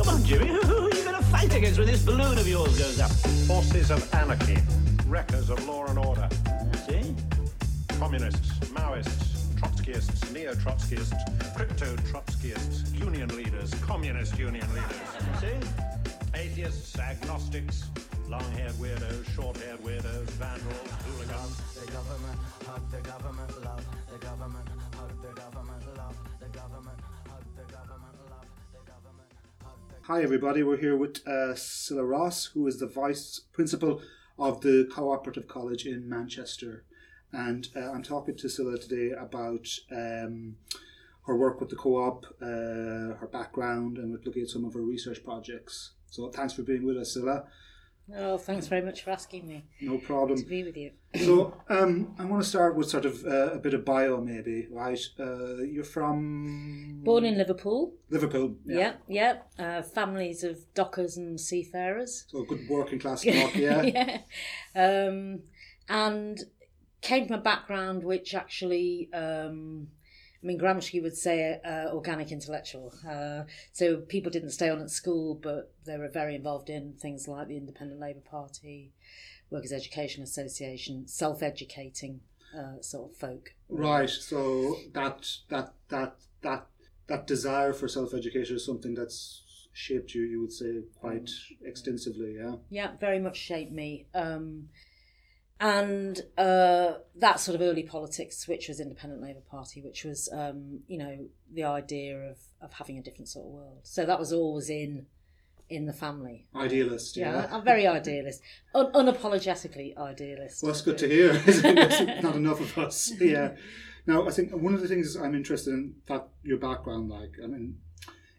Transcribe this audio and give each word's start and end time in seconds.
Come 0.00 0.14
on, 0.14 0.24
Jimmy. 0.24 0.46
Who, 0.46 0.60
who 0.60 0.86
are 0.86 0.96
you 0.96 1.04
going 1.04 1.14
to 1.14 1.22
fight 1.24 1.54
against 1.54 1.78
when 1.78 1.86
this 1.86 2.02
balloon 2.02 2.38
of 2.38 2.48
yours 2.48 2.78
goes 2.78 2.98
up? 3.00 3.10
Forces 3.46 3.90
of 3.90 4.14
anarchy, 4.14 4.56
wreckers 5.06 5.50
of 5.50 5.62
law 5.66 5.84
and 5.88 5.98
order, 5.98 6.26
See? 6.88 7.14
communists, 7.98 8.48
Maoists, 8.70 9.44
Trotskyists, 9.60 10.32
neo-Trotskyists, 10.32 11.54
crypto-Trotskyists, 11.54 12.98
union 12.98 13.28
leaders, 13.36 13.74
communist 13.82 14.38
union 14.38 14.66
leaders, 14.72 15.38
See? 15.38 15.68
atheists, 16.34 16.98
agnostics, 16.98 17.90
long-haired 18.26 18.72
weirdos, 18.80 19.28
short-haired 19.34 19.80
weirdos, 19.80 20.30
vandals, 20.40 20.90
hooligans. 21.04 21.60
The 21.74 21.92
government, 21.92 22.38
hug 22.64 22.90
the 22.90 23.00
government, 23.02 23.64
love 23.64 23.84
the 24.10 24.18
government, 24.26 24.68
hug 24.94 25.10
the 25.20 25.40
government, 25.42 25.96
love 25.98 26.16
the 26.40 26.58
government, 26.58 26.98
Hi, 30.10 30.24
everybody. 30.24 30.64
We're 30.64 30.76
here 30.76 30.96
with 30.96 31.20
uh, 31.24 31.54
Cilla 31.54 32.02
Ross, 32.02 32.46
who 32.46 32.66
is 32.66 32.80
the 32.80 32.88
vice 32.88 33.42
principal 33.52 34.02
of 34.40 34.60
the 34.60 34.88
Cooperative 34.90 35.46
College 35.46 35.86
in 35.86 36.08
Manchester. 36.08 36.82
And 37.30 37.68
uh, 37.76 37.92
I'm 37.92 38.02
talking 38.02 38.36
to 38.38 38.48
Cilla 38.48 38.80
today 38.80 39.14
about 39.16 39.68
um, 39.92 40.56
her 41.26 41.36
work 41.36 41.60
with 41.60 41.68
the 41.68 41.76
co 41.76 41.94
op, 41.94 42.26
uh, 42.42 43.14
her 43.20 43.28
background, 43.32 43.98
and 43.98 44.10
we're 44.10 44.18
looking 44.24 44.42
at 44.42 44.48
some 44.48 44.64
of 44.64 44.74
her 44.74 44.82
research 44.82 45.22
projects. 45.22 45.92
So 46.10 46.28
thanks 46.30 46.54
for 46.54 46.62
being 46.62 46.84
with 46.84 46.96
us, 46.96 47.16
Cilla. 47.16 47.44
Oh, 48.16 48.38
thanks 48.38 48.66
very 48.66 48.82
much 48.82 49.02
for 49.02 49.10
asking 49.10 49.46
me 49.46 49.64
No 49.80 49.98
problem. 49.98 50.38
to 50.38 50.44
be 50.44 50.64
with 50.64 50.76
you. 50.76 50.92
So 51.24 51.54
um, 51.68 52.14
I 52.18 52.24
want 52.24 52.42
to 52.42 52.48
start 52.48 52.76
with 52.76 52.88
sort 52.88 53.04
of 53.04 53.24
uh, 53.24 53.52
a 53.52 53.58
bit 53.58 53.74
of 53.74 53.84
bio, 53.84 54.20
maybe, 54.20 54.68
right? 54.70 55.00
Uh, 55.18 55.56
you're 55.62 55.84
from 55.84 57.00
Born 57.02 57.24
in 57.24 57.36
Liverpool. 57.36 57.94
Liverpool. 58.10 58.54
Yeah, 58.64 58.94
yeah. 59.08 59.38
Uh, 59.58 59.82
families 59.82 60.44
of 60.44 60.58
dockers 60.74 61.16
and 61.16 61.40
seafarers. 61.40 62.26
So 62.28 62.44
good 62.44 62.68
working 62.68 62.98
class 62.98 63.22
talk, 63.24 63.54
yeah. 63.56 63.82
yeah. 63.82 64.18
Um, 64.74 65.40
and 65.88 66.38
came 67.00 67.26
from 67.26 67.36
a 67.38 67.42
background 67.42 68.04
which 68.04 68.34
actually, 68.34 69.08
um, 69.12 69.88
I 70.42 70.46
mean, 70.46 70.58
Gramsci 70.58 71.02
would 71.02 71.16
say 71.16 71.60
uh, 71.64 71.92
organic 71.92 72.32
intellectual. 72.32 72.94
Uh, 73.06 73.42
so 73.72 73.98
people 73.98 74.30
didn't 74.30 74.50
stay 74.50 74.70
on 74.70 74.80
at 74.80 74.90
school, 74.90 75.34
but 75.34 75.72
they 75.84 75.98
were 75.98 76.08
very 76.08 76.34
involved 76.34 76.70
in 76.70 76.94
things 76.94 77.28
like 77.28 77.48
the 77.48 77.58
Independent 77.58 78.00
Labour 78.00 78.20
Party, 78.20 78.92
Workers' 79.50 79.72
Education 79.72 80.22
Association, 80.22 81.06
self-educating 81.06 82.20
uh, 82.56 82.80
sort 82.80 83.10
of 83.10 83.16
folk. 83.16 83.54
Right. 83.68 84.08
So 84.08 84.76
that 84.94 85.26
that 85.50 85.74
that 85.88 86.16
that 86.42 86.66
that 87.06 87.26
desire 87.26 87.72
for 87.72 87.88
self 87.88 88.14
education 88.14 88.56
is 88.56 88.64
something 88.64 88.94
that's 88.94 89.42
shaped 89.72 90.14
you. 90.14 90.22
You 90.22 90.40
would 90.40 90.52
say 90.52 90.82
quite 91.00 91.30
extensively. 91.64 92.36
Yeah. 92.38 92.56
Yeah, 92.70 92.96
very 92.98 93.18
much 93.18 93.36
shaped 93.36 93.72
me. 93.72 94.06
Um, 94.14 94.68
and 95.60 96.20
uh, 96.38 96.94
that 97.16 97.38
sort 97.38 97.54
of 97.54 97.60
early 97.60 97.82
politics, 97.82 98.48
which 98.48 98.66
was 98.68 98.80
Independent 98.80 99.20
Labour 99.22 99.42
Party, 99.50 99.82
which 99.82 100.04
was, 100.04 100.28
um, 100.32 100.80
you 100.88 100.96
know, 100.98 101.18
the 101.52 101.64
idea 101.64 102.16
of, 102.18 102.38
of 102.62 102.72
having 102.72 102.96
a 102.98 103.02
different 103.02 103.28
sort 103.28 103.46
of 103.46 103.52
world. 103.52 103.80
So 103.82 104.06
that 104.06 104.18
was 104.18 104.32
always 104.32 104.70
in 104.70 105.06
in 105.68 105.86
the 105.86 105.92
family. 105.92 106.48
Idealist. 106.56 107.16
Yeah, 107.16 107.32
Yeah. 107.32 107.48
I'm 107.54 107.62
very 107.64 107.86
idealist, 107.86 108.42
Un- 108.74 108.90
unapologetically 108.92 109.96
idealist. 109.96 110.62
Well, 110.62 110.72
that's 110.72 110.82
good 110.82 110.98
to 110.98 111.08
hear. 111.08 111.32
Not 112.22 112.34
enough 112.34 112.60
of 112.60 112.76
us. 112.78 113.12
Yeah. 113.20 113.54
Now, 114.04 114.26
I 114.26 114.32
think 114.32 114.50
one 114.52 114.74
of 114.74 114.80
the 114.80 114.88
things 114.88 115.14
I'm 115.14 115.34
interested 115.36 115.72
in 115.74 115.94
that 116.06 116.28
your 116.42 116.58
background, 116.58 117.08
like, 117.10 117.34
I 117.44 117.46
mean, 117.46 117.78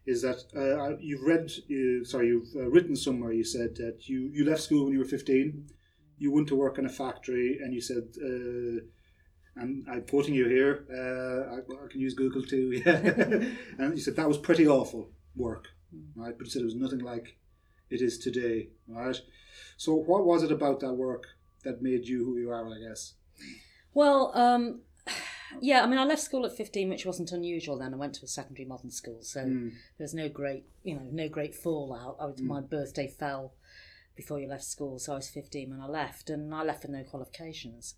is 0.06 0.22
that 0.24 0.44
uh, 0.54 0.98
you've 1.00 1.22
read, 1.22 1.52
you, 1.68 2.04
sorry, 2.04 2.28
you've 2.28 2.54
uh, 2.54 2.68
written 2.70 2.96
somewhere. 2.98 3.32
You 3.32 3.46
said 3.46 3.76
that 3.76 4.10
you 4.10 4.30
you 4.34 4.44
left 4.44 4.64
school 4.64 4.84
when 4.86 4.94
you 4.94 5.00
were 5.00 5.06
15. 5.06 5.68
You 6.24 6.32
went 6.32 6.48
to 6.50 6.56
work 6.56 6.78
in 6.80 6.86
a 6.86 6.90
factory, 7.04 7.50
and 7.62 7.74
you 7.74 7.82
said. 7.82 8.04
Uh, 8.30 8.86
and 9.62 9.86
I'm 9.92 10.04
quoting 10.12 10.34
you 10.34 10.48
here. 10.48 10.74
Uh, 10.90 11.56
I, 11.56 11.58
I 11.86 11.88
can 11.92 12.00
use 12.08 12.14
Google 12.14 12.44
too. 12.54 12.68
Yeah, 12.86 12.96
and 13.80 13.94
you 13.98 14.02
said 14.06 14.16
that 14.16 14.28
was 14.34 14.38
pretty 14.38 14.66
awful 14.78 15.10
work, 15.36 15.66
right? 16.16 16.36
But 16.38 16.46
you 16.48 16.52
said 16.52 16.62
it 16.62 16.72
was 16.72 16.76
nothing 16.86 17.00
like 17.14 17.28
it 17.90 18.02
is 18.02 18.18
today, 18.18 18.70
right? 18.88 19.20
So, 19.78 19.90
what 20.12 20.26
was 20.26 20.44
it 20.44 20.52
about 20.54 20.80
that 20.80 20.94
work 20.94 21.24
that 21.66 21.82
made 21.82 22.04
you 22.08 22.20
who 22.26 22.38
you 22.38 22.50
are? 22.50 22.66
I 22.66 22.80
guess. 22.88 23.02
Well, 23.94 24.32
um, 24.36 24.82
yeah, 25.60 25.84
I 25.84 25.88
mean, 25.88 26.00
I 26.00 26.06
left 26.06 26.22
school 26.22 26.46
at 26.46 26.56
15, 26.56 26.90
which 26.90 27.06
wasn't 27.06 27.32
unusual 27.34 27.78
then. 27.78 27.94
I 27.94 27.98
went 27.98 28.14
to 28.16 28.24
a 28.26 28.28
secondary 28.28 28.66
modern 28.74 28.92
school, 28.92 29.20
so 29.22 29.42
Mm. 29.42 29.72
there 29.98 30.06
was 30.06 30.14
no 30.14 30.30
great, 30.30 30.64
you 30.84 30.96
know, 30.96 31.06
no 31.12 31.28
great 31.28 31.54
fallout. 31.56 32.16
I 32.22 32.26
was, 32.28 32.40
My 32.42 32.62
birthday 32.62 33.08
fell 33.10 33.54
before 34.16 34.40
you 34.40 34.48
left 34.48 34.64
school, 34.64 35.00
so 35.00 35.14
I 35.14 35.16
was 35.16 35.30
15 35.30 35.70
when 35.70 35.82
I 35.82 35.88
left, 35.88 36.30
and 36.30 36.54
I 36.54 36.64
left 36.64 36.84
with 36.84 36.92
no 36.92 37.04
qualifications. 37.04 37.96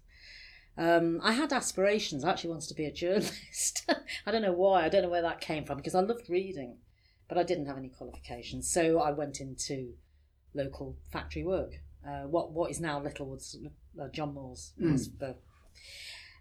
Um, 0.77 1.19
I 1.23 1.33
had 1.33 1.53
aspirations. 1.53 2.23
I 2.23 2.31
actually 2.31 2.49
wanted 2.51 2.69
to 2.69 2.75
be 2.75 2.85
a 2.85 2.91
journalist. 2.91 3.89
I 4.25 4.31
don't 4.31 4.41
know 4.41 4.53
why. 4.53 4.85
I 4.85 4.89
don't 4.89 5.03
know 5.03 5.09
where 5.09 5.21
that 5.21 5.41
came 5.41 5.65
from 5.65 5.77
because 5.77 5.95
I 5.95 6.01
loved 6.01 6.29
reading, 6.29 6.77
but 7.27 7.37
I 7.37 7.43
didn't 7.43 7.67
have 7.67 7.77
any 7.77 7.89
qualifications. 7.89 8.69
So 8.69 8.99
I 8.99 9.11
went 9.11 9.39
into 9.39 9.93
local 10.53 10.95
factory 11.11 11.43
work. 11.43 11.79
Uh, 12.07 12.23
what 12.23 12.51
what 12.51 12.69
is 12.71 12.79
now 12.81 12.99
Littlewoods, 13.01 13.55
uh, 14.01 14.07
John 14.09 14.33
Moores. 14.33 14.73
the- 15.19 15.35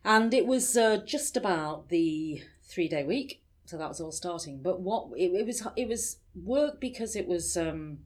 and 0.04 0.34
it 0.34 0.46
was 0.46 0.76
uh, 0.76 0.96
just 1.06 1.36
about 1.36 1.88
the 1.88 2.42
three 2.64 2.88
day 2.88 3.04
week, 3.04 3.42
so 3.66 3.76
that 3.78 3.88
was 3.88 4.00
all 4.00 4.10
starting. 4.12 4.60
But 4.62 4.80
what 4.80 5.10
it, 5.16 5.32
it 5.32 5.46
was 5.46 5.66
it 5.76 5.88
was 5.88 6.16
work 6.34 6.80
because 6.80 7.14
it 7.14 7.28
was 7.28 7.56
um, 7.56 7.98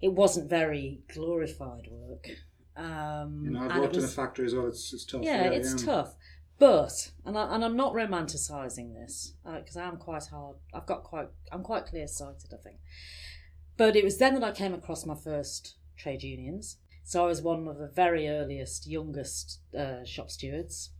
it 0.00 0.12
wasn't 0.12 0.48
very 0.48 1.00
glorified 1.12 1.88
work. 1.90 2.28
Um, 2.76 3.42
You 3.44 3.50
know, 3.50 3.68
I've 3.68 3.80
worked 3.80 3.96
in 3.96 4.04
a 4.04 4.08
factory 4.08 4.46
as 4.46 4.54
well. 4.54 4.68
It's, 4.68 4.92
it's 4.92 5.04
tough. 5.04 5.22
yeah, 5.22 5.44
it's 5.44 5.80
yeah. 5.80 5.86
tough. 5.86 6.14
But 6.58 7.12
and 7.24 7.38
I, 7.38 7.54
and 7.54 7.64
I'm 7.64 7.76
not 7.76 7.94
romanticising 7.94 8.94
this 8.94 9.34
because 9.44 9.76
I 9.76 9.88
am 9.88 9.96
quite 9.96 10.26
hard. 10.26 10.56
I've 10.74 10.86
got 10.86 11.04
quite 11.04 11.28
I'm 11.50 11.62
quite 11.62 11.86
clear 11.86 12.06
sighted. 12.06 12.52
I 12.52 12.62
think. 12.62 12.76
But 13.78 13.96
it 13.96 14.04
was 14.04 14.18
then 14.18 14.34
that 14.34 14.44
I 14.44 14.52
came 14.52 14.74
across 14.74 15.06
my 15.06 15.14
first 15.14 15.76
trade 15.96 16.22
unions. 16.22 16.76
So 17.02 17.24
I 17.24 17.28
was 17.28 17.40
one 17.42 17.66
of 17.66 17.78
the 17.78 17.88
very 17.88 18.28
earliest, 18.28 18.86
youngest 18.86 19.60
uh, 19.76 20.04
shop 20.04 20.30
stewards. 20.30 20.90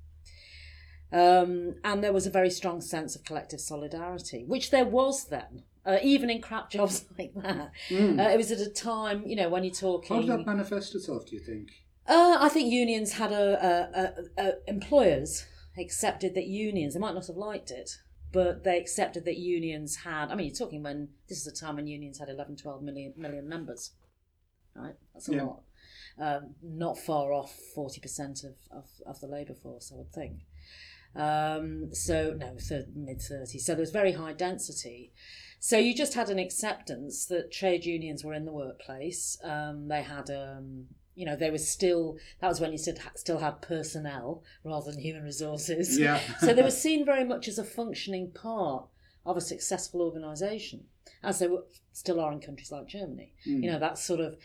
Um, 1.13 1.75
and 1.85 2.03
there 2.03 2.13
was 2.13 2.27
a 2.27 2.31
very 2.31 2.51
strong 2.51 2.81
sense 2.81 3.15
of 3.15 3.25
collective 3.25 3.61
solidarity, 3.61 4.45
which 4.47 4.71
there 4.71 4.85
was 4.85 5.27
then, 5.29 5.65
uh, 5.87 5.99
even 6.03 6.31
in 6.31 6.41
crap 6.43 6.71
jobs 6.77 7.05
like 7.19 7.33
that. 7.35 7.71
Uh, 7.91 8.29
it 8.31 8.37
was 8.37 8.51
at 8.51 8.59
a 8.61 8.71
time, 8.71 9.25
you 9.27 9.37
know, 9.37 9.49
when 9.49 9.65
you're 9.65 9.75
talking. 9.75 10.17
How 10.17 10.23
did 10.23 10.31
that 10.31 10.47
manifest 10.47 10.95
itself? 10.95 11.27
Do 11.27 11.37
you 11.37 11.43
think? 11.43 11.71
Uh, 12.07 12.39
I 12.41 12.49
think 12.49 12.73
unions 12.73 13.13
had 13.15 13.31
a, 13.33 13.65
a, 14.39 14.43
a, 14.43 14.47
a 14.49 14.53
employers 14.67 15.45
accepted 15.79 16.35
that 16.35 16.47
unions. 16.47 16.95
They 16.95 17.01
might 17.01 17.15
not 17.15 17.27
have 17.29 17.37
liked 17.37 17.71
it, 17.71 17.91
but 18.33 18.65
they 18.65 18.79
accepted 18.79 19.25
that 19.27 19.39
unions 19.39 19.97
had. 19.97 20.31
I 20.31 20.35
mean, 20.35 20.47
you're 20.49 20.57
talking 20.57 20.83
when 20.83 21.09
this 21.29 21.39
is 21.39 21.47
a 21.47 21.55
time 21.55 21.77
when 21.77 21.87
unions 21.87 22.19
had 22.19 22.29
11, 22.29 22.57
12 22.57 22.83
million 22.83 23.13
million 23.17 23.49
members, 23.49 23.93
right? 24.75 24.95
That's 25.15 25.29
a 25.29 25.35
Yeah. 25.35 25.43
lot. 25.45 25.63
Um, 26.19 26.55
not 26.63 26.99
far 26.99 27.33
off 27.33 27.55
forty 27.75 28.01
percent 28.01 28.45
of, 28.45 28.55
of, 28.71 28.85
of 29.07 29.21
the 29.21 29.27
labour 29.27 29.55
force, 29.55 29.91
I 29.95 29.97
would 29.97 30.13
think. 30.13 30.41
Um, 31.15 31.95
so 31.95 32.35
no, 32.39 32.57
th- 32.57 32.87
mid 32.95 33.21
thirties. 33.23 33.65
So 33.67 33.73
there 33.75 33.81
was 33.81 33.91
very 33.91 34.13
high 34.13 34.33
density. 34.33 35.13
So 35.63 35.77
you 35.77 35.95
just 35.95 36.15
had 36.15 36.31
an 36.31 36.39
acceptance 36.39 37.27
that 37.27 37.53
trade 37.53 37.85
unions 37.85 38.25
were 38.25 38.33
in 38.33 38.47
the 38.47 38.53
workplace. 38.53 39.37
Um, 39.45 39.89
they 39.89 40.03
had, 40.03 40.31
um, 40.31 40.87
you 41.15 41.27
know, 41.27 41.37
they 41.37 41.51
were 41.51 41.59
still. 41.59 42.17
That 42.41 42.49
was 42.49 42.61
when 42.61 42.73
you 42.73 42.79
still 42.79 42.97
still 43.15 43.39
had 43.39 43.61
personnel 43.61 44.43
rather 44.65 44.91
than 44.91 45.01
human 45.01 45.23
resources. 45.23 45.99
Yeah. 46.01 46.19
so 46.41 46.55
they 46.55 46.63
were 46.63 46.71
seen 46.71 47.05
very 47.05 47.25
much 47.25 47.47
as 47.47 47.59
a 47.59 47.65
functioning 47.65 48.33
part 48.33 48.87
of 49.27 49.37
a 49.37 49.41
successful 49.43 50.01
organisation, 50.01 50.85
as 51.23 51.39
they 51.39 51.47
were, 51.47 51.65
still 51.93 52.21
are 52.21 52.33
in 52.33 52.41
countries 52.41 52.73
like 52.73 52.87
Germany. 52.89 53.35
You 53.63 53.71
know, 53.71 53.79
that 53.79 53.99
sort 53.99 54.21
of, 54.21 54.39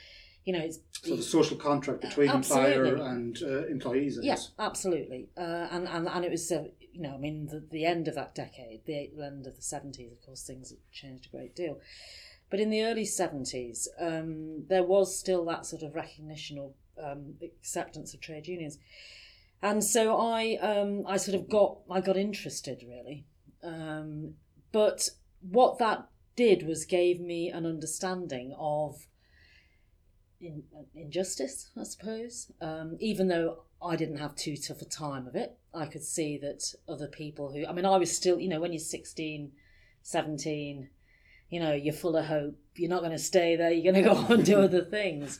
you 0.45 0.53
know, 0.53 0.59
it's 0.59 0.80
So 1.01 1.15
the 1.15 1.24
social 1.24 1.57
contract 1.57 2.01
between 2.01 2.30
employer 2.30 2.95
and 2.95 3.38
uh, 3.42 3.65
employees. 3.65 4.19
Yes, 4.21 4.51
yeah, 4.57 4.65
absolutely. 4.65 5.27
Uh, 5.36 5.68
and, 5.71 5.88
and 5.88 6.07
and 6.07 6.24
it 6.24 6.31
was, 6.31 6.51
uh, 6.51 6.65
you 6.94 7.01
know, 7.01 7.15
I 7.15 7.18
mean, 7.18 7.47
the, 7.47 7.63
the 7.71 7.86
end 7.86 8.07
of 8.07 8.15
that 8.15 8.36
decade, 8.36 8.81
the 8.86 9.09
end 9.24 9.47
of 9.47 9.56
the 9.56 9.62
seventies, 9.62 10.12
of 10.12 10.21
course, 10.21 10.44
things 10.44 10.71
changed 10.92 11.25
a 11.25 11.36
great 11.36 11.56
deal. 11.56 11.80
But 12.51 12.59
in 12.59 12.69
the 12.69 12.83
early 12.83 13.06
seventies, 13.06 13.89
um, 14.00 14.65
there 14.69 14.83
was 14.83 15.19
still 15.19 15.44
that 15.45 15.65
sort 15.65 15.81
of 15.81 15.95
recognition 15.95 16.59
or 16.59 16.74
um, 17.03 17.33
acceptance 17.41 18.13
of 18.13 18.21
trade 18.21 18.45
unions, 18.48 18.77
and 19.63 19.83
so 19.83 20.15
I 20.15 20.57
um, 20.62 21.06
I 21.07 21.18
sort 21.18 21.36
of 21.36 21.50
got 21.50 21.80
I 21.89 22.01
got 22.01 22.18
interested 22.18 22.83
really, 22.88 23.25
um, 23.63 24.36
but 24.71 25.09
what 25.41 25.80
that 25.80 26.07
did 26.36 26.68
was 26.68 26.86
gave 26.86 27.19
me 27.19 27.50
an 27.50 27.65
understanding 27.65 28.56
of 28.59 29.07
in, 30.42 30.64
injustice, 30.94 31.70
I 31.78 31.84
suppose. 31.84 32.52
Um, 32.62 32.98
even 33.00 33.28
though 33.28 33.64
I 33.82 33.96
didn't 33.96 34.18
have 34.18 34.36
too 34.36 34.58
tough 34.58 34.82
a 34.82 34.86
time 34.86 35.28
of 35.28 35.36
it, 35.36 35.58
I 35.74 35.86
could 35.86 36.04
see 36.04 36.38
that 36.40 36.74
other 36.88 37.08
people 37.08 37.52
who, 37.52 37.66
I 37.66 37.74
mean, 37.74 37.86
I 37.86 37.98
was 37.98 38.16
still, 38.16 38.40
you 38.40 38.50
know, 38.50 38.60
when 38.60 38.74
you're 38.74 38.80
16, 38.80 39.52
17, 40.02 40.90
You 41.50 41.60
know, 41.60 41.74
you're 41.74 41.94
full 41.94 42.16
of 42.16 42.26
hope. 42.26 42.56
You're 42.76 42.90
not 42.90 43.02
going 43.02 43.12
to 43.12 43.20
stay 43.20 43.56
there. 43.56 43.72
You're 43.72 43.92
going 43.92 44.04
to 44.04 44.10
go 44.10 44.16
on 44.16 44.32
and 44.32 44.46
do 44.46 44.62
other 44.62 44.84
things. 44.98 45.40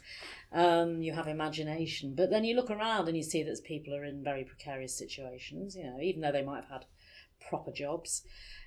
Um, 0.52 1.02
you 1.02 1.14
have 1.14 1.28
imagination, 1.28 2.14
but 2.16 2.30
then 2.30 2.46
you 2.46 2.56
look 2.56 2.72
around 2.72 3.08
and 3.08 3.18
you 3.18 3.24
see 3.24 3.44
that 3.44 3.64
people 3.66 3.94
are 3.94 4.06
in 4.06 4.24
very 4.24 4.46
precarious 4.46 4.98
situations. 4.98 5.76
You 5.76 5.84
know, 5.84 5.98
even 6.02 6.22
though 6.22 6.32
they 6.32 6.44
might 6.44 6.64
have 6.64 6.70
had 6.70 6.86
proper 7.50 7.72
jobs, 7.72 8.24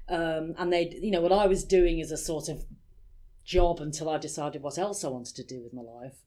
um, 0.08 0.54
and 0.58 0.72
they, 0.72 0.98
you 1.00 1.10
know, 1.10 1.20
what 1.20 1.32
I 1.32 1.46
was 1.46 1.64
doing 1.64 1.98
is 1.98 2.10
a 2.10 2.16
sort 2.16 2.48
of 2.48 2.64
job 3.48 3.80
until 3.80 4.10
I 4.10 4.18
decided 4.18 4.62
what 4.62 4.78
else 4.78 5.02
I 5.02 5.08
wanted 5.08 5.34
to 5.36 5.42
do 5.44 5.62
with 5.62 5.72
my 5.72 5.80
life. 5.82 6.18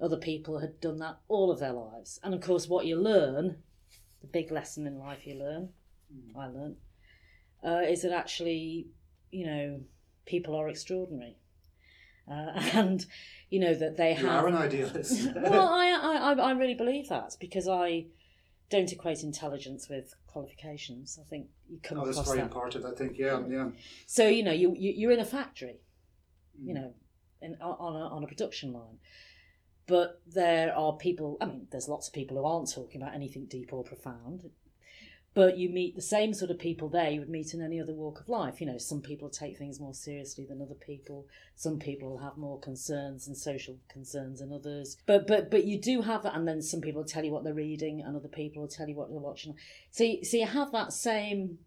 Other 0.00 0.16
people 0.16 0.58
had 0.58 0.80
done 0.80 0.98
that 0.98 1.18
all 1.28 1.50
of 1.50 1.60
their 1.60 1.72
lives, 1.72 2.20
and 2.22 2.34
of 2.34 2.40
course, 2.42 2.68
what 2.68 2.84
you 2.84 2.96
learn, 3.00 3.58
the 4.20 4.26
big 4.26 4.50
lesson 4.50 4.86
in 4.86 4.98
life 4.98 5.26
you 5.26 5.36
learn, 5.36 5.70
I 6.36 6.46
learned, 6.48 6.76
uh, 7.64 7.82
is 7.88 8.02
that 8.02 8.12
actually, 8.12 8.88
you 9.30 9.46
know, 9.46 9.80
people 10.26 10.54
are 10.54 10.68
extraordinary, 10.68 11.36
uh, 12.30 12.50
and 12.74 13.06
you 13.48 13.60
know 13.60 13.74
that 13.74 13.96
they 13.96 14.10
You 14.10 14.26
have 14.26 14.44
are 14.44 14.48
an 14.48 14.54
idealist. 14.56 15.30
well, 15.36 15.68
I, 15.68 15.88
I, 16.02 16.32
I- 16.34 16.50
really 16.52 16.74
believe 16.74 17.08
that 17.08 17.36
because 17.40 17.66
I 17.68 18.06
don't 18.68 18.92
equate 18.92 19.22
intelligence 19.22 19.88
with 19.88 20.14
qualifications. 20.26 21.18
I 21.18 21.24
think 21.24 21.46
you 21.70 21.78
come 21.82 22.00
oh, 22.00 22.04
that's 22.04 22.20
very 22.20 22.38
that. 22.38 22.44
important. 22.44 22.84
I 22.84 22.90
think. 22.92 23.16
Yeah, 23.16 23.40
yeah. 23.48 23.70
So 24.06 24.28
you 24.28 24.42
know, 24.42 24.52
you, 24.52 24.74
you 24.76 24.92
you're 24.94 25.12
in 25.12 25.20
a 25.20 25.24
factory, 25.24 25.76
Mm. 25.76 25.85
You 26.62 26.74
mm. 26.74 26.76
know, 26.76 26.94
in, 27.42 27.56
on 27.60 27.96
a, 27.96 28.06
on 28.14 28.24
a 28.24 28.26
production 28.26 28.72
line, 28.72 28.98
but 29.86 30.20
there 30.26 30.76
are 30.76 30.96
people. 30.96 31.36
I 31.40 31.46
mean, 31.46 31.68
there's 31.70 31.88
lots 31.88 32.08
of 32.08 32.14
people 32.14 32.36
who 32.36 32.44
aren't 32.44 32.72
talking 32.72 33.00
about 33.00 33.14
anything 33.14 33.46
deep 33.46 33.72
or 33.72 33.84
profound. 33.84 34.50
But 35.36 35.58
you 35.58 35.68
meet 35.68 35.94
the 35.94 36.00
same 36.00 36.32
sort 36.32 36.50
of 36.50 36.58
people 36.58 36.88
there 36.88 37.10
you 37.10 37.20
would 37.20 37.28
meet 37.28 37.52
in 37.52 37.60
any 37.60 37.78
other 37.78 37.92
walk 37.92 38.20
of 38.20 38.28
life. 38.30 38.58
You 38.58 38.66
know, 38.66 38.78
some 38.78 39.02
people 39.02 39.28
take 39.28 39.58
things 39.58 39.78
more 39.78 39.92
seriously 39.92 40.46
than 40.46 40.62
other 40.62 40.74
people. 40.74 41.26
Some 41.54 41.78
people 41.78 42.16
have 42.16 42.38
more 42.38 42.58
concerns 42.58 43.26
and 43.26 43.36
social 43.36 43.76
concerns 43.90 44.40
than 44.40 44.50
others. 44.50 44.96
But 45.04 45.26
but 45.26 45.50
but 45.50 45.64
you 45.64 45.78
do 45.78 46.00
have 46.00 46.22
that, 46.22 46.34
and 46.34 46.48
then 46.48 46.62
some 46.62 46.80
people 46.80 47.02
will 47.02 47.08
tell 47.08 47.22
you 47.22 47.32
what 47.32 47.44
they're 47.44 47.52
reading, 47.52 48.00
and 48.00 48.16
other 48.16 48.28
people 48.28 48.62
will 48.62 48.68
tell 48.68 48.88
you 48.88 48.96
what 48.96 49.10
they're 49.10 49.18
watching. 49.18 49.56
So 49.90 50.04
you, 50.04 50.24
so 50.24 50.38
you 50.38 50.46
have 50.46 50.72
that 50.72 50.94
same 50.94 51.58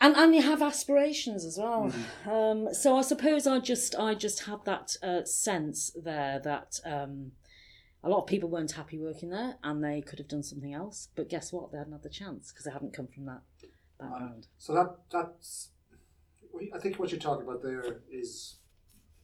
and 0.00 0.16
and 0.16 0.34
you 0.34 0.42
have 0.42 0.62
aspirations 0.62 1.44
as 1.44 1.58
well. 1.58 1.92
Um, 2.26 2.72
so 2.74 2.96
I 2.96 3.02
suppose 3.02 3.46
I 3.46 3.58
just 3.60 3.94
I 3.94 4.14
just 4.14 4.44
had 4.44 4.64
that 4.64 4.96
uh, 5.02 5.24
sense 5.24 5.92
there 5.94 6.40
that 6.44 6.80
um, 6.84 7.32
a 8.02 8.08
lot 8.08 8.18
of 8.18 8.26
people 8.26 8.48
weren't 8.48 8.72
happy 8.72 8.98
working 8.98 9.30
there, 9.30 9.56
and 9.62 9.82
they 9.82 10.00
could 10.00 10.18
have 10.18 10.28
done 10.28 10.42
something 10.42 10.74
else. 10.74 11.08
But 11.14 11.28
guess 11.28 11.52
what? 11.52 11.72
They 11.72 11.78
hadn't 11.78 11.92
had 11.92 12.02
the 12.02 12.08
chance 12.08 12.52
because 12.52 12.64
they 12.64 12.70
hadn't 12.70 12.92
come 12.92 13.06
from 13.06 13.26
that 13.26 13.42
background. 13.98 14.48
So 14.58 14.74
that 14.74 14.96
that's. 15.10 15.70
I 16.74 16.78
think 16.78 16.98
what 16.98 17.10
you're 17.10 17.20
talking 17.20 17.46
about 17.46 17.62
there 17.62 18.00
is 18.12 18.56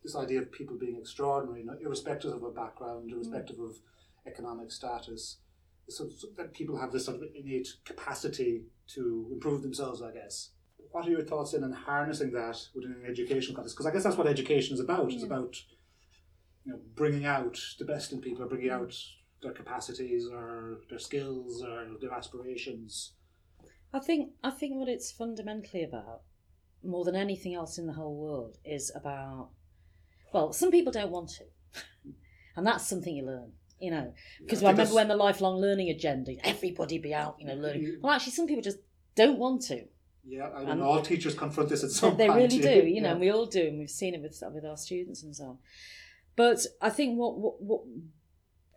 this 0.03 0.17
idea 0.17 0.41
of 0.41 0.51
people 0.51 0.77
being 0.77 0.97
extraordinary, 0.97 1.65
irrespective 1.81 2.33
of 2.33 2.43
a 2.43 2.51
background, 2.51 3.11
irrespective 3.13 3.61
of 3.61 3.77
economic 4.27 4.73
status. 4.73 5.39
So, 5.89 6.09
so 6.09 6.29
that 6.37 6.55
people 6.55 6.79
have 6.79 6.93
this 6.93 7.05
sort 7.05 7.17
of 7.17 7.25
innate 7.35 7.69
capacity 7.85 8.63
to 8.95 9.29
improve 9.33 9.63
themselves, 9.63 10.03
I 10.03 10.13
guess. 10.13 10.51
What 10.93 11.07
are 11.07 11.11
your 11.11 11.23
thoughts 11.23 11.55
in 11.55 11.63
on 11.63 11.73
harnessing 11.73 12.33
that 12.33 12.67
within 12.75 12.93
an 12.93 13.05
educational 13.09 13.55
context? 13.55 13.77
Because 13.77 13.87
I 13.87 13.93
guess 13.93 14.03
that's 14.03 14.17
what 14.17 14.27
education 14.27 14.75
is 14.75 14.81
about. 14.81 15.13
It's 15.13 15.23
about 15.23 15.57
you 16.65 16.73
know 16.73 16.81
bringing 16.97 17.25
out 17.25 17.59
the 17.79 17.85
best 17.85 18.13
in 18.13 18.21
people, 18.21 18.43
or 18.43 18.49
bringing 18.49 18.71
mm-hmm. 18.71 18.85
out 18.85 18.95
their 19.43 19.53
capacities, 19.53 20.27
or 20.27 20.81
their 20.89 20.99
skills, 20.99 21.63
or 21.63 21.87
their 22.01 22.13
aspirations. 22.13 23.13
I 23.93 24.01
think 24.01 24.33
I 24.43 24.51
think 24.51 24.77
what 24.77 24.89
it's 24.89 25.13
fundamentally 25.13 25.85
about, 25.85 26.23
more 26.83 27.05
than 27.05 27.17
anything 27.17 27.55
else 27.55 27.79
in 27.79 27.87
the 27.87 27.95
whole 27.95 28.17
world, 28.17 28.59
is 28.65 28.91
about. 28.95 29.51
Well, 30.33 30.53
some 30.53 30.71
people 30.71 30.93
don't 30.93 31.11
want 31.11 31.31
to, 31.31 31.45
and 32.57 32.67
that's 32.67 32.87
something 32.87 33.15
you 33.15 33.27
learn. 33.27 33.53
You 33.81 33.93
know, 33.93 34.13
because 34.41 34.63
I 34.63 34.69
I, 34.69 34.71
remember 34.73 34.95
when 34.95 35.09
the 35.09 35.17
lifelong 35.17 35.59
learning 35.59 35.89
agenda, 35.89 36.35
everybody 36.45 36.99
be 36.99 37.15
out, 37.15 37.37
you 37.39 37.47
know, 37.47 37.55
learning. 37.55 37.83
Mm-hmm. 37.83 38.01
Well, 38.03 38.13
actually, 38.13 38.33
some 38.33 38.47
people 38.47 38.63
just 38.63 38.79
don't 39.15 39.39
want 39.39 39.63
to. 39.63 39.87
Yeah, 40.25 40.49
I 40.49 40.79
all 40.81 41.03
teachers 41.03 41.35
confront 41.35 41.69
this 41.71 41.83
at 41.83 41.91
some 41.91 42.17
they 42.17 42.27
point. 42.29 42.53
really 42.53 42.59
do, 42.61 42.87
you 42.87 43.01
know, 43.01 43.09
Yeah. 43.09 43.13
and 43.13 43.21
we 43.21 43.31
all 43.31 43.47
do, 43.47 43.67
and 43.69 43.79
we've 43.79 43.91
seen 43.91 44.15
it 44.15 44.23
with 44.23 44.43
with 44.53 44.65
our 44.65 44.77
students 44.77 45.23
and 45.23 45.35
so 45.35 45.45
on. 45.45 45.59
But 46.37 46.67
I 46.81 46.91
think 46.91 47.19
what 47.19 47.39
what 47.39 47.63
what, 47.63 47.81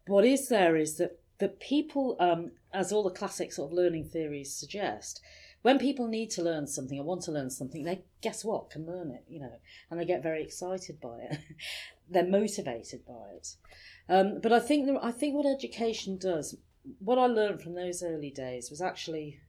what 0.07 0.25
is 0.25 0.47
there 0.49 0.75
is 0.75 0.97
that 0.97 1.19
that 1.39 1.59
people, 1.59 2.15
um, 2.19 2.51
as 2.73 2.91
all 2.91 3.03
the 3.03 3.09
classic 3.09 3.51
sort 3.51 3.71
of 3.71 3.77
learning 3.77 4.05
theories 4.05 4.55
suggest, 4.55 5.21
when 5.61 5.79
people 5.79 6.07
need 6.07 6.29
to 6.31 6.43
learn 6.43 6.67
something 6.67 6.99
or 6.99 7.03
want 7.03 7.23
to 7.23 7.31
learn 7.31 7.49
something, 7.49 7.83
they 7.83 8.03
guess 8.21 8.45
what 8.45 8.69
can 8.69 8.85
learn 8.85 9.11
it, 9.11 9.23
you 9.27 9.39
know, 9.39 9.51
and 9.89 9.99
they 9.99 10.05
get 10.05 10.23
very 10.23 10.43
excited 10.43 11.01
by 11.01 11.19
it. 11.29 11.37
They're 12.09 12.25
motivated 12.27 13.05
by 13.05 13.29
it. 13.35 13.47
Um, 14.07 14.39
but 14.41 14.53
I 14.53 14.59
think 14.59 14.85
the, 14.85 14.99
I 15.01 15.11
think 15.11 15.35
what 15.35 15.45
education 15.45 16.17
does, 16.17 16.55
what 16.99 17.17
I 17.17 17.25
learned 17.25 17.61
from 17.61 17.75
those 17.75 18.03
early 18.03 18.29
days 18.29 18.69
was 18.69 18.81
actually 18.81 19.39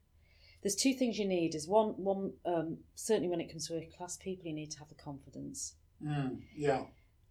there's 0.64 0.74
two 0.74 0.94
things 0.94 1.18
you 1.18 1.28
need. 1.28 1.54
Is 1.54 1.68
one 1.68 1.88
one 2.02 2.32
um, 2.46 2.78
certainly 2.96 3.28
when 3.28 3.40
it 3.40 3.50
comes 3.50 3.68
to 3.68 3.74
working 3.74 3.92
class 3.96 4.16
people, 4.16 4.46
you 4.48 4.54
need 4.54 4.72
to 4.72 4.78
have 4.80 4.88
the 4.88 4.94
confidence, 4.96 5.74
Mm, 6.04 6.40
yeah. 6.56 6.82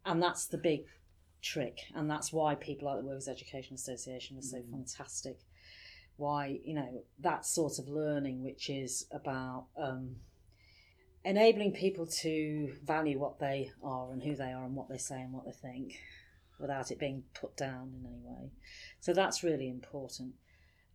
and 0.06 0.22
that's 0.24 0.46
the 0.46 0.58
big 0.58 0.86
trick, 1.42 1.80
and 1.96 2.10
that's 2.10 2.32
why 2.32 2.56
people 2.56 2.88
like 2.88 3.00
the 3.02 3.06
Workers 3.08 3.28
Education 3.28 3.74
Association 3.74 4.38
are 4.38 4.42
so 4.44 4.62
fantastic. 4.72 5.40
Why 6.16 6.60
you 6.64 6.76
know 6.76 7.04
that 7.20 7.46
sort 7.46 7.80
of 7.80 7.90
learning, 7.90 8.44
which 8.44 8.70
is 8.70 9.08
about 9.12 9.66
um, 9.78 10.18
enabling 11.26 11.72
people 11.74 12.06
to 12.22 12.74
value 12.84 13.18
what 13.18 13.40
they 13.40 13.72
are 13.84 14.12
and 14.12 14.22
who 14.22 14.36
they 14.36 14.52
are 14.52 14.64
and 14.64 14.76
what 14.76 14.90
they 14.90 15.00
say 15.00 15.22
and 15.22 15.34
what 15.34 15.46
they 15.46 15.52
think, 15.52 16.00
without 16.60 16.92
it 16.92 17.00
being 17.00 17.24
put 17.34 17.58
down 17.58 17.94
in 18.00 18.06
any 18.06 18.22
way. 18.24 18.52
So 19.00 19.12
that's 19.14 19.44
really 19.44 19.68
important. 19.70 20.34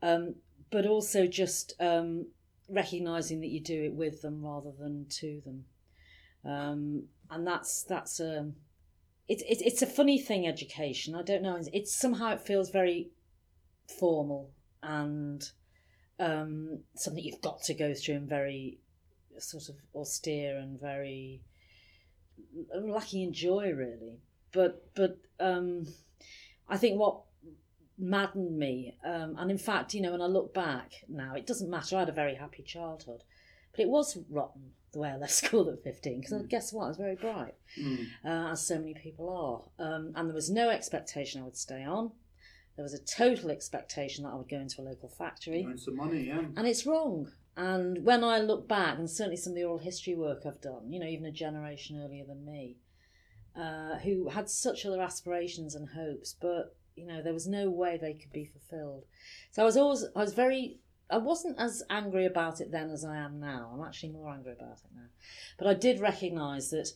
Um, 0.03 0.37
but 0.71 0.87
also 0.87 1.27
just 1.27 1.75
um, 1.81 2.27
recognizing 2.69 3.41
that 3.41 3.49
you 3.49 3.61
do 3.61 3.85
it 3.85 3.95
with 3.95 4.23
them 4.23 4.45
rather 4.45 4.73
than 4.79 5.07
to 5.09 5.43
them, 5.45 5.65
um, 6.45 7.05
and 7.31 7.47
that's 7.47 7.83
that's 7.83 8.21
um, 8.21 8.55
it's 9.29 9.43
it, 9.43 9.65
it's 9.65 9.83
a 9.83 9.87
funny 9.87 10.19
thing. 10.19 10.47
Education, 10.47 11.15
I 11.15 11.23
don't 11.23 11.43
know. 11.43 11.57
It's, 11.57 11.69
it's 11.73 11.95
somehow 11.95 12.33
it 12.33 12.41
feels 12.41 12.71
very 12.71 13.11
formal 13.99 14.51
and 14.83 15.51
um, 16.21 16.81
something 16.95 17.23
you've 17.23 17.41
got 17.41 17.63
to 17.63 17.75
go 17.75 17.95
through 17.95 18.17
and 18.17 18.29
very 18.29 18.79
sort 19.39 19.69
of 19.69 19.77
austere 19.95 20.59
and 20.59 20.81
very 20.81 21.41
lacking 22.75 23.23
in 23.23 23.33
joy, 23.33 23.73
really. 23.73 24.19
But 24.53 24.95
but 24.95 25.19
um, 25.41 25.87
I 26.69 26.77
think 26.77 26.99
what 26.99 27.23
maddened 27.99 28.57
me, 28.59 28.97
um, 29.05 29.37
and 29.39 29.51
in 29.51 29.59
fact, 29.59 29.95
you 29.95 30.01
know, 30.01 30.13
when 30.13 30.23
I 30.23 30.27
look 30.27 30.55
back 30.55 30.93
now, 31.09 31.35
it 31.35 31.47
doesn't 31.47 31.71
matter. 31.71 31.97
I 31.97 32.01
had 32.01 32.09
a 32.09 32.13
very 32.13 32.35
happy 32.35 32.63
childhood, 32.63 33.25
but 33.73 33.81
it 33.81 33.89
was 33.89 34.19
rotten 34.31 34.73
the 34.93 35.01
way 35.01 35.11
I 35.11 35.17
left 35.17 35.33
school 35.45 35.69
at 35.71 35.83
fifteen. 35.83 36.21
Because 36.21 36.43
guess 36.47 36.73
what, 36.73 36.85
I 36.85 36.89
was 36.89 36.97
very 36.97 37.17
bright, 37.17 37.55
uh, 38.25 38.51
as 38.53 38.67
so 38.67 38.79
many 38.79 38.95
people 38.95 39.71
are, 39.79 39.85
um, 39.85 40.13
and 40.15 40.29
there 40.29 40.35
was 40.35 40.51
no 40.51 40.71
expectation 40.71 41.41
I 41.41 41.45
would 41.45 41.57
stay 41.57 41.85
on. 41.85 42.13
There 42.77 42.85
was 42.85 42.95
a 42.95 43.05
total 43.05 43.51
expectation 43.51 44.23
that 44.23 44.31
I 44.31 44.37
would 44.37 44.49
go 44.49 44.59
into 44.59 44.81
a 44.81 44.85
local 44.85 45.09
factory. 45.09 45.67
Earn 45.69 45.79
some 45.79 45.97
money, 45.97 46.29
yeah. 46.29 46.45
And 46.57 46.65
it's 46.65 46.87
wrong. 46.87 47.33
And 47.57 48.05
when 48.05 48.23
I 48.23 48.39
look 48.39 48.69
back, 48.69 48.99
and 48.99 49.11
certainly 49.11 49.37
some 49.37 49.51
of 49.51 49.57
the 49.57 49.65
oral 49.65 49.79
history 49.79 50.15
work 50.15 50.43
I've 50.47 50.61
done, 50.61 50.93
you 50.93 51.01
know, 51.01 51.07
even 51.07 51.27
a 51.27 51.33
generation 51.33 52.01
earlier 52.01 52.25
than 52.25 52.45
me, 52.45 52.77
uh, 53.57 53.99
who 53.99 54.29
had 54.29 54.49
such 54.49 54.87
other 54.87 55.03
aspirations 55.03 55.75
and 55.75 55.89
hopes, 55.89 56.37
but 56.41 56.77
you 56.99 57.07
know, 57.07 57.23
there 57.23 57.33
was 57.33 57.47
no 57.47 57.71
way 57.71 57.97
they 57.97 58.15
could 58.15 58.33
be 58.33 58.45
fulfilled. 58.45 59.05
So 59.53 59.63
I 59.63 59.65
was 59.65 59.77
always, 59.77 60.05
I 60.17 60.21
was 60.21 60.35
very, 60.35 60.79
I 61.11 61.19
wasn't 61.19 61.59
as 61.59 61.83
angry 61.89 62.27
about 62.27 62.61
it 62.61 62.71
then 62.71 62.91
as 62.91 63.05
I 63.05 63.17
am 63.17 63.41
now. 63.41 63.71
I'm 63.73 63.87
actually 63.87 64.11
more 64.11 64.31
angry 64.31 64.53
about 64.53 64.79
it 64.79 64.91
now. 64.95 65.09
But 65.59 65.69
I 65.69 65.75
did 65.75 66.01
recognise 66.01 66.71
that 66.71 66.91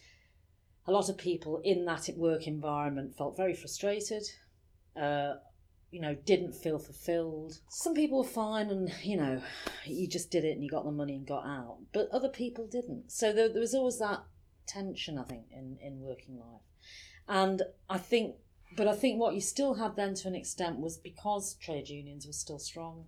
a 0.87 0.93
lot 0.93 1.09
of 1.09 1.17
people 1.17 1.61
in 1.65 1.85
that 1.87 2.09
work 2.17 2.47
environment 2.47 3.17
felt 3.17 3.37
very 3.37 3.55
frustrated. 3.55 4.25
Uh, 5.01 5.35
you 5.91 6.01
know, 6.01 6.15
didn't 6.15 6.55
feel 6.55 6.79
fulfilled. 6.79 7.61
Some 7.69 7.95
people 7.95 8.19
were 8.19 8.25
fine 8.25 8.71
and, 8.71 8.91
you 9.03 9.17
know, 9.17 9.43
you 9.85 10.09
just 10.09 10.31
did 10.31 10.43
it 10.43 10.53
and 10.53 10.65
you 10.65 10.71
got 10.71 10.85
the 10.85 10.91
money 10.91 11.15
and 11.15 11.27
got 11.27 11.45
out. 11.45 11.79
But 11.93 12.09
other 12.11 12.31
people 12.31 12.67
didn't. 12.67 13.13
So 13.13 13.31
there, 13.33 13.51
there 13.51 13.61
was 13.61 13.75
always 13.75 13.99
that 13.99 14.23
tension, 14.67 15.19
I 15.19 15.25
think, 15.25 15.45
in, 15.53 15.77
in 15.83 16.01
working 16.01 16.39
life. 16.39 16.63
And 17.29 17.63
I 17.91 17.99
think, 17.99 18.37
but 18.77 18.89
I 18.89 18.95
think 18.95 19.19
what 19.19 19.35
you 19.35 19.41
still 19.41 19.75
had 19.75 19.97
then 19.97 20.15
to 20.15 20.29
an 20.29 20.35
extent 20.35 20.79
was 20.79 20.97
because 20.97 21.55
trade 21.55 21.89
unions 21.89 22.27
were 22.27 22.33
still 22.33 22.59
strong, 22.59 23.05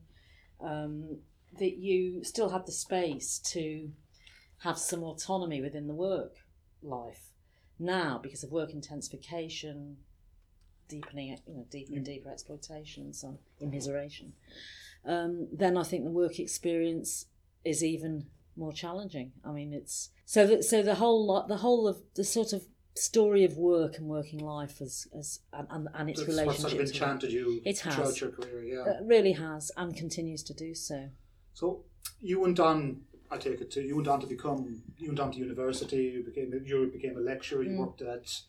um, 0.60 1.18
that 1.58 1.76
you 1.76 2.24
still 2.24 2.50
had 2.50 2.66
the 2.66 2.72
space 2.72 3.38
to 3.38 3.90
have 4.58 4.78
some 4.78 5.02
autonomy 5.02 5.60
within 5.60 5.86
the 5.86 5.94
work 5.94 6.36
life. 6.82 7.30
Now, 7.78 8.18
because 8.22 8.44
of 8.44 8.50
work 8.50 8.70
intensification, 8.70 9.96
deepening, 10.88 11.38
you 11.46 11.54
know, 11.54 11.66
deeper 11.70 11.94
and 11.94 12.04
deeper 12.04 12.30
exploitation 12.30 13.04
and 13.04 13.16
so 13.16 13.28
on, 13.28 13.38
immiseration, 13.62 14.32
um, 15.06 15.48
then 15.52 15.76
I 15.76 15.82
think 15.82 16.04
the 16.04 16.10
work 16.10 16.38
experience 16.38 17.26
is 17.64 17.82
even 17.82 18.26
more 18.56 18.72
challenging. 18.72 19.32
I 19.44 19.50
mean, 19.50 19.72
it's 19.72 20.10
so 20.24 20.46
that 20.46 20.64
so 20.64 20.82
the 20.82 20.96
whole 20.96 21.26
lot, 21.26 21.48
the 21.48 21.58
whole 21.58 21.88
of 21.88 21.98
the 22.14 22.24
sort 22.24 22.52
of 22.52 22.66
story 22.96 23.44
of 23.44 23.56
work 23.56 23.98
and 23.98 24.06
working 24.08 24.38
life 24.38 24.80
as 24.80 25.06
as 25.18 25.40
and 25.52 25.66
and, 25.70 25.88
and 25.94 26.10
its 26.10 26.20
That's 26.20 26.28
relationships. 26.28 26.60
sort 26.62 26.72
of 26.74 26.80
enchanted 26.80 27.32
you 27.32 27.60
It 27.64 27.80
has. 27.80 27.94
throughout 27.94 28.20
your 28.20 28.30
career. 28.30 28.62
Yeah. 28.64 28.92
It 28.94 29.02
really 29.04 29.32
has 29.32 29.70
and 29.76 29.96
continues 29.96 30.42
to 30.44 30.54
do 30.54 30.74
so. 30.74 31.08
So 31.54 31.84
you 32.20 32.40
went 32.40 32.60
on. 32.60 33.02
I 33.30 33.36
take 33.36 33.60
it 33.60 33.70
to 33.72 33.82
you 33.82 33.96
went 33.96 34.08
on 34.08 34.20
to 34.20 34.26
become. 34.26 34.82
You 34.98 35.08
went 35.08 35.20
on 35.20 35.32
to 35.32 35.38
university. 35.38 36.02
You 36.14 36.22
became. 36.24 36.52
You 36.64 36.90
became 36.92 37.16
a 37.16 37.20
lecturer. 37.20 37.62
You 37.62 37.70
Mm. 37.70 37.78
worked 37.78 38.02
at. 38.02 38.42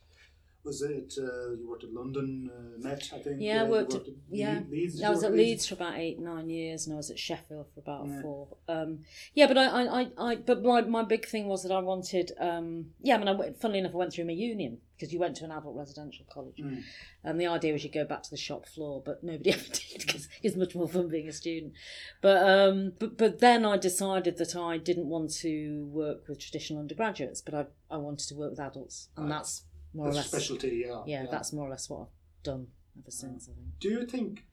Was 0.66 0.82
it? 0.82 1.14
Uh, 1.18 1.52
you 1.52 1.68
worked 1.70 1.84
at 1.84 1.94
London 1.94 2.50
uh, 2.52 2.82
Met, 2.82 3.10
I 3.14 3.20
think. 3.20 3.38
Yeah, 3.40 3.62
I 3.62 3.66
you 3.66 3.72
worked 3.72 3.94
at- 3.94 4.02
yeah. 4.32 4.62
Leeds. 4.70 5.02
I 5.04 5.10
was 5.12 5.24
at 5.24 5.32
Leeds 5.34 5.68
for 5.68 5.76
about 5.76 5.98
eight, 5.98 6.20
nine 6.20 6.50
years, 6.50 6.88
and 6.88 6.94
I 6.96 6.98
was 6.98 7.12
at 7.12 7.20
Sheffield 7.20 7.68
for 7.74 7.80
about 7.82 8.08
Yeah. 8.08 8.22
four. 8.22 8.48
Um, 8.68 9.00
yeah, 9.36 9.46
but 9.48 9.58
I, 9.60 9.66
I, 9.66 10.02
I, 10.02 10.08
I, 10.18 10.36
but 10.38 10.64
my, 10.64 10.82
my 10.82 11.04
big 11.04 11.28
thing 11.28 11.48
was 11.48 11.62
that 11.64 11.72
I 11.72 11.80
wanted. 11.80 12.32
Um, 12.40 12.88
yeah, 13.02 13.16
I 13.16 13.18
mean, 13.20 13.28
I, 13.28 13.52
funnily 13.54 13.80
enough, 13.80 13.94
I 13.94 13.98
went 13.98 14.14
through 14.14 14.26
my 14.26 14.32
union 14.34 14.80
because 14.98 15.14
you 15.14 15.20
went 15.20 15.36
to 15.36 15.44
an 15.44 15.52
adult 15.52 15.76
residential 15.76 16.26
college, 16.34 16.56
Mm. 16.58 16.82
and 17.24 17.40
the 17.40 17.46
idea 17.48 17.74
was 17.74 17.84
you 17.84 17.92
go 17.92 18.06
back 18.06 18.24
to 18.24 18.32
the 18.32 18.38
shop 18.38 18.66
floor, 18.66 19.04
but 19.06 19.24
nobody 19.24 19.52
ever 19.54 19.66
did 19.66 20.00
because 20.08 20.28
it's 20.42 20.56
much 20.56 20.74
more 20.74 20.88
fun 20.88 21.10
being 21.10 21.28
a 21.28 21.34
student. 21.34 21.74
But 22.22 22.42
um, 22.42 22.94
but 22.98 23.18
but 23.18 23.40
then 23.40 23.66
I 23.66 23.78
decided 23.78 24.38
that 24.38 24.56
I 24.56 24.78
didn't 24.80 25.08
want 25.10 25.32
to 25.42 25.86
work 25.92 26.28
with 26.28 26.40
traditional 26.40 26.80
undergraduates, 26.80 27.42
but 27.42 27.54
I, 27.54 27.66
I 27.92 27.98
wanted 27.98 28.28
to 28.30 28.36
work 28.36 28.50
with 28.52 28.60
adults, 28.60 29.10
and 29.16 29.26
Right. 29.30 29.36
that's 29.36 29.64
more 29.96 30.08
That's 30.08 30.18
or 30.18 30.20
a 30.20 30.22
less. 30.22 30.28
specialty. 30.28 30.84
Yeah. 30.86 31.04
yeah, 31.06 31.26
that's 31.30 31.54
more 31.54 31.68
or 31.68 31.70
less 31.72 31.90
what 31.90 32.02
I've 32.02 32.44
done 32.44 32.68
ever 33.00 33.12
since. 33.12 33.50
I 33.50 33.54
think. 33.56 33.80
Do 33.80 33.90
you 33.90 34.06
think? 34.06 34.44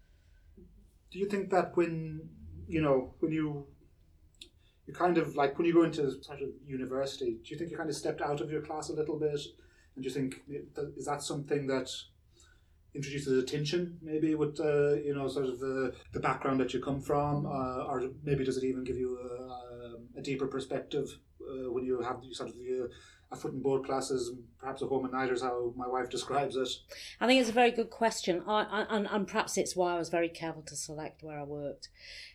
Do 1.10 1.18
you 1.18 1.26
think 1.26 1.50
that 1.50 1.76
when 1.76 2.28
you 2.68 2.80
know 2.80 3.14
when 3.20 3.32
you 3.32 3.66
you 4.86 4.94
kind 4.94 5.18
of 5.18 5.36
like 5.36 5.58
when 5.58 5.66
you 5.66 5.74
go 5.74 5.82
into 5.84 6.22
sort 6.22 6.40
of 6.42 6.48
university, 6.66 7.38
do 7.44 7.50
you 7.50 7.58
think 7.58 7.70
you 7.70 7.76
kind 7.76 7.90
of 7.90 7.96
stepped 7.96 8.20
out 8.22 8.40
of 8.40 8.50
your 8.50 8.62
class 8.62 8.88
a 8.88 8.94
little 8.94 9.18
bit, 9.18 9.40
and 9.94 10.02
do 10.02 10.08
you 10.08 10.10
think 10.14 10.42
is 10.96 11.06
that 11.06 11.22
something 11.22 11.66
that 11.66 11.88
introduces 12.94 13.42
attention 13.42 13.96
maybe 14.02 14.34
with 14.34 14.60
uh, 14.60 14.92
you 14.96 15.14
know 15.14 15.26
sort 15.26 15.46
of 15.46 15.58
the 15.60 15.94
the 16.12 16.20
background 16.20 16.60
that 16.60 16.74
you 16.74 16.80
come 16.80 17.00
from, 17.00 17.46
uh, 17.46 17.84
or 17.86 18.10
maybe 18.22 18.44
does 18.44 18.56
it 18.56 18.64
even 18.64 18.84
give 18.84 18.96
you 18.98 19.18
a, 19.18 20.18
a 20.18 20.22
deeper 20.22 20.46
perspective 20.46 21.18
uh, 21.52 21.70
when 21.70 21.84
you 21.84 22.00
have 22.00 22.18
you 22.22 22.34
sort 22.34 22.50
of 22.50 22.56
the, 22.56 22.90
a 23.30 23.36
foot 23.36 23.52
and 23.52 23.62
board 23.62 23.84
classes, 23.84 24.28
and 24.28 24.44
perhaps 24.58 24.82
a 24.82 24.86
home 24.86 25.06
at 25.06 25.12
night, 25.12 25.30
is 25.30 25.42
how 25.42 25.72
my 25.76 25.86
wife 25.86 26.10
describes 26.10 26.56
it. 26.56 26.68
I 27.20 27.26
think 27.26 27.40
it's 27.40 27.50
a 27.50 27.52
very 27.52 27.70
good 27.70 27.90
question. 27.90 28.42
I, 28.46 28.62
I 28.62 28.86
and, 28.96 29.06
and 29.10 29.26
perhaps 29.26 29.56
it's 29.56 29.74
why 29.74 29.94
I 29.94 29.98
was 29.98 30.10
very 30.10 30.28
careful 30.28 30.62
to 30.62 30.76
select 30.76 31.22
where 31.22 31.38
I 31.38 31.44
worked. 31.44 31.88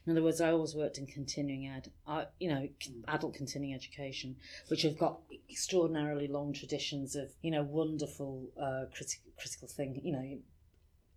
In 0.06 0.12
other 0.12 0.24
words, 0.24 0.42
I 0.42 0.52
always 0.52 0.74
worked 0.74 0.98
in 0.98 1.06
continuing 1.06 1.68
ed, 1.68 1.92
I, 2.08 2.26
you 2.40 2.50
know, 2.50 2.68
c- 2.82 2.94
adult 3.08 3.34
continuing 3.36 3.76
education, 3.76 4.38
which 4.70 4.84
have 4.84 4.98
got 4.98 5.20
extraordinarily 5.50 6.28
long 6.28 6.54
traditions 6.54 7.16
of, 7.16 7.30
you 7.42 7.52
know, 7.52 7.64
wonderful 7.64 8.50
uh, 8.60 8.86
criti- 8.96 9.20
critical 9.38 9.68
thing. 9.68 10.00
You 10.04 10.14
know, 10.14 10.40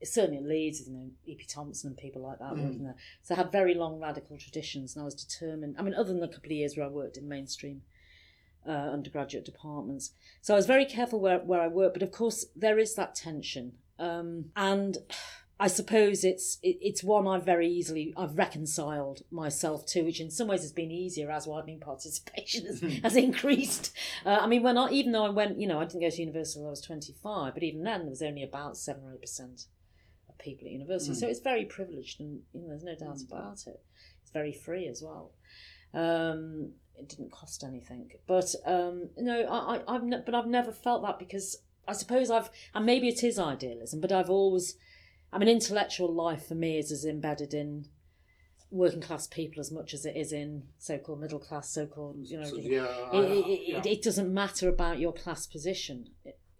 certainly 0.02 0.38
at 0.38 0.44
Leeds, 0.44 0.86
you 0.86 0.92
know, 0.94 1.10
E.P. 1.26 1.44
Thompson 1.46 1.88
and 1.88 1.96
people 1.96 2.22
like 2.22 2.38
that 2.38 2.52
Mm. 2.52 2.62
working 2.64 2.84
there. 2.84 2.96
So 3.22 3.34
I 3.34 3.38
had 3.38 3.52
very 3.52 3.74
long 3.74 4.00
radical 4.00 4.36
traditions, 4.38 4.94
and 4.94 5.02
I 5.02 5.04
was 5.04 5.14
determined. 5.14 5.76
I 5.78 5.82
mean, 5.82 5.94
other 5.94 6.12
than 6.12 6.22
a 6.22 6.28
couple 6.28 6.46
of 6.46 6.52
years 6.52 6.76
where 6.76 6.86
I 6.86 6.88
worked 6.88 7.16
in 7.16 7.28
mainstream 7.28 7.82
uh, 8.66 8.70
undergraduate 8.70 9.44
departments. 9.44 10.12
So 10.42 10.54
I 10.54 10.56
was 10.56 10.66
very 10.66 10.84
careful 10.84 11.18
where, 11.20 11.38
where 11.38 11.60
I 11.62 11.68
worked, 11.68 11.94
but 11.94 12.02
of 12.02 12.12
course 12.12 12.44
there 12.54 12.78
is 12.78 12.94
that 12.94 13.14
tension. 13.14 13.72
Um, 13.98 14.46
and 14.54 14.98
I 15.58 15.66
suppose 15.66 16.24
it's 16.24 16.58
it, 16.62 16.78
it's 16.80 17.02
one 17.04 17.26
I've 17.26 17.44
very 17.44 17.68
easily 17.68 18.14
I've 18.16 18.36
reconciled 18.38 19.22
myself 19.30 19.84
to, 19.86 20.02
which 20.02 20.20
in 20.20 20.30
some 20.30 20.48
ways 20.48 20.62
has 20.62 20.72
been 20.72 20.90
easier 20.90 21.30
as 21.30 21.46
widening 21.46 21.80
participation 21.80 22.66
has, 22.66 22.80
has 23.02 23.16
increased. 23.16 23.92
Uh, 24.24 24.38
I 24.40 24.46
mean, 24.46 24.62
when 24.62 24.78
I 24.78 24.90
even 24.90 25.12
though 25.12 25.24
I 25.24 25.30
went, 25.30 25.58
you 25.58 25.66
know, 25.66 25.78
I 25.80 25.84
didn't 25.84 26.00
go 26.00 26.10
to 26.10 26.16
university 26.20 26.60
until 26.60 26.68
I 26.68 26.70
was 26.70 26.80
twenty 26.80 27.14
five, 27.22 27.54
but 27.54 27.62
even 27.62 27.82
then 27.82 28.00
there 28.00 28.10
was 28.10 28.22
only 28.22 28.42
about 28.42 28.76
seven 28.76 29.04
or 29.04 29.12
eight 29.14 29.20
percent 29.20 29.66
people 30.40 30.66
at 30.66 30.72
university, 30.72 31.14
so 31.14 31.26
it's 31.28 31.40
very 31.40 31.64
privileged, 31.64 32.20
and 32.20 32.40
you 32.52 32.60
know, 32.62 32.68
there's 32.68 32.84
no 32.84 32.94
doubt 32.96 33.18
about 33.28 33.66
it. 33.66 33.80
It's 34.22 34.30
very 34.32 34.52
free 34.52 34.86
as 34.88 35.02
well. 35.02 35.32
Um, 35.94 36.72
it 36.96 37.08
didn't 37.08 37.32
cost 37.32 37.64
anything, 37.64 38.10
but 38.26 38.54
um, 38.66 39.10
no, 39.16 39.40
I, 39.42 39.76
I, 39.76 39.94
I've 39.94 40.04
ne- 40.04 40.22
but 40.24 40.34
I've 40.34 40.46
never 40.46 40.72
felt 40.72 41.02
that 41.02 41.18
because 41.18 41.56
I 41.88 41.92
suppose 41.94 42.30
I've 42.30 42.50
and 42.74 42.84
maybe 42.86 43.08
it 43.08 43.24
is 43.24 43.38
idealism, 43.38 44.00
but 44.00 44.12
I've 44.12 44.30
always, 44.30 44.76
I 45.32 45.38
mean, 45.38 45.48
intellectual 45.48 46.12
life 46.12 46.46
for 46.46 46.54
me 46.54 46.78
is 46.78 46.92
as 46.92 47.04
embedded 47.04 47.54
in 47.54 47.86
working 48.70 49.00
class 49.00 49.26
people 49.26 49.60
as 49.60 49.72
much 49.72 49.92
as 49.94 50.04
it 50.06 50.16
is 50.16 50.32
in 50.32 50.62
so-called 50.78 51.20
middle 51.20 51.40
class, 51.40 51.70
so-called 51.70 52.16
you 52.20 52.38
know. 52.38 52.46
So, 52.46 52.56
yeah, 52.58 52.84
it, 52.84 53.16
I- 53.16 53.18
it, 53.24 53.60
yeah. 53.66 53.78
it, 53.78 53.86
it 53.86 54.02
doesn't 54.02 54.32
matter 54.32 54.68
about 54.68 54.98
your 55.00 55.12
class 55.12 55.46
position, 55.46 56.10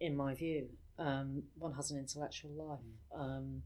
in 0.01 0.17
my 0.17 0.35
view. 0.35 0.71
Um, 1.01 1.45
one 1.59 1.73
has 1.75 1.91
an 1.91 1.99
intellectual 1.99 2.51
life, 2.53 3.21
um, 3.21 3.63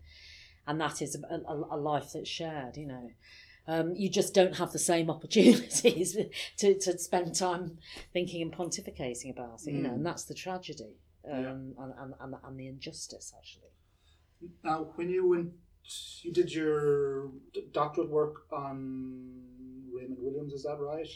and 0.67 0.81
that 0.81 1.03
is 1.03 1.17
a, 1.17 1.35
a, 1.35 1.55
a 1.73 1.77
life 1.77 2.13
that's 2.15 2.29
shared. 2.29 2.77
You 2.77 2.87
know, 2.87 3.11
um, 3.67 3.95
you 3.97 4.09
just 4.09 4.35
don't 4.35 4.57
have 4.57 4.71
the 4.73 4.79
same 4.79 5.11
opportunities 5.15 6.17
to, 6.59 6.79
to 6.79 6.99
spend 6.99 7.35
time 7.35 7.79
thinking 8.13 8.41
and 8.43 8.53
pontificating 8.53 9.31
about 9.31 9.61
it. 9.67 9.73
You 9.73 9.83
know, 9.83 9.91
Mm. 9.91 9.95
and 9.95 10.07
that's 10.07 10.25
the 10.25 10.35
tragedy 10.35 10.95
um, 11.31 11.41
Yeah. 11.41 11.51
and, 11.51 11.75
and, 11.99 12.15
and, 12.21 12.35
and 12.45 12.61
the 12.61 12.69
injustice 12.69 13.33
actually. 13.37 13.73
Now, 14.63 14.89
when 14.97 15.09
you 15.11 15.29
went, 15.29 15.53
you 16.23 16.33
did 16.33 16.53
your 16.55 17.31
doctorate 17.73 18.11
work 18.11 18.47
on 18.53 19.43
Raymond 19.93 20.19
Williams, 20.21 20.53
is 20.53 20.63
that 20.65 20.79
right? 20.79 21.09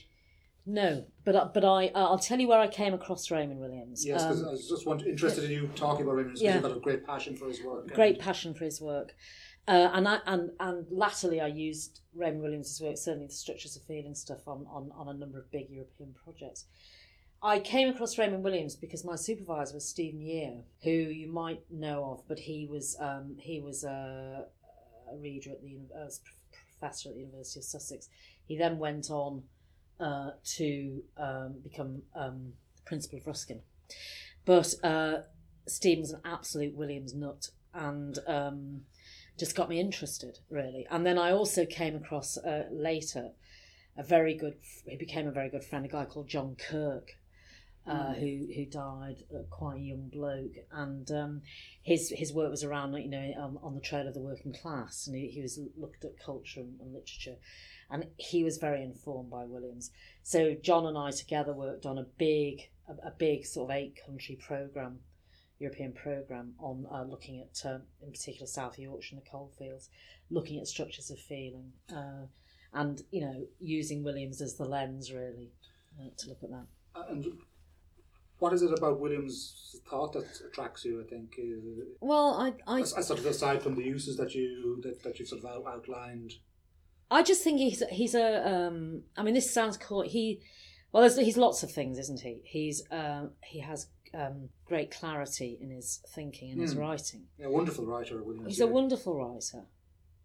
No, 0.71 1.07
but 1.25 1.55
but 1.55 1.65
I 1.65 1.91
I'll 1.95 2.19
tell 2.19 2.39
you 2.39 2.47
where 2.47 2.61
I 2.61 2.69
came 2.69 2.93
across 2.93 3.31
Raymond 3.31 3.59
Williams. 3.59 4.05
Yes, 4.05 4.23
because 4.23 4.43
Um, 4.43 4.49
I 4.49 4.51
was 4.51 4.69
just 4.69 4.87
want, 4.87 5.01
interested 5.07 5.45
in 5.45 5.51
you 5.51 5.71
talking 5.75 6.03
about 6.05 6.17
Raymond 6.17 6.35
because 6.35 6.43
Yeah. 6.43 6.55
you've 6.55 6.63
got 6.63 6.77
a 6.77 6.81
great 6.81 7.07
passion 7.07 7.37
for 7.37 7.49
his 7.49 7.63
work. 7.65 7.89
great 7.95 8.19
passion 8.19 8.53
for 8.53 8.67
his 8.67 8.79
work. 8.79 9.15
Uh, 9.67 9.91
and 9.95 10.07
I 10.07 10.19
and 10.27 10.51
and 10.61 10.87
latterly 10.91 11.41
I 11.41 11.47
used 11.47 12.01
Raymond 12.15 12.43
Williams's 12.43 12.83
work, 12.83 12.99
certainly 12.99 13.29
the 13.29 13.33
structures 13.33 13.77
of 13.77 13.83
feeling 13.85 14.15
stuff 14.15 14.47
on, 14.47 14.67
on, 14.69 14.91
on 14.95 15.09
a 15.09 15.15
number 15.19 15.39
of 15.39 15.51
big 15.51 15.71
European 15.71 16.15
projects. 16.23 16.67
I 17.43 17.61
came 17.61 17.89
across 17.89 18.19
Raymond 18.19 18.45
Williams 18.45 18.77
because 18.77 19.07
my 19.07 19.17
supervisor 19.17 19.73
was 19.75 19.89
Stephen 19.89 20.21
Yeo, 20.21 20.65
who 20.83 20.91
you 20.91 21.29
might 21.33 21.63
know 21.71 22.05
of, 22.13 22.29
but 22.29 22.41
he 22.41 22.67
was 22.67 22.95
um, 23.01 23.37
he 23.41 23.59
was 23.61 23.85
a, 23.85 24.47
a 25.11 25.17
reader 25.17 25.53
at 25.53 25.63
the 25.63 25.79
uh, 25.99 26.11
professor 26.53 27.09
at 27.09 27.15
the 27.15 27.23
University 27.23 27.61
of 27.61 27.65
Sussex. 27.65 28.11
He 28.47 28.57
then 28.59 28.79
went 28.79 29.11
on 29.11 29.45
uh, 30.00 30.31
to 30.57 31.02
um, 31.17 31.57
become 31.62 32.02
um, 32.14 32.52
principal 32.85 33.19
of 33.19 33.26
Ruskin, 33.26 33.61
but 34.45 34.75
uh, 34.83 35.19
Stephen's 35.67 36.12
an 36.12 36.21
absolute 36.25 36.75
Williams 36.75 37.14
nut, 37.14 37.49
and 37.75 38.19
um, 38.26 38.83
just 39.38 39.55
got 39.55 39.69
me 39.69 39.81
interested 39.81 40.38
really. 40.50 40.87
And 40.90 41.07
then 41.07 41.19
I 41.19 41.33
also 41.33 41.64
came 41.64 41.95
across 41.97 42.37
uh, 42.38 42.64
later 42.71 43.31
a 43.97 44.02
very 44.02 44.35
good. 44.35 44.57
He 44.87 44.97
became 44.97 45.26
a 45.26 45.33
very 45.33 45.49
good 45.49 45.64
friend, 45.64 45.85
a 45.85 45.88
guy 45.88 46.05
called 46.05 46.28
John 46.28 46.57
Kirk. 46.57 47.12
Uh, 47.87 48.12
who 48.12 48.47
who 48.55 48.67
died 48.67 49.25
uh, 49.35 49.45
quite 49.49 49.78
a 49.78 49.81
young 49.81 50.11
bloke, 50.12 50.52
and 50.73 51.11
um, 51.11 51.40
his 51.83 52.12
his 52.14 52.35
work 52.35 52.50
was 52.50 52.62
around 52.62 52.93
you 52.93 53.09
know 53.09 53.33
um, 53.43 53.59
on 53.62 53.75
the 53.75 53.81
trail 53.81 54.07
of 54.07 54.12
the 54.12 54.21
working 54.21 54.52
class, 54.52 55.07
and 55.07 55.17
he, 55.17 55.28
he 55.28 55.40
was 55.40 55.59
looked 55.75 56.05
at 56.05 56.23
culture 56.23 56.61
and, 56.61 56.78
and 56.83 56.93
literature, 56.93 57.37
and 57.90 58.07
he 58.16 58.45
was 58.45 58.59
very 58.59 58.83
informed 58.83 59.30
by 59.30 59.45
Williams. 59.45 59.90
So 60.23 60.54
John 60.54 60.87
and 60.87 60.99
I 60.99 61.11
together 61.11 61.52
worked 61.52 61.87
on 61.87 61.99
a 61.99 62.07
big 62.18 62.68
a, 62.88 63.09
a 63.09 63.11
big 63.11 63.47
sort 63.47 63.71
of 63.71 63.76
eight 63.76 63.99
country 64.04 64.37
program 64.37 65.00
European 65.59 65.92
programme 65.92 66.54
on 66.59 66.87
uh, 66.90 67.02
looking 67.02 67.40
at, 67.40 67.68
uh, 67.68 67.78
in 68.02 68.12
particular, 68.12 68.47
South 68.47 68.78
Yorkshire 68.78 69.16
and 69.16 69.25
the 69.25 69.28
coalfields, 69.28 69.90
looking 70.30 70.61
at 70.61 70.66
structures 70.66 71.11
of 71.11 71.18
feeling, 71.18 71.73
uh, 71.95 72.26
and 72.73 73.02
you 73.11 73.21
know, 73.21 73.47
using 73.61 74.04
Williams 74.04 74.40
as 74.40 74.54
the 74.54 74.64
lens 74.64 75.12
really 75.12 75.50
uh, 75.99 76.11
to 76.16 76.28
look 76.28 76.42
at 76.42 76.50
that. 76.50 76.66
And 77.11 77.26
what 78.38 78.52
is 78.52 78.62
it 78.62 78.73
about 78.73 79.00
Williams' 79.00 79.80
thought 79.88 80.12
that 80.12 80.26
attracts 80.47 80.85
you? 80.85 81.02
I 81.04 81.09
think, 81.09 81.35
uh, 81.38 81.85
Well, 82.00 82.35
I, 82.40 82.73
I, 82.73 82.80
as 82.80 82.92
sort 83.07 83.18
of 83.18 83.26
aside 83.26 83.62
from 83.62 83.75
the 83.75 83.83
uses 83.83 84.16
that 84.16 84.35
you 84.35 84.80
that, 84.83 85.02
that 85.02 85.18
you've 85.18 85.28
sort 85.28 85.42
of 85.45 85.66
outlined. 85.66 86.35
I 87.11 87.23
just 87.23 87.43
think 87.43 87.59
he's 87.59 87.83
he's 87.91 88.15
a. 88.15 88.47
Um, 88.47 89.03
I 89.17 89.23
mean, 89.23 89.35
this 89.35 89.53
sounds 89.53 89.77
cool. 89.77 90.03
He, 90.03 90.41
well, 90.93 91.03
there's, 91.03 91.17
he's 91.19 91.37
lots 91.37 91.62
of 91.62 91.71
things, 91.71 91.99
isn't 91.99 92.21
he? 92.21 92.43
He's 92.45 92.83
um, 92.91 93.31
he 93.43 93.61
has 93.61 93.87
um, 94.15 94.50
great 94.67 94.91
clarity 94.91 95.59
in 95.61 95.71
his 95.71 96.00
thinking 96.15 96.53
and 96.53 96.61
his 96.61 96.75
Hmm. 96.75 96.81
writing. 96.81 97.27
A 97.43 97.50
wonderful 97.50 97.87
writer, 97.87 98.23
Williams. 98.23 98.49
He's 98.49 98.59
yeah. 98.59 98.67
a 98.67 98.69
wonderful 98.69 99.15
writer. 99.15 99.67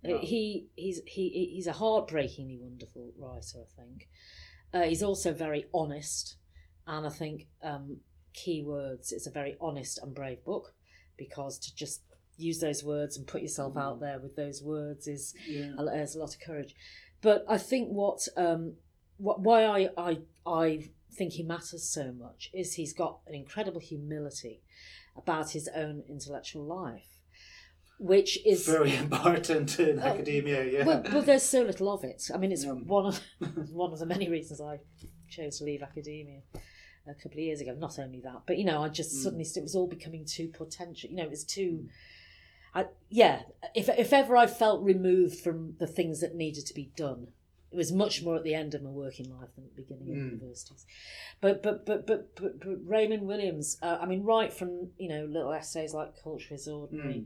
Yeah. 0.04 0.18
He 0.18 0.68
he's 0.76 1.02
he 1.06 1.52
he's 1.54 1.68
a 1.68 1.74
heartbreakingly 1.74 2.60
wonderful 2.62 3.14
writer. 3.18 3.60
I 3.62 3.82
think 3.82 4.10
uh, 4.74 4.82
he's 4.82 5.04
also 5.04 5.34
very 5.34 5.66
honest, 5.74 6.36
and 6.86 7.06
I 7.06 7.10
think 7.10 7.48
um, 7.62 7.98
key 8.34 8.62
words. 8.62 9.14
It's 9.14 9.28
a 9.28 9.32
very 9.32 9.56
honest 9.62 10.00
and 10.04 10.14
brave 10.14 10.44
book 10.44 10.74
because 11.18 11.58
to 11.60 11.74
just 11.74 12.02
use 12.38 12.60
those 12.60 12.84
words 12.84 13.18
and 13.18 13.28
put 13.28 13.42
yourself 13.42 13.78
out 13.78 14.00
there 14.00 14.20
with 14.20 14.36
those 14.36 14.62
words 14.64 15.08
is 15.08 15.34
Yeah. 15.48 15.74
a- 15.78 15.86
there's 15.86 16.16
a 16.16 16.20
lot 16.20 16.34
of 16.34 16.40
courage. 16.42 16.76
But 17.22 17.46
I 17.48 17.58
think 17.58 17.90
what 17.90 18.28
um, 18.36 18.74
wh- 19.18 19.40
why 19.40 19.66
I, 19.66 19.90
I 19.98 20.18
I 20.46 20.90
think 21.18 21.34
he 21.34 21.44
matters 21.44 21.84
so 21.84 22.12
much 22.12 22.50
is 22.54 22.74
he's 22.74 22.94
got 22.94 23.20
an 23.28 23.36
incredible 23.36 23.80
humility 23.80 24.62
about 25.16 25.52
his 25.52 25.70
own 25.76 26.04
intellectual 26.10 26.64
life, 26.66 27.22
which 28.00 28.44
is 28.46 28.66
Very 28.66 28.96
important 29.06 29.80
in 29.80 30.00
academia. 30.00 30.66
Yeah. 30.66 30.86
Well, 30.86 31.04
well, 31.12 31.22
there's 31.22 31.44
so 31.44 31.62
little 31.62 31.94
of 31.94 32.04
it. 32.04 32.24
I 32.34 32.38
mean, 32.38 32.52
it's 32.52 32.66
Yeah. 32.66 32.72
one 32.74 33.06
of 33.06 33.22
one 33.72 33.94
of 33.94 34.00
the 34.00 34.06
many 34.06 34.28
reasons 34.30 34.60
I 34.60 34.80
chose 35.30 35.60
to 35.60 35.64
leave 35.66 35.82
academia 35.84 36.42
a 37.08 37.14
couple 37.14 37.34
of 37.38 37.44
years 37.44 37.62
ago. 37.62 37.76
Not 37.78 38.00
only 38.00 38.22
that, 38.22 38.42
but 38.48 38.58
you 38.58 38.66
know, 38.66 38.82
I 38.84 38.90
just 38.90 39.12
Mm. 39.16 39.24
suddenly 39.24 39.46
it 39.46 39.62
was 39.62 39.76
all 39.76 39.88
becoming 39.88 40.26
too 40.26 40.48
potential. 40.50 41.10
You 41.10 41.18
know, 41.18 41.24
it 41.24 41.30
was 41.30 41.44
too. 41.46 41.88
I, 42.76 42.86
yeah, 43.10 43.44
if 43.76 43.88
if 43.90 44.12
ever 44.14 44.36
I 44.36 44.48
felt 44.48 44.84
removed 44.84 45.40
from 45.40 45.76
the 45.80 45.88
things 45.88 46.22
that 46.22 46.36
needed 46.36 46.66
to 46.68 46.74
be 46.74 46.92
done, 46.96 47.28
it 47.72 47.76
was 47.78 47.92
much 47.92 48.24
more 48.24 48.36
at 48.36 48.44
the 48.44 48.56
end 48.56 48.74
of 48.74 48.82
my 48.84 48.90
working 48.90 49.30
life 49.30 49.50
than 49.56 49.66
at 49.66 49.76
the 49.76 49.82
beginning 49.84 50.10
of 50.12 50.18
Mm. 50.18 50.32
universities. 50.40 50.86
But 51.42 51.62
but 51.62 51.86
but 51.86 52.08
but 52.08 52.36
but, 52.36 52.60
but 52.60 52.78
Raymond 52.88 53.28
Williams, 53.28 53.78
uh, 53.82 53.98
I 54.02 54.06
mean, 54.06 54.24
right 54.24 54.52
from 54.52 54.90
you 54.98 55.10
know 55.10 55.26
little 55.26 55.54
essays 55.54 55.94
like 55.94 56.22
Culture 56.24 56.56
is 56.56 56.68
Ordinary 56.68 57.20
Mm. 57.20 57.26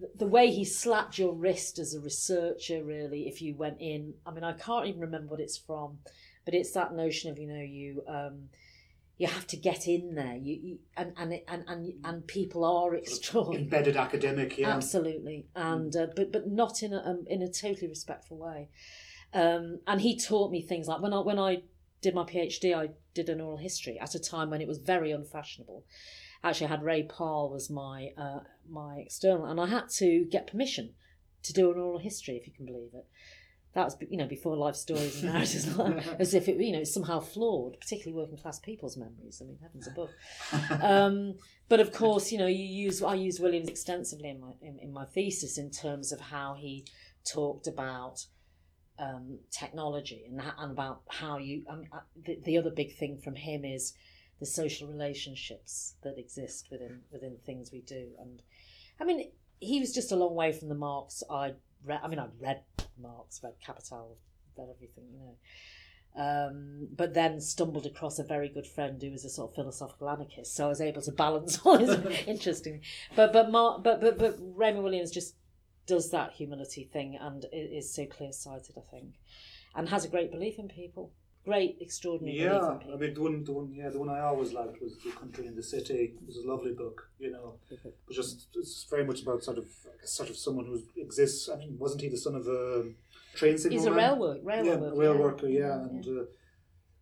the- 0.00 0.10
the 0.16 0.26
way 0.26 0.50
he 0.50 0.64
slapped 0.64 1.18
your 1.18 1.34
wrist 1.34 1.78
as 1.78 1.92
a 1.94 2.00
researcher 2.00 2.82
really 2.82 3.28
if 3.28 3.42
you 3.42 3.54
went 3.54 3.78
in 3.78 4.14
i 4.24 4.30
mean 4.30 4.42
i 4.42 4.54
can't 4.54 4.86
even 4.86 5.00
remember 5.02 5.32
what 5.32 5.38
it's 5.40 5.58
from 5.58 5.98
but 6.46 6.54
it's 6.54 6.72
that 6.72 6.94
notion 6.94 7.30
of 7.30 7.38
you 7.38 7.46
know 7.46 7.60
you 7.60 8.02
um 8.08 8.48
you 9.18 9.26
have 9.26 9.46
to 9.48 9.56
get 9.56 9.86
in 9.86 10.14
there. 10.14 10.36
You, 10.36 10.58
you 10.62 10.78
and 10.96 11.12
and 11.16 11.40
and 11.46 11.64
and 11.68 11.92
and 12.04 12.26
people 12.26 12.64
are 12.64 12.94
extraordinary. 12.94 13.64
Embedded 13.64 13.96
academic. 13.96 14.58
Yeah. 14.58 14.70
absolutely. 14.70 15.46
And 15.54 15.94
uh, 15.94 16.08
but 16.16 16.32
but 16.32 16.48
not 16.50 16.82
in 16.82 16.92
a 16.92 17.02
um, 17.04 17.24
in 17.26 17.42
a 17.42 17.48
totally 17.48 17.88
respectful 17.88 18.38
way. 18.38 18.68
Um 19.34 19.80
and 19.86 20.00
he 20.00 20.18
taught 20.18 20.50
me 20.50 20.62
things 20.62 20.88
like 20.88 21.00
when 21.00 21.12
i 21.12 21.20
when 21.20 21.38
i 21.38 21.62
did 22.02 22.14
my 22.14 22.24
phd 22.24 22.76
i 22.76 22.90
did 23.14 23.28
an 23.28 23.40
oral 23.40 23.56
history 23.56 23.98
at 23.98 24.14
a 24.14 24.18
time 24.18 24.50
when 24.50 24.60
it 24.60 24.68
was 24.68 24.78
very 24.78 25.10
unfashionable. 25.10 25.84
Actually 26.44 26.66
I 26.66 26.70
had 26.70 26.82
ray 26.82 27.02
pahl 27.04 27.50
was 27.50 27.70
my 27.70 28.10
uh 28.18 28.40
my 28.68 28.96
external 28.98 29.46
and 29.46 29.60
i 29.60 29.66
had 29.66 29.88
to 29.96 30.26
get 30.30 30.48
permission 30.48 30.94
to 31.44 31.52
do 31.52 31.70
an 31.70 31.78
oral 31.78 31.98
history 31.98 32.36
if 32.36 32.46
you 32.46 32.52
can 32.52 32.66
believe 32.66 32.90
it 32.92 33.06
that 33.74 33.84
was 33.84 33.96
you 34.10 34.18
know 34.18 34.26
before 34.26 34.56
life 34.56 34.76
stories 34.76 35.22
and 35.22 35.32
narratives 35.32 35.66
as 36.18 36.34
if 36.34 36.48
it 36.48 36.58
you 36.58 36.72
know 36.72 36.80
it's 36.80 36.92
somehow 36.92 37.20
flawed 37.20 37.78
particularly 37.80 38.20
working 38.20 38.36
class 38.36 38.58
people's 38.58 38.96
memories 38.96 39.40
i 39.42 39.46
mean 39.46 39.58
heavens 39.62 39.86
above 39.86 40.10
um, 40.82 41.34
but 41.72 41.80
of 41.80 41.90
course, 41.90 42.30
you 42.30 42.36
know, 42.36 42.48
you 42.48 42.66
use 42.66 43.02
I 43.02 43.14
use 43.14 43.40
Williams 43.40 43.66
extensively 43.66 44.28
in 44.28 44.40
my 44.40 44.52
in, 44.60 44.78
in 44.78 44.92
my 44.92 45.06
thesis 45.06 45.56
in 45.56 45.70
terms 45.70 46.12
of 46.12 46.20
how 46.20 46.52
he 46.52 46.84
talked 47.24 47.66
about 47.66 48.26
um, 48.98 49.38
technology 49.50 50.24
and, 50.28 50.42
and 50.58 50.72
about 50.72 51.00
how 51.08 51.38
you. 51.38 51.64
Um, 51.70 51.84
uh, 51.90 52.00
the, 52.26 52.38
the 52.44 52.58
other 52.58 52.70
big 52.70 52.94
thing 52.98 53.16
from 53.24 53.36
him 53.36 53.64
is 53.64 53.94
the 54.38 54.44
social 54.44 54.86
relationships 54.86 55.94
that 56.02 56.18
exist 56.18 56.68
within 56.70 57.00
within 57.10 57.38
things 57.46 57.70
we 57.72 57.80
do. 57.80 58.08
And 58.20 58.42
I 59.00 59.04
mean, 59.04 59.30
he 59.58 59.80
was 59.80 59.94
just 59.94 60.12
a 60.12 60.16
long 60.16 60.34
way 60.34 60.52
from 60.52 60.68
the 60.68 60.74
Marx 60.74 61.22
I 61.30 61.54
read. 61.84 62.00
I 62.02 62.08
mean, 62.08 62.18
I 62.18 62.26
read 62.40 62.62
Marx, 63.00 63.40
read 63.42 63.54
Capital, 63.64 64.16
read 64.56 64.68
everything, 64.74 65.04
you 65.12 65.18
know 65.18 65.36
um, 66.14 66.88
but 66.94 67.14
then 67.14 67.40
stumbled 67.40 67.86
across 67.86 68.18
a 68.18 68.24
very 68.24 68.48
good 68.48 68.66
friend 68.66 69.00
who 69.00 69.10
was 69.10 69.24
a 69.24 69.30
sort 69.30 69.50
of 69.50 69.54
philosophical 69.54 70.10
anarchist. 70.10 70.54
So 70.54 70.66
I 70.66 70.68
was 70.68 70.80
able 70.80 71.00
to 71.02 71.12
balance 71.12 71.58
all 71.64 71.78
his 71.78 71.90
interesting. 72.26 72.82
But 73.16 73.32
but 73.32 73.50
Mark, 73.50 73.82
but 73.82 74.00
but 74.00 74.18
but 74.18 74.36
Raymond 74.38 74.84
Williams 74.84 75.10
just 75.10 75.36
does 75.86 76.10
that 76.10 76.32
humility 76.32 76.88
thing 76.92 77.18
and 77.20 77.46
is 77.52 77.92
so 77.92 78.06
clear 78.06 78.32
sighted, 78.32 78.76
I 78.76 78.82
think, 78.90 79.14
and 79.74 79.88
has 79.88 80.04
a 80.04 80.08
great 80.08 80.30
belief 80.30 80.58
in 80.58 80.68
people. 80.68 81.12
Great, 81.44 81.76
extraordinary 81.80 82.38
Yeah. 82.38 82.78
I 82.92 82.96
mean 82.96 83.14
the 83.14 83.20
one, 83.20 83.42
the 83.42 83.52
one, 83.52 83.72
yeah, 83.74 83.88
the 83.88 83.98
one 83.98 84.08
I 84.08 84.20
always 84.20 84.52
liked 84.52 84.80
was 84.80 84.96
"The 84.98 85.10
Country 85.10 85.46
and 85.48 85.56
the 85.56 85.62
City." 85.62 86.14
It 86.20 86.26
was 86.26 86.36
a 86.36 86.46
lovely 86.46 86.72
book, 86.72 87.10
you 87.18 87.32
know. 87.32 87.54
But 87.68 88.14
just 88.14 88.46
it's 88.54 88.86
very 88.88 89.04
much 89.04 89.22
about 89.22 89.42
sort 89.42 89.58
of 89.58 89.66
sort 90.04 90.30
of 90.30 90.36
someone 90.36 90.66
who 90.66 90.80
exists. 90.96 91.48
I 91.48 91.56
mean, 91.56 91.76
wasn't 91.78 92.02
he 92.02 92.08
the 92.08 92.16
son 92.16 92.36
of 92.36 92.46
a 92.46 92.84
train 93.34 93.58
signalman? 93.58 93.78
He's 93.78 93.86
a 93.86 93.92
railway 93.92 94.38
yeah, 94.44 94.74
worker. 94.76 94.86
a 94.86 94.96
rail 94.96 95.14
yeah. 95.14 95.20
worker, 95.20 95.48
yeah. 95.48 95.74
And 95.74 96.06
uh, 96.06 96.24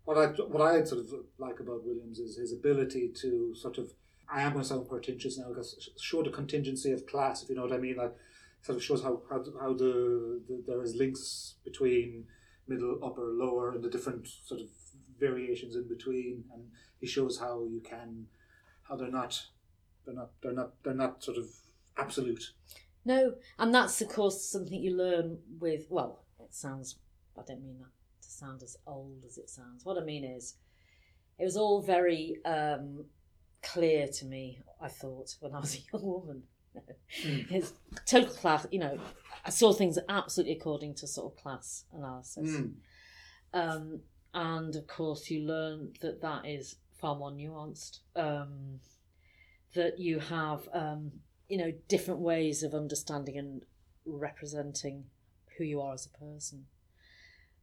what 0.05 0.17
I 0.17 0.27
what 0.45 0.63
I 0.63 0.85
sort 0.85 1.03
of 1.03 1.13
like 1.37 1.61
about 1.61 1.85
Williams 1.85 2.19
is 2.19 2.39
his 2.39 2.53
ability 2.53 3.13
to 3.21 3.55
sort 3.55 3.77
of 3.77 3.93
I 4.33 4.41
am 4.41 4.53
going 4.53 4.63
to 4.63 4.69
sound 4.69 4.89
pretentious 4.89 5.37
now 5.37 5.49
because 5.49 5.91
show 6.01 6.23
the 6.23 6.31
contingency 6.31 6.93
of 6.93 7.05
class, 7.07 7.43
if 7.43 7.51
you 7.51 7.57
know 7.57 7.63
what 7.63 7.73
I 7.73 7.79
mean. 7.79 7.97
Like 7.97 8.15
sort 8.63 8.77
of 8.77 8.85
shows 8.85 9.03
how 9.03 9.23
how, 9.29 9.45
how 9.61 9.73
the, 9.75 10.41
the 10.49 10.63
there 10.67 10.83
is 10.83 10.95
links 10.95 11.57
between 11.65 12.27
middle, 12.71 12.99
upper, 13.05 13.27
lower, 13.33 13.73
and 13.73 13.83
the 13.85 13.91
different 13.91 14.27
sort 14.27 14.61
of 14.61 14.69
variations 15.19 15.77
in 15.77 15.87
between, 15.87 16.45
and 16.55 16.63
he 17.01 17.07
shows 17.07 17.39
how 17.39 17.65
you 17.65 17.81
can 17.81 18.27
how 18.91 18.97
they're 18.97 19.11
not 19.11 19.47
they're 20.05 20.15
not 20.15 20.31
they're 20.43 20.53
not 20.53 20.73
they're 20.83 20.95
not 20.95 21.23
sort 21.23 21.37
of 21.37 21.47
absolute. 21.97 22.53
No, 23.05 23.35
and 23.59 23.75
that's 23.75 24.01
of 24.01 24.09
course 24.09 24.45
something 24.45 24.81
you 24.81 24.97
learn 24.97 25.39
with. 25.59 25.87
Well, 25.89 26.25
it 26.41 26.55
sounds. 26.55 26.97
I 27.39 27.43
don't 27.47 27.63
mean 27.63 27.79
that 27.79 28.23
to 28.23 28.31
sound 28.31 28.63
as 28.63 28.77
old 28.87 29.23
as 29.27 29.39
it 29.39 29.49
sounds. 29.49 29.85
What 29.85 29.97
I 29.97 30.05
mean 30.05 30.25
is, 30.25 30.57
it 31.39 31.45
was 31.45 31.57
all 31.57 31.81
very 31.83 32.37
um, 32.45 33.05
clear 33.63 34.09
to 34.09 34.25
me. 34.27 34.61
I 34.81 34.89
thought 34.89 35.37
when 35.41 35.55
I 35.55 35.61
was 35.61 35.77
a 35.77 35.81
young 35.93 36.05
woman, 36.05 36.43
it's 37.11 37.73
total 38.07 38.35
class. 38.35 38.67
You 38.71 38.81
know, 38.81 38.99
I 39.45 39.51
saw 39.51 39.73
things 39.73 39.99
absolutely 40.09 40.57
according 40.57 40.95
to 40.97 41.07
sort 41.07 41.33
of 41.33 41.43
class 41.43 41.85
analysis. 41.93 42.51
Mm. 42.51 42.73
Um, 43.53 44.01
and 44.33 44.77
of 44.77 44.87
course, 44.87 45.31
you 45.31 45.41
learn 45.41 45.95
that 46.01 46.23
that 46.23 46.47
is 46.47 46.77
far 47.01 47.17
more 47.17 47.33
nuanced. 47.33 48.01
Um, 48.15 48.81
that 49.75 49.99
you 49.99 50.19
have, 50.19 50.69
um, 50.73 51.13
you 51.49 51.57
know, 51.57 51.73
different 51.89 52.21
ways 52.21 52.63
of 52.63 52.75
understanding 52.75 53.39
and 53.39 53.63
representing 54.05 55.05
who 55.57 55.65
you 55.65 55.81
are 55.81 55.95
as 55.95 56.07
a 56.07 56.19
person. 56.19 56.67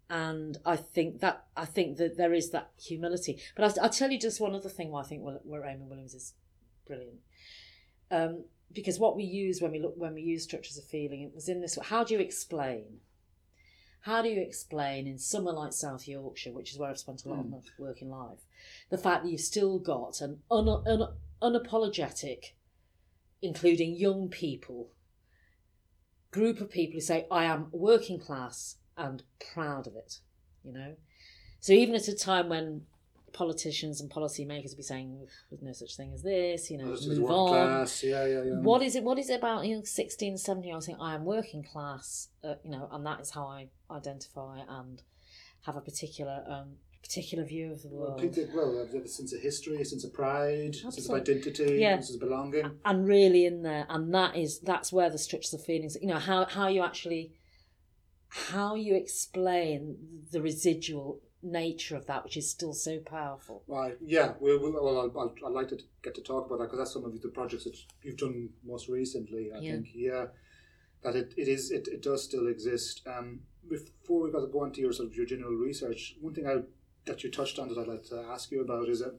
And 0.10 0.58
I 0.66 0.78
think 0.78 1.20
that 1.20 1.48
I 1.58 1.66
think 1.66 1.98
that 1.98 2.16
there 2.16 2.34
is 2.34 2.52
that 2.52 2.72
humility. 2.82 3.42
But 3.56 3.66
I'll, 3.66 3.84
I'll 3.84 3.90
tell 3.90 4.10
you 4.10 4.20
just 4.20 4.40
one 4.40 4.56
other 4.56 4.70
thing 4.70 4.92
why 4.92 5.02
I 5.02 5.04
think 5.04 5.22
where 5.22 5.62
Raymond 5.62 5.90
Williams 5.90 6.14
is 6.14 6.34
brilliant. 6.86 7.20
Because 8.74 9.00
what 9.00 9.16
we 9.16 9.24
use 9.24 9.62
when 9.62 9.72
we 9.72 9.80
look 9.80 9.94
when 9.96 10.14
we 10.14 10.22
use 10.22 10.44
structures 10.44 10.78
of 10.78 10.84
feeling, 10.84 11.22
it 11.22 11.34
was 11.34 11.50
in 11.50 11.62
this. 11.62 11.78
How 11.82 12.04
do 12.04 12.14
you 12.14 12.20
explain? 12.20 13.00
How 14.02 14.22
do 14.22 14.30
you 14.30 14.42
explain 14.42 15.08
in 15.08 15.18
somewhere 15.18 15.54
like 15.54 15.74
South 15.74 16.08
Yorkshire, 16.08 16.54
which 16.54 16.72
is 16.72 16.78
where 16.78 16.90
I've 16.90 17.00
spent 17.00 17.26
a 17.26 17.30
lot 17.30 17.40
of 17.40 17.46
hmm. 17.46 17.52
my 17.52 17.60
working 17.78 18.10
life, 18.10 18.40
the 18.90 18.98
fact 18.98 19.24
that 19.24 19.30
you've 19.30 19.42
still 19.42 19.80
got 19.80 20.22
an 20.22 20.40
un, 20.50 20.70
un, 20.70 21.10
unapologetic, 21.42 22.54
including 23.42 23.96
young 23.96 24.30
people, 24.30 24.92
group 26.32 26.62
of 26.62 26.70
people 26.70 26.96
who 26.96 27.02
say, 27.02 27.26
I 27.30 27.46
am 27.46 27.68
working 27.72 28.20
class 28.20 28.78
and 28.96 29.24
proud 29.54 29.88
of 29.88 29.96
it, 29.96 30.20
you 30.64 30.72
know? 30.72 30.96
So 31.60 31.74
even 31.74 31.96
at 31.96 32.08
a 32.08 32.16
time 32.16 32.50
when 32.50 32.84
politicians 33.38 34.02
and 34.02 34.10
policymakers 34.10 34.76
be 34.76 34.84
saying, 34.84 35.28
there's 35.50 35.62
no 35.62 35.72
such 35.74 35.96
thing 35.96 36.12
as 36.14 36.24
this, 36.24 36.72
you 36.72 36.78
know, 36.80 36.90
This 36.92 37.06
move 37.08 37.20
working 37.20 37.36
on. 37.38 37.48
class, 37.50 38.04
yeah, 38.04 38.26
yeah, 38.26 38.44
yeah. 38.44 38.60
What 38.70 38.82
is 38.82 38.96
it? 38.96 39.04
What 39.04 39.20
is 39.20 39.30
it 39.30 39.36
about 39.36 39.66
you 39.68 39.76
know, 39.78 39.84
16, 39.84 40.38
17 40.38 40.68
year 40.68 40.74
olds 40.76 40.86
saying 40.88 40.98
I 41.00 41.14
am 41.14 41.24
working 41.26 41.64
class, 41.64 42.30
uh, 42.44 42.56
you 42.64 42.72
know, 42.72 42.88
and 42.92 43.06
that 43.06 43.20
is 43.22 43.30
how 43.32 43.46
I 43.48 43.68
identify 43.92 44.60
and 44.68 45.02
have 45.66 45.76
a 45.76 45.82
particular 45.82 46.44
um, 46.48 46.70
particular 47.04 47.44
view 47.46 47.72
of 47.72 47.84
the 47.84 47.90
Well, 47.90 48.08
world. 48.18 48.22
people, 48.22 48.46
well, 48.56 48.72
have 48.94 48.94
a 49.06 49.08
sense 49.08 49.32
of 49.34 49.40
history, 49.42 49.80
a 49.82 49.86
sense 49.86 50.04
of 50.04 50.14
pride, 50.14 50.76
a 50.76 50.92
sense 50.92 51.08
of 51.08 51.16
identity, 51.16 51.78
Yeah. 51.80 51.94
a 52.00 52.04
sense 52.04 52.16
of 52.16 52.20
belonging. 52.28 52.72
and 52.84 53.08
really 53.08 53.46
in 53.46 53.62
there 53.62 53.86
and 53.90 54.14
that 54.14 54.36
is 54.36 54.60
that's 54.72 54.92
where 54.92 55.10
the 55.10 55.18
structures 55.28 55.54
of 55.54 55.64
feelings 55.64 55.96
you 56.02 56.08
know 56.08 56.20
how 56.30 56.40
how 56.46 56.68
you 56.68 56.82
actually 56.82 57.24
how 58.30 58.76
you 58.76 58.94
explain 58.96 59.96
the 60.34 60.42
residual 60.42 61.22
nature 61.52 61.96
of 61.96 62.06
that 62.08 62.24
which 62.24 62.38
is 62.38 62.50
still 62.50 62.74
so 62.74 63.00
powerful 63.00 63.64
Right, 63.68 63.98
yeah. 64.02 64.34
Well, 64.40 64.60
well, 64.62 64.74
well 64.74 64.98
I'll, 65.00 65.20
I'll, 65.20 65.36
I'd 65.48 65.54
like 65.54 65.70
to 65.70 65.80
get 66.04 66.16
to 66.16 66.22
talk 66.22 66.46
about 66.48 66.58
that 66.60 66.66
because 66.66 66.80
that's 66.80 66.94
some 66.94 67.06
of 67.06 67.20
the 67.22 67.30
projects 67.30 67.64
that 67.66 67.78
you've 68.04 68.18
done 68.18 68.50
most 68.66 68.88
recently. 68.90 69.52
I 69.56 69.60
Yeah. 69.60 69.72
think, 69.72 69.88
yeah, 69.94 70.26
that 71.04 71.16
it, 71.16 71.34
it 71.38 71.48
is 71.48 71.72
it, 71.72 71.88
it 71.88 72.02
does 72.04 72.24
still 72.24 72.48
exist. 72.48 73.02
Um, 73.08 73.42
before 73.70 74.22
we 74.22 74.32
got 74.32 74.42
to 74.42 74.48
go 74.48 74.62
on 74.64 74.72
to 74.74 74.82
your 74.82 74.94
sort 74.94 75.10
of 75.10 75.16
your 75.16 75.26
general 75.26 75.54
research, 75.54 76.16
one 76.22 76.34
thing 76.34 76.48
I 76.48 76.58
that 77.06 77.24
you 77.24 77.32
touched 77.32 77.58
on 77.60 77.68
that 77.70 77.78
I'd 77.78 77.88
like 77.88 78.04
to 78.06 78.20
ask 78.34 78.52
you 78.52 78.62
about 78.62 78.90
is 78.90 79.00
that 79.00 79.18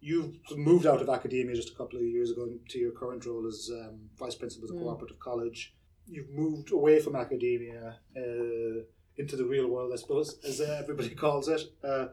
you've 0.00 0.34
moved 0.56 0.86
out 0.86 1.00
of 1.00 1.08
academia 1.08 1.54
just 1.56 1.70
a 1.70 1.74
couple 1.74 1.98
of 1.98 2.04
years 2.04 2.30
ago 2.30 2.48
to 2.68 2.78
your 2.78 2.92
current 2.92 3.24
role 3.26 3.46
as 3.46 3.70
um, 3.72 4.10
vice 4.18 4.34
principal 4.34 4.68
of 4.68 4.76
Mm. 4.76 4.80
cooperative 4.80 5.18
college. 5.18 5.74
You've 6.06 6.30
moved 6.30 6.70
away 6.72 7.00
from 7.00 7.16
academia 7.16 7.98
uh, 8.16 8.82
into 9.18 9.36
the 9.36 9.44
real 9.44 9.68
world, 9.68 9.92
I 9.92 9.96
suppose, 9.96 10.38
as 10.46 10.60
uh, 10.60 10.76
everybody 10.80 11.10
calls 11.24 11.48
it. 11.48 11.62
Uh, 11.82 12.06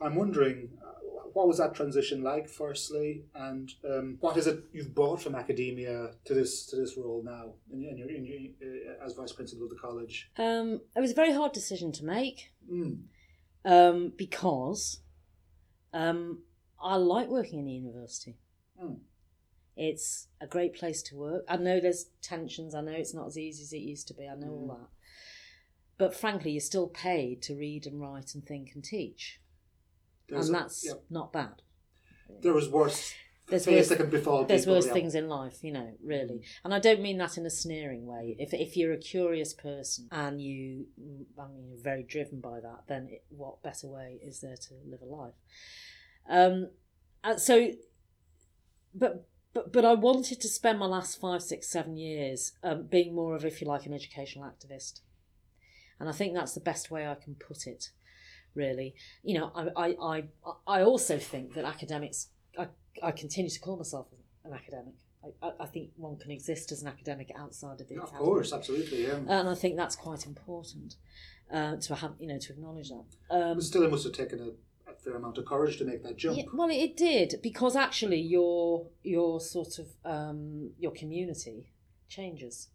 I'm 0.00 0.14
wondering, 0.16 0.70
uh, 0.82 0.90
what 1.32 1.48
was 1.48 1.58
that 1.58 1.74
transition 1.74 2.22
like, 2.22 2.48
firstly, 2.48 3.24
and 3.34 3.72
um, 3.88 4.18
what 4.20 4.36
is 4.36 4.46
it 4.46 4.64
you've 4.72 4.94
brought 4.94 5.20
from 5.22 5.34
academia 5.34 6.10
to 6.26 6.34
this 6.34 6.66
to 6.66 6.76
this 6.76 6.96
role 6.96 7.22
now, 7.24 7.54
in, 7.72 7.84
in 7.84 7.96
your, 7.98 8.08
in 8.10 8.24
your, 8.24 8.38
uh, 9.00 9.04
as 9.04 9.14
vice 9.14 9.32
principal 9.32 9.64
of 9.64 9.70
the 9.70 9.76
college? 9.76 10.30
um, 10.38 10.80
it 10.96 11.00
was 11.00 11.12
a 11.12 11.14
very 11.14 11.32
hard 11.32 11.52
decision 11.52 11.92
to 11.92 12.04
make 12.04 12.50
Mm. 12.72 13.02
um, 13.66 14.12
because 14.16 15.00
um, 15.92 16.42
I 16.82 16.96
like 16.96 17.28
working 17.28 17.58
in 17.60 17.66
the 17.66 17.72
university. 17.72 18.38
Hmm. 18.80 18.94
It's 19.76 20.28
a 20.40 20.46
great 20.46 20.74
place 20.74 21.02
to 21.04 21.16
work. 21.16 21.44
I 21.48 21.56
know 21.56 21.80
there's 21.80 22.06
tensions. 22.22 22.74
I 22.74 22.80
know 22.80 22.92
it's 22.92 23.12
not 23.14 23.26
as 23.26 23.36
easy 23.36 23.62
as 23.64 23.72
it 23.72 23.78
used 23.78 24.08
to 24.08 24.14
be. 24.14 24.26
I 24.28 24.34
know 24.34 24.48
all 24.50 24.68
that. 24.68 24.88
But 25.98 26.14
frankly, 26.14 26.50
you're 26.52 26.60
still 26.60 26.88
paid 26.88 27.40
to 27.42 27.54
read 27.54 27.86
and 27.86 28.00
write 28.00 28.34
and 28.34 28.44
think 28.44 28.70
and 28.74 28.82
teach, 28.82 29.40
There's 30.28 30.48
and 30.48 30.56
a- 30.56 30.60
that's 30.60 30.84
yeah. 30.84 30.92
not 31.10 31.32
bad. 31.32 31.62
there 32.40 32.52
was 32.54 32.68
worse 32.68 33.14
There's 33.46 33.66
worse- 33.66 33.88
that 33.90 33.96
can 33.98 34.10
befall 34.10 34.44
There's 34.44 34.66
worse 34.66 34.86
yeah. 34.86 34.92
things 34.94 35.14
in 35.14 35.28
life, 35.28 35.62
you 35.62 35.70
know, 35.72 35.92
really. 36.02 36.42
And 36.64 36.74
I 36.74 36.78
don't 36.80 37.00
mean 37.02 37.18
that 37.18 37.36
in 37.38 37.46
a 37.46 37.50
sneering 37.50 38.06
way. 38.06 38.34
If 38.38 38.52
if 38.54 38.76
you're 38.76 38.92
a 38.92 38.98
curious 38.98 39.52
person 39.54 40.08
and 40.10 40.40
you, 40.42 40.86
I 41.38 41.46
mean, 41.48 41.68
you're 41.68 41.82
very 41.82 42.02
driven 42.02 42.40
by 42.40 42.58
that, 42.60 42.84
then 42.88 43.08
it, 43.10 43.24
what 43.28 43.62
better 43.62 43.86
way 43.86 44.18
is 44.22 44.40
there 44.40 44.56
to 44.56 44.74
live 44.90 45.02
a 45.02 45.04
life? 45.04 45.34
Um, 46.28 46.70
and 47.22 47.38
so, 47.40 47.70
but 48.94 49.28
but 49.52 49.72
but 49.72 49.84
I 49.84 49.94
wanted 49.94 50.40
to 50.40 50.48
spend 50.48 50.78
my 50.78 50.86
last 50.86 51.20
five, 51.20 51.42
six, 51.42 51.68
seven 51.68 51.96
years 51.96 52.52
um, 52.64 52.86
being 52.86 53.14
more 53.14 53.36
of, 53.36 53.44
if 53.44 53.60
you 53.60 53.68
like, 53.68 53.86
an 53.86 53.92
educational 53.94 54.44
activist, 54.48 55.00
and 56.00 56.08
I 56.08 56.12
think 56.12 56.34
that's 56.34 56.54
the 56.54 56.60
best 56.60 56.90
way 56.90 57.06
I 57.06 57.14
can 57.14 57.34
put 57.34 57.66
it. 57.66 57.90
Really, 58.54 58.94
you 59.22 59.38
know, 59.38 59.50
I 59.54 59.68
I 59.76 59.96
I, 60.00 60.24
I 60.66 60.82
also 60.82 61.18
think 61.18 61.54
that 61.54 61.64
academics. 61.64 62.28
I, 62.56 62.68
I 63.02 63.10
continue 63.10 63.50
to 63.50 63.58
call 63.58 63.76
myself 63.76 64.06
an 64.44 64.52
academic. 64.52 64.94
I, 65.42 65.52
I, 65.58 65.66
think 65.66 65.90
one 65.96 66.16
can 66.18 66.30
exist 66.30 66.70
as 66.70 66.82
an 66.82 66.88
academic 66.88 67.32
outside 67.36 67.80
of 67.80 67.88
the 67.88 67.96
Of 67.96 68.04
academy. 68.04 68.24
course, 68.24 68.52
absolutely. 68.52 69.04
Yeah. 69.06 69.16
and 69.26 69.48
I 69.48 69.54
think 69.54 69.76
that's 69.76 69.96
quite 69.96 70.26
important 70.26 70.96
uh, 71.52 71.76
to 71.76 71.94
have, 71.94 72.12
you 72.18 72.28
know, 72.28 72.38
to 72.38 72.52
acknowledge 72.52 72.90
that. 72.90 73.04
Um, 73.30 73.54
but 73.54 73.62
still, 73.62 73.82
it 73.84 73.90
must 73.90 74.04
have 74.04 74.12
taken 74.12 74.38
a, 74.40 74.90
a 74.90 74.94
fair 75.02 75.16
amount 75.16 75.38
of 75.38 75.46
courage 75.46 75.78
to 75.78 75.84
make 75.84 76.02
that 76.02 76.16
jump. 76.16 76.36
yeah, 76.36 76.44
well, 76.52 76.68
it 76.70 76.96
did 76.96 77.36
because 77.42 77.74
actually 77.74 78.20
your 78.20 78.86
your 79.02 79.40
sort 79.40 79.78
of 79.78 79.88
um, 80.04 80.70
your 80.78 80.92
community 80.92 81.72
changes. 82.08 82.68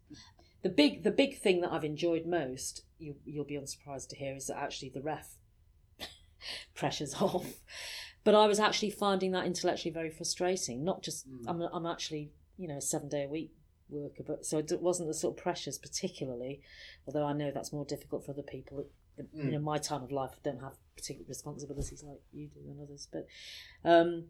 The 0.62 0.68
big 0.68 1.02
the 1.04 1.10
big 1.10 1.38
thing 1.38 1.60
that 1.62 1.72
I've 1.72 1.84
enjoyed 1.84 2.26
most, 2.26 2.82
you 2.98 3.16
you'll 3.24 3.44
be 3.44 3.56
unsurprised 3.56 4.10
to 4.10 4.16
hear, 4.16 4.34
is 4.34 4.46
that 4.48 4.58
actually 4.58 4.90
the 4.90 5.00
ref 5.00 5.36
pressures 6.74 7.14
off. 7.20 7.60
But 8.24 8.34
I 8.34 8.46
was 8.46 8.60
actually 8.60 8.90
finding 8.90 9.32
that 9.32 9.46
intellectually 9.46 9.92
very 9.92 10.10
frustrating. 10.10 10.84
Not 10.84 11.02
just 11.02 11.26
I'm 11.46 11.62
I'm 11.62 11.86
actually 11.86 12.32
you 12.58 12.68
know 12.68 12.76
a 12.76 12.82
seven 12.82 13.08
day 13.08 13.24
a 13.24 13.28
week 13.28 13.52
worker, 13.88 14.22
but 14.26 14.44
so 14.44 14.58
it 14.58 14.80
wasn't 14.80 15.08
the 15.08 15.14
sort 15.14 15.36
of 15.36 15.42
pressures 15.42 15.78
particularly. 15.78 16.60
Although 17.06 17.24
I 17.24 17.32
know 17.32 17.50
that's 17.50 17.72
more 17.72 17.84
difficult 17.84 18.24
for 18.24 18.32
other 18.32 18.42
people. 18.42 18.86
You 19.34 19.50
know, 19.52 19.58
my 19.58 19.76
time 19.76 20.02
of 20.02 20.10
life, 20.10 20.30
I 20.32 20.38
don't 20.42 20.60
have 20.62 20.76
particular 20.96 21.26
responsibilities 21.28 22.02
like 22.02 22.20
you 22.32 22.48
do 22.48 22.60
and 22.70 22.80
others. 22.80 23.06
But 23.12 23.26
um, 23.84 24.26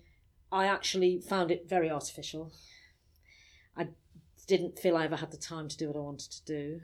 I 0.50 0.66
actually 0.66 1.20
found 1.20 1.50
it 1.50 1.68
very 1.68 1.90
artificial. 1.90 2.52
Didn't 4.50 4.78
feel 4.82 4.96
I 4.96 5.04
ever 5.04 5.16
had 5.16 5.30
the 5.30 5.36
time 5.36 5.66
to 5.68 5.76
do 5.76 5.86
what 5.88 5.96
I 5.96 6.00
wanted 6.00 6.30
to 6.38 6.44
do 6.44 6.80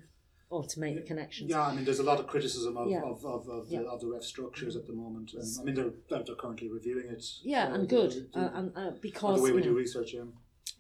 or 0.49 0.63
to 0.65 0.79
make 0.81 0.95
the 0.95 1.03
connections. 1.03 1.51
Yeah, 1.51 1.63
I 1.63 1.75
mean, 1.75 1.85
there's 1.85 1.99
a 1.99 2.05
lot 2.05 2.21
of 2.21 2.27
criticism 2.29 2.77
of, 2.77 2.89
Yeah. 2.89 3.03
of, 3.03 3.25
of, 3.25 3.49
of, 3.49 3.67
Yeah. 3.69 3.81
the, 3.83 3.89
of 3.89 4.01
the 4.01 4.07
ref 4.07 4.23
structures 4.23 4.77
at 4.77 4.87
the 4.87 4.93
moment. 4.93 5.35
And, 5.35 5.43
I 5.61 5.63
mean, 5.65 5.75
they're, 5.75 6.23
they're 6.23 6.37
currently 6.37 6.69
reviewing 6.69 7.09
it. 7.09 7.25
Yeah, 7.43 7.67
uh, 7.67 7.75
and 7.75 7.89
good, 7.89 8.13
the- 8.33 8.41
uh, 8.41 8.51
and 8.59 8.67
uh, 8.77 8.91
the 8.91 9.01
because 9.01 9.41
way 9.41 9.51
we 9.51 9.59
you 9.59 9.65
know, 9.65 9.73
do 9.73 9.77
research, 9.77 10.15
yeah. 10.15 10.23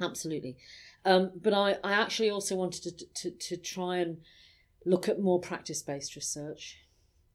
Absolutely. 0.01 0.57
Um, 1.05 1.33
but 1.47 1.53
I, 1.53 1.79
I 1.83 1.93
actually 1.93 2.31
also 2.31 2.55
wanted 2.55 2.83
to, 2.99 3.07
to, 3.21 3.31
to 3.49 3.57
try 3.57 3.97
and 3.99 4.19
look 4.85 5.09
at 5.09 5.21
more 5.21 5.41
practice 5.41 5.83
based 5.83 6.15
research 6.15 6.79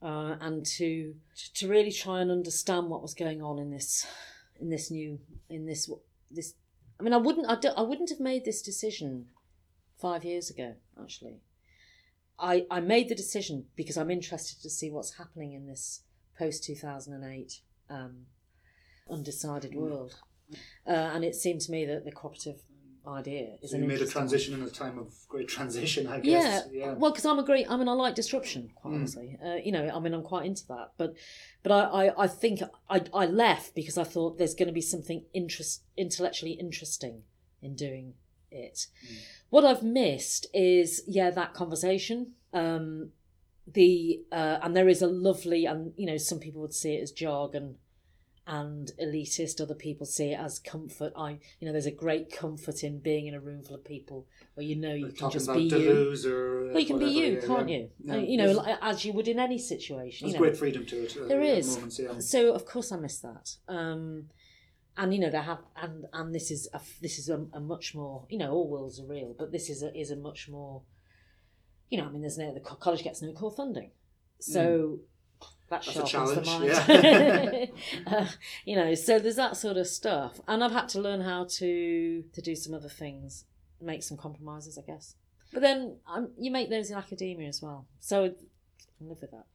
uh, 0.01 0.35
and 0.39 0.65
to 0.77 1.15
to 1.55 1.67
really 1.67 1.91
try 1.91 2.21
and 2.21 2.31
understand 2.31 2.87
what 2.89 3.01
was 3.01 3.13
going 3.13 3.41
on 3.41 3.59
in 3.59 3.71
this 3.71 4.07
in 4.59 4.69
this 4.69 4.89
new 4.89 5.19
in 5.49 5.65
this 5.65 5.89
this 6.29 6.53
I 6.99 7.03
mean 7.03 7.13
I 7.13 7.17
wouldn't 7.17 7.47
I, 7.47 7.57
I 7.77 7.81
wouldn't 7.81 8.09
have 8.09 8.19
made 8.19 8.45
this 8.45 8.61
decision 8.61 9.27
five 10.01 10.23
years 10.23 10.49
ago 10.49 10.75
actually 11.01 11.37
I, 12.39 12.65
I 12.71 12.79
made 12.79 13.07
the 13.07 13.15
decision 13.15 13.65
because 13.75 13.97
I'm 13.97 14.09
interested 14.09 14.61
to 14.63 14.69
see 14.69 14.89
what's 14.89 15.17
happening 15.17 15.53
in 15.53 15.67
this 15.67 16.01
post 16.39 16.63
2008 16.63 17.61
um, 17.89 18.25
undecided 19.09 19.75
world 19.75 20.15
uh, 20.87 20.91
and 20.91 21.23
it 21.23 21.35
seemed 21.35 21.61
to 21.61 21.71
me 21.71 21.85
that 21.85 22.03
the 22.05 22.11
cooperative 22.11 22.61
idea 23.07 23.55
is 23.61 23.71
So 23.71 23.77
you 23.77 23.83
made 23.83 23.89
a 23.89 23.93
interesting 24.01 24.19
one. 24.21 24.27
transition 24.29 24.53
in 24.55 24.63
a 24.63 24.69
time 24.69 24.99
of 24.99 25.13
great 25.27 25.47
transition, 25.47 26.05
I 26.07 26.17
Yeah, 26.17 26.21
guess. 26.39 26.63
Yeah. 26.71 26.93
well, 26.93 27.11
because 27.11 27.25
I'm 27.25 27.39
a 27.39 27.43
great. 27.43 27.65
I 27.69 27.75
mean, 27.75 27.87
I 27.87 27.93
like 27.93 28.13
disruption. 28.13 28.69
Quite 28.75 28.91
Mm. 28.91 28.95
honestly, 28.97 29.37
uh, 29.43 29.55
you 29.55 29.71
know, 29.71 29.89
I 29.89 29.99
mean, 29.99 30.13
I'm 30.13 30.21
quite 30.21 30.45
into 30.45 30.67
that. 30.67 30.91
But, 30.97 31.15
but 31.63 31.71
I, 31.71 32.07
I, 32.09 32.23
I 32.25 32.27
think 32.27 32.61
I, 32.89 33.01
I 33.13 33.25
left 33.25 33.73
because 33.73 33.97
I 33.97 34.03
thought 34.03 34.37
there's 34.37 34.53
going 34.53 34.67
to 34.67 34.73
be 34.73 34.81
something 34.81 35.23
interest, 35.33 35.81
intellectually 35.97 36.51
interesting 36.51 37.23
in 37.61 37.75
doing 37.75 38.13
it. 38.51 38.87
What 39.49 39.65
I've 39.65 39.83
missed 39.83 40.47
is 40.53 41.03
yeah 41.07 41.29
that 41.31 41.53
conversation. 41.53 42.33
Um, 42.53 43.11
the 43.67 44.21
uh, 44.31 44.57
and 44.61 44.75
there 44.75 44.89
is 44.89 45.01
a 45.01 45.07
lovely 45.07 45.65
and 45.65 45.93
you 45.95 46.05
know 46.05 46.17
some 46.17 46.39
people 46.39 46.61
would 46.61 46.73
see 46.73 46.95
it 46.95 47.01
as 47.03 47.11
jargon 47.11 47.75
and 48.47 48.91
elitist 49.01 49.61
other 49.61 49.75
people 49.75 50.05
see 50.05 50.31
it 50.31 50.39
as 50.39 50.57
comfort 50.57 51.13
i 51.15 51.37
you 51.59 51.65
know 51.67 51.71
there's 51.71 51.85
a 51.85 51.91
great 51.91 52.35
comfort 52.35 52.83
in 52.83 52.99
being 52.99 53.27
in 53.27 53.35
a 53.35 53.39
room 53.39 53.61
full 53.61 53.75
of 53.75 53.85
people 53.85 54.25
where 54.55 54.65
you 54.65 54.75
know 54.75 54.93
you 54.93 55.11
can 55.11 55.29
just 55.29 55.53
be 55.53 55.61
you 55.61 56.09
or. 56.25 56.69
uh, 56.69 56.71
well, 56.71 56.79
you 56.79 56.85
can 56.87 56.97
be 56.99 57.05
you, 57.05 57.25
yeah, 57.39 57.47
can't 57.47 57.69
yeah. 57.69 57.77
you? 57.77 57.89
Yeah. 58.03 58.15
You 58.15 58.37
know, 58.37 58.77
as 58.81 59.05
you 59.05 59.13
would 59.13 59.27
in 59.27 59.39
any 59.39 59.59
situation. 59.59 60.25
there's 60.25 60.33
You 60.33 60.39
know. 60.39 60.45
great 60.45 60.57
freedom 60.57 60.85
to 60.87 61.03
it. 61.03 61.15
uh, 61.15 61.27
There 61.27 61.41
is. 61.41 61.75
Moments. 61.75 62.29
So 62.29 62.53
of 62.53 62.65
course 62.65 62.91
I 62.91 62.97
miss 62.97 63.19
that. 63.19 63.55
Um, 63.67 64.25
and 64.97 65.13
you 65.13 65.19
know 65.19 65.29
they 65.29 65.37
have, 65.41 65.59
and 65.75 66.05
and 66.13 66.35
this 66.35 66.51
is 66.51 66.67
a 66.73 66.81
this 67.01 67.17
is 67.17 67.29
a, 67.29 67.45
a 67.53 67.59
much 67.59 67.95
more 67.95 68.25
you 68.29 68.37
know 68.37 68.51
all 68.51 68.69
worlds 68.69 68.99
are 68.99 69.05
real, 69.05 69.35
but 69.37 69.51
this 69.51 69.69
is 69.69 69.83
a 69.83 69.95
is 69.97 70.11
a 70.11 70.15
much 70.15 70.49
more, 70.49 70.81
you 71.89 71.97
know, 71.97 72.05
I 72.05 72.09
mean 72.09 72.21
there's 72.21 72.37
no 72.37 72.53
the 72.53 72.59
college 72.59 73.03
gets 73.03 73.21
no 73.21 73.31
core 73.33 73.51
funding, 73.51 73.91
so 74.39 74.99
that 75.69 75.85
Hmm. 75.85 75.91
That's 75.93 75.95
a 75.95 76.03
challenge, 76.03 76.45
mind. 76.45 77.69
uh, 78.07 78.27
you 78.65 78.75
know, 78.75 78.93
so 78.93 79.19
there's 79.19 79.37
that 79.37 79.57
sort 79.57 79.77
of 79.77 79.87
stuff, 79.87 80.41
and 80.47 80.63
I've 80.63 80.73
had 80.73 80.89
to 80.89 81.01
learn 81.01 81.21
how 81.21 81.45
to 81.45 82.23
to 82.33 82.41
do 82.41 82.55
some 82.55 82.73
other 82.73 82.89
things, 82.89 83.45
make 83.81 84.03
some 84.03 84.17
compromises, 84.17 84.77
I 84.77 84.81
guess. 84.81 85.15
But 85.53 85.61
then 85.61 85.97
um, 86.13 86.31
you 86.37 86.51
make 86.51 86.69
those 86.69 86.91
in 86.91 86.97
academia 86.97 87.47
as 87.47 87.61
well, 87.61 87.87
so 87.99 88.33
live 88.99 89.21
with 89.21 89.31
that 89.31 89.45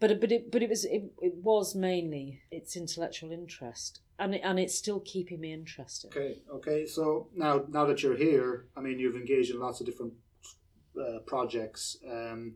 but 0.00 0.10
it- 0.10 0.20
but 0.20 0.30
it 0.32 0.50
but 0.52 0.62
it 0.62 0.68
was 0.70 0.84
it, 0.84 1.02
it 1.20 1.34
was 1.42 1.74
mainly 1.74 2.40
its 2.50 2.76
intellectual 2.76 3.32
interest 3.32 4.00
and 4.18 4.34
it, 4.34 4.40
and 4.44 4.58
it's 4.58 4.74
still 4.74 5.00
keeping 5.00 5.40
me 5.40 5.52
interested 5.52 6.08
Okay, 6.10 6.40
okay. 6.52 6.86
So 6.86 7.28
now, 7.34 7.64
now 7.68 7.84
that 7.86 8.02
you're 8.02 8.16
here, 8.16 8.66
I 8.76 8.80
mean, 8.80 8.98
you've 8.98 9.16
engaged 9.16 9.50
in 9.52 9.60
lots 9.60 9.80
of 9.80 9.86
different 9.86 10.14
uh, 11.00 11.20
projects. 11.26 11.96
Um, 12.08 12.54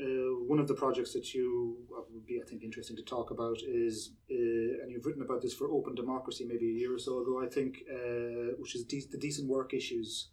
uh, 0.00 0.04
one 0.48 0.58
of 0.58 0.66
the 0.66 0.74
projects 0.74 1.12
that 1.12 1.34
you 1.34 1.76
uh, 1.96 2.02
would 2.12 2.26
be, 2.26 2.40
I 2.42 2.48
think, 2.48 2.62
interesting 2.64 2.96
to 2.96 3.02
talk 3.04 3.30
about 3.30 3.58
is, 3.62 4.10
uh, 4.30 4.34
and 4.82 4.90
you've 4.90 5.06
written 5.06 5.22
about 5.22 5.40
this 5.42 5.54
for 5.54 5.70
Open 5.70 5.94
Democracy 5.94 6.44
maybe 6.48 6.66
a 6.70 6.78
year 6.80 6.92
or 6.94 6.98
so 6.98 7.20
ago, 7.22 7.40
I 7.44 7.48
think, 7.56 7.72
uh, 7.96 8.56
which 8.58 8.74
is 8.74 8.84
de- 8.84 9.06
the 9.10 9.18
decent 9.18 9.48
work 9.48 9.72
issues, 9.74 10.30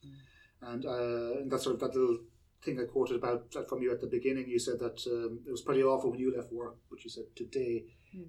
and 0.62 0.86
uh, 0.86 1.40
and 1.40 1.52
that 1.52 1.62
sort 1.62 1.76
of 1.76 1.80
that 1.82 1.94
little 1.94 2.20
thing 2.64 2.80
I 2.80 2.86
quoted 2.86 3.16
about 3.18 3.46
uh, 3.56 3.64
from 3.64 3.82
you 3.82 3.92
at 3.92 4.02
the 4.02 4.08
beginning. 4.08 4.48
You 4.48 4.60
said 4.60 4.80
that 4.80 5.00
um, 5.08 5.40
it 5.48 5.52
was 5.52 5.62
pretty 5.62 5.84
awful 5.84 6.12
when 6.12 6.20
you 6.20 6.36
left 6.36 6.52
work, 6.52 6.76
but 6.90 7.04
you 7.04 7.10
said 7.10 7.26
today 7.36 7.86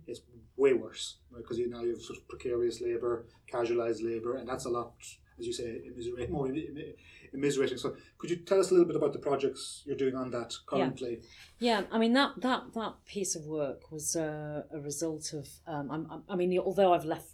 it's 0.07 0.21
way 0.57 0.73
worse 0.75 1.16
because 1.37 1.59
you 1.59 1.68
now 1.68 1.83
you 1.83 1.90
have 1.90 2.01
sort 2.03 2.18
of 2.18 2.29
precarious 2.29 2.81
labour, 2.81 3.27
casualised 3.53 4.03
labour, 4.05 4.37
and 4.37 4.49
that's 4.49 4.64
a 4.64 4.71
lot, 4.71 4.95
as 5.38 5.47
you 5.47 5.53
say, 5.53 5.81
immiserate, 5.87 6.31
more 6.31 6.47
immi- 6.47 6.95
immiserating. 7.35 7.79
So, 7.79 7.97
could 8.18 8.31
you 8.31 8.37
tell 8.37 8.61
us 8.61 8.71
a 8.71 8.75
little 8.75 8.87
bit 8.87 8.95
about 8.97 9.12
the 9.12 9.18
projects 9.18 9.83
you're 9.85 9.97
doing 9.97 10.14
on 10.14 10.31
that 10.31 10.55
currently? 10.66 11.21
yeah 11.59 11.83
i 11.92 11.99
mean 11.99 12.12
that 12.12 12.33
that 12.38 12.62
that 12.75 12.95
piece 13.07 13.37
of 13.37 13.45
work 13.47 13.92
was 13.92 14.16
uh, 14.16 14.62
a 14.73 14.81
result 14.81 15.33
of 15.33 15.49
um 15.66 15.90
I'm- 15.92 16.23
i 16.29 16.35
mean 16.35 16.59
although 16.59 16.92
i've 16.92 17.05
left 17.05 17.32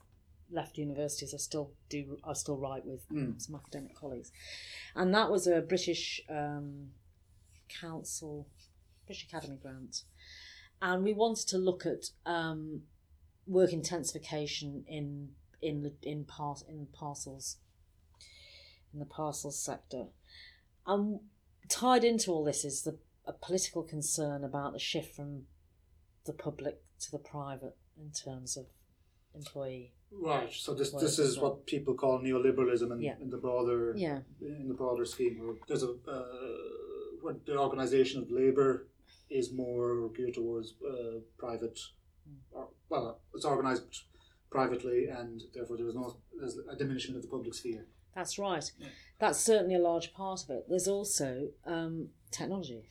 left 0.51 0.79
universities 0.79 1.35
i 1.35 1.37
still 1.37 1.73
do 1.89 2.19
i 2.25 2.33
still 2.33 2.57
write 2.57 2.85
with 2.85 3.03
some 3.39 3.55
academic 3.55 3.95
colleagues 3.95 4.33
and 4.95 5.15
that 5.15 5.31
was 5.31 5.47
a 5.47 5.61
british 5.61 6.21
um, 6.31 6.89
council 7.81 8.47
british 9.07 9.25
academy 9.25 9.59
grant 9.61 10.03
and 10.81 11.05
we 11.05 11.13
wanted 11.13 11.47
to 11.47 11.59
look 11.59 11.85
at 11.85 12.11
um, 12.25 12.83
work 13.47 13.73
intensification 13.73 14.85
in 14.87 15.31
in 15.61 15.93
in 16.03 16.25
part 16.25 16.63
in 16.69 16.87
parcels 16.93 17.57
in 18.93 19.01
the 19.01 19.07
parcels 19.07 19.61
sector. 19.61 20.07
And 20.87 21.21
tied 21.69 22.05
into 22.05 22.31
all 22.31 22.45
this 22.45 22.65
is 22.65 22.83
the 22.83 22.99
a 23.27 23.33
political 23.33 23.83
concern 23.83 24.43
about 24.43 24.73
the 24.73 24.79
shift 24.79 25.15
from 25.15 25.43
the 26.25 26.33
public 26.33 26.81
to 26.99 27.11
the 27.11 27.19
private 27.19 27.77
in 28.01 28.11
terms 28.11 28.57
of 28.57 28.65
employee. 29.35 29.93
Right. 30.11 30.53
So 30.53 30.75
this 30.75 30.92
Well, 30.92 31.03
this 31.03 31.18
is 31.18 31.38
what 31.38 31.66
people 31.66 31.94
call 31.94 32.18
neoliberalism 32.21 32.90
in, 32.92 33.01
Yeah. 33.01 33.16
in 33.21 33.31
the 33.31 33.37
broader 33.37 33.94
Yeah. 33.97 34.21
in 34.40 34.68
the 34.68 34.75
broader 34.75 35.05
scheme. 35.05 35.59
There's 35.68 35.83
a 35.83 35.92
uh, 35.92 36.23
what 37.21 37.44
the 37.47 37.59
organisation 37.59 38.23
of 38.23 38.31
labour 38.31 38.88
is 39.29 39.53
more 39.53 40.09
geared 40.11 40.35
towards 40.35 40.75
uh, 40.83 41.21
private, 41.37 41.79
or, 42.53 42.68
well, 42.88 43.21
it's 43.35 43.44
organised 43.44 44.05
privately, 44.51 45.07
and 45.09 45.42
therefore 45.55 45.77
there 45.77 45.88
is 45.88 45.94
no 45.94 46.16
there's 46.38 46.57
a 46.59 46.77
diminishment 46.77 47.16
of 47.16 47.23
the 47.23 47.29
public 47.29 47.55
sphere. 47.55 47.85
That's 48.14 48.38
right. 48.38 48.64
That's 49.21 49.38
certainly 49.38 49.75
a 49.75 49.79
large 49.81 50.12
part 50.12 50.42
of 50.44 50.51
it. 50.51 50.64
There's 50.68 50.88
also 50.88 51.51
um, 51.66 52.09
technology. 52.31 52.83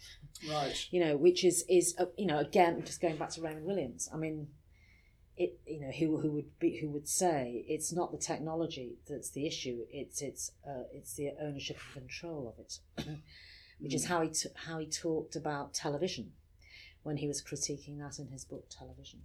Right. 0.49 0.87
you 0.91 0.99
know, 1.03 1.17
which 1.17 1.43
is 1.43 1.65
is 1.67 1.95
uh, 1.97 2.05
you 2.17 2.27
know 2.27 2.39
again 2.39 2.83
just 2.85 3.01
going 3.01 3.17
back 3.17 3.31
to 3.31 3.41
Raymond 3.41 3.65
Williams. 3.65 4.07
I 4.13 4.17
mean, 4.17 4.47
it 5.37 5.59
you 5.67 5.79
know 5.79 5.91
who 5.91 6.17
who 6.17 6.31
would 6.31 6.59
be 6.59 6.77
who 6.77 6.89
would 6.89 7.07
say 7.07 7.63
it's 7.67 7.93
not 7.93 8.11
the 8.11 8.17
technology 8.17 8.97
that's 9.07 9.29
the 9.29 9.45
issue. 9.45 9.85
It's 9.89 10.21
it's 10.21 10.51
uh, 10.67 10.83
it's 10.91 11.13
the 11.13 11.31
ownership 11.41 11.77
and 11.93 12.01
control 12.01 12.53
of 12.53 12.59
it, 12.59 12.79
which 13.79 13.93
is 13.93 14.05
how 14.05 14.21
he 14.21 14.29
t- 14.29 14.49
how 14.55 14.79
he 14.79 14.87
talked 14.87 15.35
about 15.35 15.73
television 15.73 16.31
when 17.03 17.17
he 17.17 17.27
was 17.27 17.41
critiquing 17.41 17.99
that 17.99 18.19
in 18.19 18.27
his 18.29 18.43
book 18.43 18.65
Television. 18.69 19.21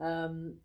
Um, 0.00 0.56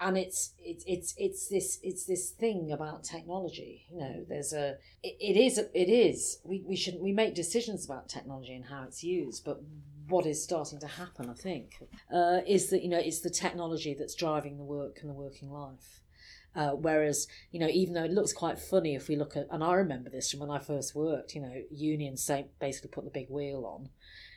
and 0.00 0.16
it's 0.16 0.52
it's 0.58 0.84
it's 0.86 1.14
it's 1.18 1.48
this 1.48 1.78
it's 1.82 2.04
this 2.04 2.30
thing 2.30 2.72
about 2.72 3.04
technology 3.04 3.84
you 3.90 3.98
know 3.98 4.24
there's 4.28 4.54
a 4.54 4.78
it, 5.02 5.16
it 5.20 5.36
is 5.36 5.58
it 5.58 5.88
is 5.90 6.38
we, 6.42 6.64
we 6.66 6.74
should 6.74 6.98
we 6.98 7.12
make 7.12 7.34
decisions 7.34 7.84
about 7.84 8.08
technology 8.08 8.54
and 8.54 8.64
how 8.64 8.82
it's 8.84 9.04
used 9.04 9.44
but 9.44 9.60
what 10.10 10.26
is 10.26 10.42
starting 10.42 10.78
to 10.78 10.86
happen 10.86 11.30
i 11.30 11.34
think 11.34 11.78
uh, 12.12 12.40
is 12.46 12.70
that 12.70 12.82
you 12.82 12.88
know 12.88 12.98
it's 12.98 13.20
the 13.20 13.30
technology 13.30 13.94
that's 13.94 14.14
driving 14.14 14.58
the 14.58 14.64
work 14.64 14.98
and 15.00 15.10
the 15.10 15.14
working 15.14 15.50
life. 15.50 16.00
Uh, 16.56 16.70
whereas 16.70 17.28
you 17.52 17.60
know 17.60 17.68
even 17.68 17.94
though 17.94 18.02
it 18.02 18.10
looks 18.10 18.32
quite 18.32 18.58
funny 18.58 18.96
if 18.96 19.06
we 19.06 19.14
look 19.14 19.36
at 19.36 19.46
and 19.52 19.62
i 19.62 19.72
remember 19.72 20.10
this 20.10 20.28
from 20.28 20.40
when 20.40 20.50
i 20.50 20.58
first 20.58 20.96
worked 20.96 21.32
you 21.32 21.40
know 21.40 21.62
unions 21.70 22.24
say 22.24 22.46
basically 22.58 22.90
put 22.90 23.04
the 23.04 23.10
big 23.10 23.30
wheel 23.30 23.64
on 23.64 23.88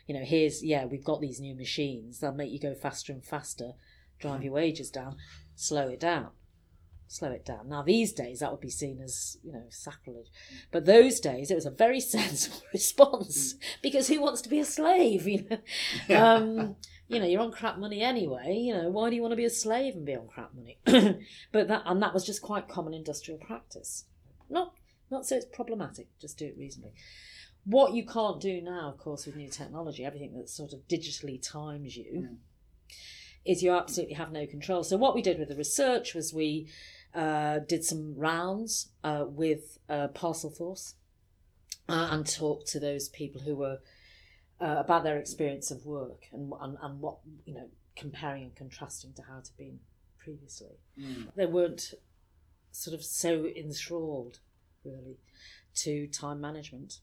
you 0.06 0.14
know 0.14 0.24
here's 0.24 0.62
yeah 0.62 0.84
we've 0.84 1.02
got 1.02 1.20
these 1.20 1.40
new 1.40 1.56
machines 1.56 2.20
they'll 2.20 2.32
make 2.32 2.52
you 2.52 2.60
go 2.60 2.72
faster 2.72 3.12
and 3.12 3.24
faster 3.24 3.72
drive 4.20 4.44
your 4.44 4.52
wages 4.52 4.90
down 4.90 5.16
slow 5.56 5.88
it 5.88 5.98
down 5.98 6.30
slow 7.14 7.30
it 7.30 7.44
down. 7.44 7.68
Now 7.68 7.82
these 7.82 8.12
days 8.12 8.40
that 8.40 8.50
would 8.50 8.60
be 8.60 8.70
seen 8.70 9.00
as 9.00 9.38
you 9.44 9.52
know 9.52 9.64
sacrilege. 9.70 10.30
But 10.72 10.84
those 10.84 11.20
days 11.20 11.50
it 11.50 11.54
was 11.54 11.66
a 11.66 11.70
very 11.70 12.00
sensible 12.16 12.62
response 12.72 13.54
because 13.82 14.08
who 14.08 14.20
wants 14.20 14.42
to 14.42 14.48
be 14.48 14.58
a 14.58 14.64
slave 14.64 15.26
you 15.28 15.46
know? 15.48 16.16
Um 16.16 16.76
you 17.08 17.20
know 17.20 17.26
you're 17.26 17.42
on 17.42 17.52
crap 17.52 17.78
money 17.78 18.00
anyway 18.00 18.54
you 18.54 18.74
know 18.74 18.88
why 18.88 19.10
do 19.10 19.16
you 19.16 19.20
want 19.20 19.32
to 19.32 19.36
be 19.36 19.44
a 19.44 19.50
slave 19.50 19.94
and 19.94 20.04
be 20.04 20.16
on 20.16 20.26
crap 20.26 20.50
money? 20.54 20.78
But 21.52 21.68
that 21.68 21.82
and 21.86 22.02
that 22.02 22.14
was 22.14 22.26
just 22.26 22.42
quite 22.42 22.68
common 22.68 22.94
industrial 22.94 23.38
practice. 23.38 24.06
Not 24.50 24.74
not 25.10 25.24
so 25.24 25.36
it's 25.36 25.46
problematic 25.46 26.08
just 26.20 26.38
do 26.38 26.46
it 26.46 26.58
reasonably. 26.58 26.94
What 27.64 27.94
you 27.94 28.04
can't 28.04 28.40
do 28.40 28.60
now 28.60 28.90
of 28.90 28.98
course 28.98 29.24
with 29.24 29.36
new 29.36 29.48
technology 29.48 30.04
everything 30.04 30.34
that 30.34 30.48
sort 30.48 30.72
of 30.72 30.88
digitally 30.88 31.40
times 31.40 31.96
you 31.96 32.38
is 33.44 33.62
you 33.62 33.72
absolutely 33.72 34.14
have 34.14 34.32
no 34.32 34.46
control. 34.46 34.82
So 34.82 34.96
what 34.96 35.14
we 35.14 35.22
did 35.22 35.38
with 35.38 35.48
the 35.48 35.56
research 35.56 36.14
was 36.14 36.32
we 36.32 36.68
uh, 37.14 37.60
did 37.60 37.84
some 37.84 38.14
rounds 38.16 38.88
uh, 39.04 39.24
with 39.26 39.78
uh, 39.88 40.08
Parcel 40.08 40.50
Force 40.50 40.94
uh, 41.88 42.08
and 42.10 42.26
talked 42.26 42.66
to 42.68 42.80
those 42.80 43.08
people 43.08 43.40
who 43.42 43.54
were 43.54 43.78
uh, 44.60 44.76
about 44.78 45.04
their 45.04 45.18
experience 45.18 45.70
of 45.70 45.84
work 45.84 46.24
and, 46.32 46.52
and 46.60 46.76
and 46.82 47.00
what 47.00 47.18
you 47.44 47.54
know 47.54 47.68
comparing 47.96 48.42
and 48.42 48.56
contrasting 48.56 49.12
to 49.14 49.22
how 49.22 49.38
it 49.38 49.48
had 49.48 49.56
been 49.56 49.78
previously. 50.18 50.78
They 51.36 51.46
weren't 51.46 51.94
sort 52.72 52.94
of 52.94 53.04
so 53.04 53.46
enthralled 53.46 54.40
really 54.84 55.18
to 55.76 56.06
time 56.08 56.40
management. 56.40 57.00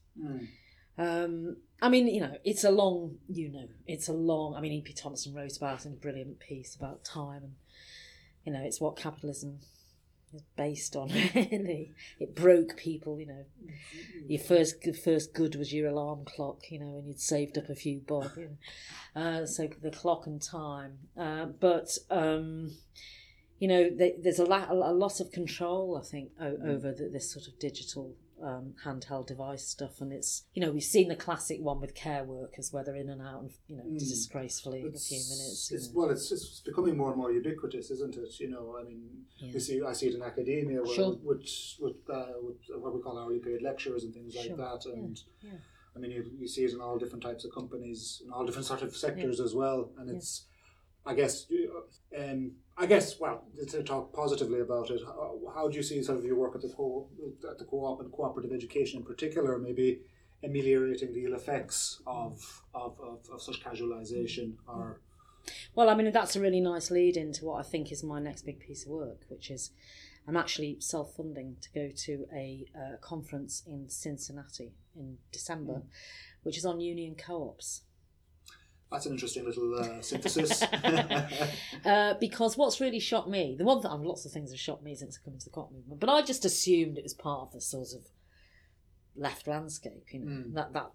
Um, 0.98 1.56
I 1.80 1.88
mean, 1.88 2.06
you 2.06 2.20
know, 2.20 2.36
it's 2.44 2.64
a 2.64 2.70
long, 2.70 3.16
you 3.28 3.50
know, 3.50 3.66
it's 3.86 4.08
a 4.08 4.12
long. 4.12 4.54
I 4.54 4.60
mean, 4.60 4.72
E.P. 4.72 4.92
Thompson 4.92 5.34
wrote 5.34 5.56
about 5.56 5.80
it 5.80 5.86
in 5.86 5.92
a 5.92 5.96
brilliant 5.96 6.38
piece 6.38 6.74
about 6.74 7.04
time, 7.04 7.42
and 7.42 7.54
you 8.44 8.52
know, 8.52 8.60
it's 8.62 8.80
what 8.80 8.96
capitalism 8.96 9.60
is 10.34 10.42
based 10.56 10.96
on. 10.96 11.10
Really, 11.34 11.92
it 12.20 12.34
broke 12.34 12.76
people. 12.76 13.18
You 13.20 13.26
know, 13.26 13.44
your 14.28 14.40
first 14.40 14.76
first 15.04 15.34
good 15.34 15.56
was 15.56 15.72
your 15.72 15.88
alarm 15.88 16.24
clock. 16.24 16.70
You 16.70 16.80
know, 16.80 16.96
and 16.98 17.06
you'd 17.06 17.20
saved 17.20 17.58
up 17.58 17.68
a 17.68 17.74
few 17.74 18.00
bob. 18.00 18.30
You 18.36 18.50
know. 19.14 19.20
uh, 19.22 19.46
so 19.46 19.68
the 19.82 19.90
clock 19.90 20.26
and 20.26 20.40
time, 20.42 20.98
uh, 21.18 21.46
but. 21.46 21.96
Um, 22.10 22.72
you 23.58 23.68
know, 23.68 23.88
th- 23.90 24.16
there's 24.20 24.40
a, 24.40 24.44
la- 24.44 24.72
a 24.72 24.74
lot 24.74 25.20
of 25.20 25.30
control, 25.30 25.96
I 25.96 26.04
think, 26.04 26.30
o- 26.40 26.58
over 26.66 26.90
the, 26.92 27.08
this 27.12 27.32
sort 27.32 27.46
of 27.46 27.56
digital 27.60 28.12
um, 28.42 28.74
handheld 28.84 29.26
device 29.26 29.66
stuff. 29.66 30.00
And 30.00 30.12
it's, 30.12 30.44
you 30.54 30.60
know, 30.64 30.70
we've 30.72 30.82
seen 30.82 31.08
the 31.08 31.16
classic 31.16 31.58
one 31.60 31.80
with 31.80 31.94
care 31.94 32.24
workers 32.24 32.72
where 32.72 32.84
they're 32.84 32.96
in 32.96 33.08
and 33.08 33.22
out, 33.22 33.42
and, 33.42 33.50
you 33.68 33.76
know, 33.76 33.84
disgracefully 33.98 34.80
in 34.80 34.88
a 34.88 34.98
few 34.98 35.18
minutes. 35.30 35.70
It's, 35.72 35.90
well, 35.94 36.10
it's, 36.10 36.30
it's 36.32 36.60
becoming 36.60 36.96
more 36.96 37.08
and 37.10 37.16
more 37.18 37.32
ubiquitous, 37.32 37.90
isn't 37.90 38.16
it? 38.16 38.40
You 38.40 38.50
know, 38.50 38.76
I 38.80 38.84
mean, 38.84 39.02
Yeah. 39.38 39.52
we 39.54 39.60
see 39.60 39.82
I 39.82 39.92
see 39.92 40.08
it 40.08 40.14
in 40.14 40.22
academia 40.22 40.82
where, 40.82 40.94
Sure. 40.94 41.16
with 41.22 41.46
with, 41.80 41.96
uh, 42.10 42.32
with 42.42 42.56
what 42.82 42.94
we 42.94 43.00
call 43.00 43.18
hourly 43.18 43.38
paid 43.38 43.62
lecturers 43.62 44.04
and 44.04 44.12
things 44.14 44.34
like 44.36 44.46
Sure. 44.46 44.56
that, 44.56 44.84
and 44.86 45.20
yeah. 45.42 45.50
I 45.94 45.98
mean, 45.98 46.10
you, 46.10 46.24
you 46.38 46.48
see 46.48 46.64
it 46.64 46.72
in 46.72 46.80
all 46.80 46.98
different 46.98 47.22
types 47.22 47.44
of 47.44 47.52
companies, 47.52 48.22
in 48.24 48.32
all 48.32 48.46
different 48.46 48.66
sort 48.66 48.82
of 48.82 48.96
sectors 48.96 49.40
as 49.40 49.54
well, 49.54 49.90
and 49.98 50.08
it's, 50.10 50.46
I 51.04 51.14
guess, 51.14 51.46
um, 52.18 52.52
I 52.76 52.86
guess, 52.86 53.20
well, 53.20 53.44
to 53.68 53.82
talk 53.82 54.12
positively 54.12 54.60
about 54.60 54.90
it, 54.90 55.00
how, 55.04 55.38
how 55.54 55.68
do 55.68 55.76
you 55.76 55.82
see 55.82 56.02
sort 56.02 56.18
of 56.18 56.24
your 56.24 56.36
work 56.36 56.54
at 56.54 56.62
the 56.62 56.68
co 56.68 57.06
at 57.48 57.58
the 57.58 57.64
co-op 57.64 58.00
and 58.00 58.10
cooperative 58.10 58.52
education 58.52 59.00
in 59.00 59.04
particular, 59.04 59.58
maybe 59.58 60.00
ameliorating 60.42 61.12
the 61.12 61.24
ill 61.24 61.34
effects 61.34 62.00
of 62.06 62.62
of, 62.74 62.98
of, 63.00 63.18
of 63.32 63.42
such 63.42 63.62
casualisation 63.62 64.54
or 64.66 65.00
Well, 65.74 65.90
I 65.90 65.94
mean, 65.94 66.10
that's 66.12 66.36
a 66.36 66.40
really 66.40 66.60
nice 66.60 66.90
lead 66.90 67.16
into 67.16 67.44
what 67.44 67.60
I 67.60 67.62
think 67.62 67.92
is 67.92 68.02
my 68.02 68.20
next 68.20 68.42
big 68.42 68.60
piece 68.60 68.84
of 68.84 68.90
work, 68.92 69.20
which 69.28 69.50
is 69.50 69.70
I'm 70.26 70.36
actually 70.36 70.76
self 70.80 71.14
funding 71.16 71.56
to 71.60 71.70
go 71.72 71.90
to 71.94 72.26
a 72.32 72.66
uh, 72.74 72.96
conference 73.00 73.62
in 73.66 73.88
Cincinnati 73.90 74.72
in 74.96 75.18
December, 75.30 75.82
which 76.42 76.56
is 76.56 76.64
on 76.64 76.80
union 76.80 77.14
co 77.16 77.48
ops. 77.50 77.82
That's 78.92 79.06
an 79.06 79.12
interesting 79.12 79.44
little 79.44 79.74
uh, 79.74 80.00
synthesis. 80.02 80.62
Uh, 81.84 82.14
because 82.20 82.56
what's 82.56 82.80
really 82.80 83.00
shocked 83.00 83.28
me, 83.28 83.56
the 83.58 83.64
one 83.64 83.80
that 83.80 83.90
um, 83.90 84.04
lots 84.04 84.24
of 84.24 84.30
things 84.30 84.52
have 84.52 84.60
shocked 84.60 84.84
me 84.84 84.94
since 84.94 85.18
I 85.18 85.24
come 85.24 85.34
into 85.34 85.46
the 85.46 85.50
co-op 85.50 85.72
movement, 85.72 85.98
but 85.98 86.08
I 86.08 86.22
just 86.22 86.44
assumed 86.44 86.96
it 86.96 87.02
was 87.02 87.14
part 87.14 87.48
of 87.48 87.52
the 87.52 87.60
sort 87.60 87.88
of 87.92 88.02
left 89.16 89.48
landscape, 89.48 90.04
you 90.12 90.20
know, 90.20 90.44
that 90.54 90.72
that 90.74 90.92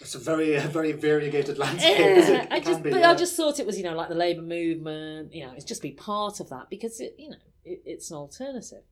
it's 0.00 0.14
a 0.14 0.18
very, 0.18 0.56
uh, 0.56 0.66
very 0.68 0.92
variegated 0.92 1.58
landscape. 1.58 1.98
yeah, 1.98 2.42
it? 2.42 2.48
I 2.50 2.60
just, 2.60 2.82
be, 2.82 2.90
but 2.90 3.00
yeah. 3.00 3.10
I 3.10 3.14
just 3.14 3.36
thought 3.36 3.60
it 3.60 3.66
was, 3.66 3.76
you 3.76 3.84
know, 3.84 3.94
like 3.94 4.08
the 4.08 4.14
labour 4.14 4.42
movement. 4.42 5.32
You 5.32 5.46
know, 5.46 5.52
it's 5.54 5.64
just 5.64 5.82
be 5.82 5.92
part 5.92 6.40
of 6.40 6.48
that 6.48 6.70
because 6.70 7.00
it, 7.00 7.14
you 7.18 7.30
know, 7.30 7.36
it, 7.64 7.82
it's 7.84 8.10
an 8.10 8.16
alternative. 8.16 8.82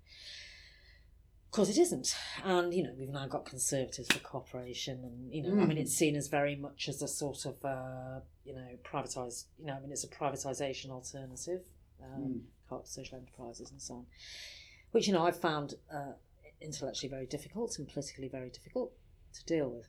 Of 1.51 1.55
course, 1.57 1.69
it 1.69 1.79
isn't, 1.79 2.17
and 2.45 2.73
you 2.73 2.85
know, 2.85 2.93
we've 2.97 3.09
now 3.09 3.27
got 3.27 3.45
conservatives 3.45 4.07
for 4.07 4.21
cooperation, 4.21 5.01
and 5.03 5.35
you 5.35 5.43
know, 5.43 5.61
I 5.61 5.67
mean, 5.67 5.79
it's 5.79 5.93
seen 5.93 6.15
as 6.15 6.29
very 6.29 6.55
much 6.55 6.89
as 6.89 7.03
a 7.03 7.09
sort 7.09 7.45
of, 7.45 7.57
uh, 7.65 8.21
you 8.45 8.55
know, 8.55 8.69
privatised. 8.85 9.47
You 9.59 9.67
know, 9.67 9.73
I 9.75 9.81
mean, 9.81 9.91
it's 9.91 10.05
a 10.05 10.09
privatisation 10.09 10.91
alternative, 10.91 11.63
um, 12.01 12.43
co-op 12.69 12.87
social 12.87 13.19
enterprises 13.19 13.73
and 13.73 13.83
so 13.83 13.95
on, 13.95 14.07
which 14.93 15.09
you 15.09 15.13
know 15.13 15.27
I've 15.27 15.41
found 15.41 15.75
uh, 15.93 16.13
intellectually 16.61 17.11
very 17.11 17.27
difficult 17.27 17.81
and 17.81 17.89
politically 17.89 18.29
very 18.29 18.51
difficult 18.51 18.93
to 19.35 19.45
deal 19.45 19.71
with. 19.71 19.89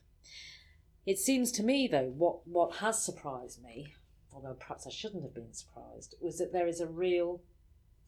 It 1.06 1.20
seems 1.20 1.52
to 1.52 1.64
me, 1.64 1.88
though, 1.88 2.10
what, 2.10 2.48
what 2.48 2.78
has 2.78 3.06
surprised 3.06 3.62
me, 3.64 3.94
although 4.34 4.56
perhaps 4.56 4.88
I 4.88 4.90
shouldn't 4.90 5.22
have 5.22 5.36
been 5.36 5.54
surprised, 5.54 6.16
was 6.20 6.40
that 6.40 6.54
there 6.54 6.68
is 6.68 6.80
a 6.80 6.88
real. 6.88 7.44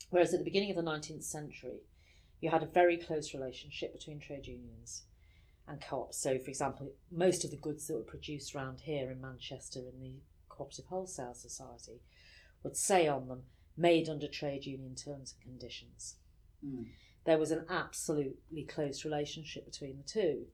Whereas 0.10 0.34
at 0.34 0.40
the 0.40 0.44
beginning 0.44 0.72
of 0.72 0.76
the 0.76 0.92
19th 0.92 1.24
century, 1.24 1.82
you 2.44 2.50
had 2.50 2.62
a 2.62 2.68
very 2.68 2.98
close 2.98 3.34
relationship 3.34 3.94
between 3.94 4.20
trade 4.20 4.46
unions 4.46 5.04
and 5.66 5.80
co 5.80 6.02
ops. 6.02 6.18
So, 6.18 6.38
for 6.38 6.50
example, 6.50 6.92
most 7.10 7.46
of 7.46 7.52
the 7.52 7.58
goods 7.58 7.88
that 7.88 7.96
were 7.96 8.02
produced 8.02 8.54
around 8.54 8.82
here 8.82 9.10
in 9.10 9.22
Manchester 9.22 9.80
in 9.80 10.02
the 10.02 10.16
Cooperative 10.50 10.86
Wholesale 10.88 11.34
Society 11.34 12.02
would 12.62 12.76
say 12.76 13.08
on 13.08 13.30
them, 13.30 13.44
made 13.78 14.10
under 14.10 14.28
trade 14.28 14.66
union 14.66 14.94
terms 14.94 15.34
and 15.34 15.42
conditions. 15.42 16.16
Hmm. 16.62 16.84
There 17.26 17.38
was 17.38 17.52
an 17.52 17.66
absolutely 17.70 18.64
close 18.64 19.06
relationship 19.06 19.66
between 19.66 19.98
the 19.98 20.04
two 20.04 20.48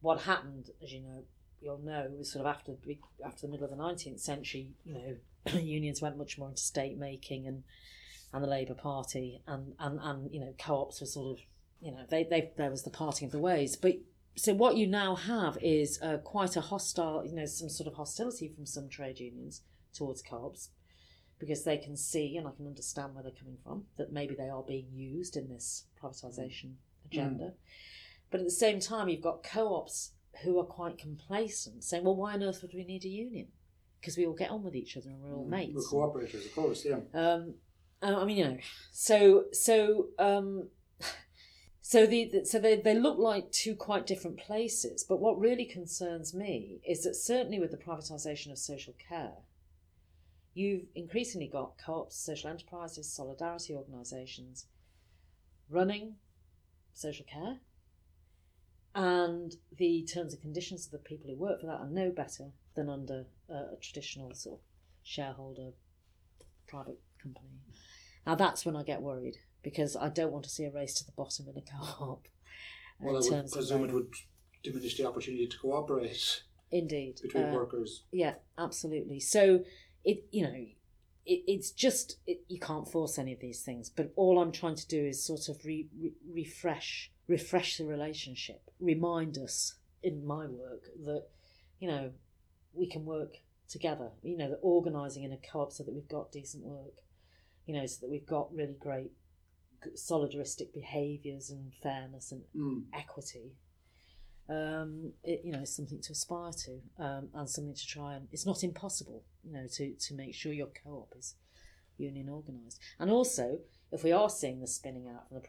what 0.00 0.20
happened, 0.20 0.70
as 0.82 0.92
you 0.92 1.00
know, 1.00 1.24
you'll 1.60 1.78
know, 1.78 2.10
was 2.16 2.30
sort 2.30 2.44
of 2.44 2.54
after 2.54 2.74
the 2.84 2.98
after 3.24 3.46
the 3.46 3.50
middle 3.50 3.64
of 3.64 3.70
the 3.70 3.76
nineteenth 3.76 4.20
century. 4.20 4.68
You 4.84 4.94
know, 4.94 5.58
unions 5.58 6.02
went 6.02 6.18
much 6.18 6.38
more 6.38 6.50
into 6.50 6.62
state 6.62 6.98
making 6.98 7.46
and 7.46 7.64
and 8.32 8.42
the 8.42 8.48
Labour 8.48 8.74
Party 8.74 9.42
and 9.46 9.74
and 9.78 9.98
and 10.02 10.32
you 10.32 10.40
know 10.40 10.54
co-ops 10.58 11.00
were 11.00 11.06
sort 11.06 11.38
of 11.38 11.44
you 11.80 11.90
know 11.90 12.04
they 12.08 12.24
they 12.24 12.52
there 12.56 12.70
was 12.70 12.82
the 12.82 12.90
parting 12.90 13.26
of 13.26 13.32
the 13.32 13.38
ways. 13.38 13.76
But 13.76 13.94
so 14.36 14.52
what 14.52 14.76
you 14.76 14.86
now 14.86 15.14
have 15.14 15.56
is 15.62 15.98
uh, 16.02 16.18
quite 16.18 16.56
a 16.56 16.60
hostile, 16.60 17.24
you 17.24 17.34
know, 17.34 17.46
some 17.46 17.70
sort 17.70 17.86
of 17.86 17.94
hostility 17.94 18.48
from 18.54 18.66
some 18.66 18.88
trade 18.88 19.18
unions 19.18 19.62
towards 19.94 20.20
co-ops 20.20 20.68
because 21.38 21.64
they 21.64 21.78
can 21.78 21.96
see 21.96 22.36
and 22.36 22.46
I 22.46 22.50
can 22.50 22.66
understand 22.66 23.14
where 23.14 23.22
they're 23.22 23.32
coming 23.32 23.56
from 23.62 23.84
that 23.96 24.12
maybe 24.12 24.34
they 24.34 24.50
are 24.50 24.62
being 24.62 24.88
used 24.92 25.36
in 25.36 25.48
this 25.48 25.84
privatisation 26.02 26.74
agenda. 27.06 27.52
But 28.30 28.40
at 28.40 28.46
the 28.46 28.52
same 28.52 28.80
time, 28.80 29.08
you've 29.08 29.22
got 29.22 29.42
co 29.42 29.74
ops 29.74 30.12
who 30.42 30.58
are 30.58 30.64
quite 30.64 30.98
complacent, 30.98 31.84
saying, 31.84 32.04
well, 32.04 32.16
why 32.16 32.34
on 32.34 32.42
earth 32.42 32.60
would 32.60 32.74
we 32.74 32.84
need 32.84 33.04
a 33.04 33.08
union? 33.08 33.48
because 34.06 34.16
we 34.16 34.24
all 34.24 34.34
get 34.34 34.50
on 34.50 34.62
with 34.62 34.76
each 34.76 34.96
other 34.96 35.08
and 35.08 35.20
we're 35.20 35.34
all 35.34 35.44
mates. 35.44 35.90
We're 35.90 36.06
cooperators, 36.06 36.46
of 36.46 36.54
course, 36.54 36.84
yeah. 36.84 36.98
Um, 37.12 37.54
uh, 38.02 38.20
I 38.20 38.24
mean, 38.24 38.36
you 38.36 38.44
know, 38.44 38.58
so 38.92 39.44
so 39.52 40.08
um, 40.18 40.68
so 41.80 42.06
the, 42.06 42.44
so 42.44 42.58
they 42.58 42.76
they 42.76 42.94
look 42.94 43.18
like 43.18 43.50
two 43.52 43.74
quite 43.74 44.06
different 44.06 44.38
places. 44.38 45.04
But 45.04 45.20
what 45.20 45.38
really 45.38 45.64
concerns 45.64 46.34
me 46.34 46.80
is 46.86 47.02
that 47.04 47.14
certainly 47.14 47.58
with 47.58 47.70
the 47.70 47.76
privatisation 47.76 48.52
of 48.52 48.58
social 48.58 48.94
care, 49.08 49.38
you've 50.54 50.86
increasingly 50.94 51.48
got 51.48 51.78
co-ops, 51.84 52.16
social 52.16 52.50
enterprises, 52.50 53.12
solidarity 53.12 53.74
organisations 53.74 54.66
running 55.68 56.14
social 56.92 57.26
care, 57.30 57.58
and 58.94 59.56
the 59.76 60.02
terms 60.04 60.32
and 60.32 60.40
conditions 60.40 60.86
of 60.86 60.92
the 60.92 60.98
people 60.98 61.28
who 61.28 61.36
work 61.36 61.60
for 61.60 61.66
that 61.66 61.80
are 61.80 61.88
no 61.88 62.10
better 62.10 62.52
than 62.74 62.88
under 62.88 63.24
uh, 63.50 63.72
a 63.72 63.76
traditional 63.80 64.32
sort 64.34 64.60
of 64.60 64.60
shareholder 65.02 65.72
private 66.66 66.98
company. 67.22 67.48
Now 68.26 68.34
that's 68.34 68.66
when 68.66 68.76
I 68.76 68.82
get 68.82 69.02
worried 69.02 69.36
because 69.62 69.96
I 69.96 70.08
don't 70.08 70.32
want 70.32 70.44
to 70.44 70.50
see 70.50 70.64
a 70.64 70.70
race 70.70 70.94
to 70.94 71.06
the 71.06 71.12
bottom 71.12 71.46
in 71.48 71.56
a 71.56 71.62
co-op. 71.62 72.26
Well, 73.00 73.16
I 73.16 73.20
would 73.20 73.52
presume 73.52 73.84
it 73.84 73.92
would 73.92 74.12
diminish 74.62 74.96
the 74.96 75.06
opportunity 75.06 75.46
to 75.46 75.58
cooperate 75.58 76.42
indeed 76.70 77.20
between 77.22 77.44
uh, 77.44 77.52
workers. 77.52 78.02
Yeah, 78.10 78.34
absolutely. 78.58 79.20
So 79.20 79.64
it 80.04 80.24
you 80.30 80.42
know 80.42 80.66
it, 81.26 81.42
it's 81.46 81.70
just 81.70 82.18
it, 82.26 82.42
you 82.48 82.58
can't 82.58 82.88
force 82.88 83.18
any 83.18 83.32
of 83.32 83.40
these 83.40 83.62
things. 83.62 83.90
But 83.90 84.12
all 84.16 84.40
I'm 84.40 84.52
trying 84.52 84.76
to 84.76 84.86
do 84.86 85.04
is 85.04 85.24
sort 85.24 85.48
of 85.48 85.64
re, 85.64 85.88
re, 86.00 86.12
refresh 86.32 87.10
refresh 87.28 87.78
the 87.78 87.84
relationship, 87.84 88.70
remind 88.80 89.36
us 89.38 89.74
in 90.02 90.24
my 90.26 90.46
work 90.46 90.84
that 91.04 91.24
you 91.78 91.88
know 91.88 92.12
we 92.72 92.86
can 92.86 93.04
work 93.04 93.38
together. 93.68 94.10
You 94.22 94.36
know, 94.36 94.50
that 94.50 94.60
organising 94.62 95.24
in 95.24 95.32
a 95.32 95.38
co-op 95.38 95.72
so 95.72 95.84
that 95.84 95.94
we've 95.94 96.08
got 96.08 96.32
decent 96.32 96.64
work. 96.64 96.94
You 97.66 97.74
know, 97.74 97.86
so 97.86 97.98
that 98.02 98.10
we've 98.10 98.26
got 98.26 98.54
really 98.54 98.76
great 98.78 99.12
solidaristic 99.94 100.72
behaviours 100.72 101.50
and 101.50 101.72
fairness 101.82 102.32
and 102.32 102.42
Mm. 102.54 102.84
equity 102.92 103.52
um, 104.48 105.12
it, 105.24 105.40
you 105.44 105.52
know, 105.52 105.60
it's 105.60 105.74
something 105.74 106.00
to 106.00 106.12
aspire 106.12 106.52
to 106.52 106.80
um, 107.02 107.28
and 107.34 107.48
something 107.48 107.74
to 107.74 107.86
try 107.86 108.14
and. 108.14 108.28
It's 108.30 108.46
not 108.46 108.62
impossible, 108.62 109.24
you 109.44 109.52
know, 109.52 109.66
to, 109.72 109.92
to 109.94 110.14
make 110.14 110.34
sure 110.34 110.52
your 110.52 110.68
co-op 110.84 111.12
is 111.18 111.34
union 111.98 112.28
organised. 112.28 112.80
And 112.98 113.10
also, 113.10 113.58
if 113.90 114.04
we 114.04 114.12
are 114.12 114.30
seeing 114.30 114.60
the 114.60 114.66
spinning 114.66 115.08
out 115.08 115.28
from 115.28 115.40
the 115.40 115.48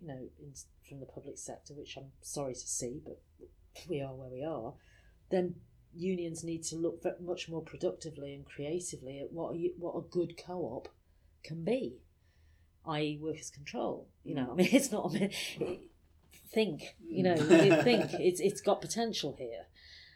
you 0.00 0.08
know, 0.08 0.28
in, 0.38 0.52
from 0.88 1.00
the 1.00 1.06
public 1.06 1.38
sector, 1.38 1.74
which 1.74 1.96
I'm 1.96 2.12
sorry 2.20 2.54
to 2.54 2.60
see, 2.60 3.00
but 3.04 3.20
we 3.88 4.00
are 4.00 4.14
where 4.14 4.30
we 4.30 4.44
are, 4.44 4.74
then 5.30 5.56
unions 5.94 6.44
need 6.44 6.62
to 6.64 6.76
look 6.76 7.02
much 7.20 7.48
more 7.48 7.62
productively 7.62 8.34
and 8.34 8.44
creatively 8.44 9.20
at 9.20 9.32
what 9.32 9.54
a, 9.54 9.58
u- 9.58 9.74
what 9.78 9.96
a 9.96 10.02
good 10.02 10.36
co-op 10.36 10.88
can 11.42 11.64
be, 11.64 11.98
i.e., 12.86 13.18
workers' 13.20 13.50
control. 13.50 14.08
You 14.24 14.34
know, 14.34 14.48
I 14.52 14.54
mean, 14.54 14.68
it's 14.72 14.90
not. 14.92 15.10
I 15.14 15.18
mean, 15.18 15.30
think, 16.52 16.96
you 17.06 17.22
know, 17.22 17.36
think 17.82 18.12
it's 18.14 18.40
it's 18.40 18.60
got 18.60 18.80
potential 18.80 19.36
here. 19.38 19.66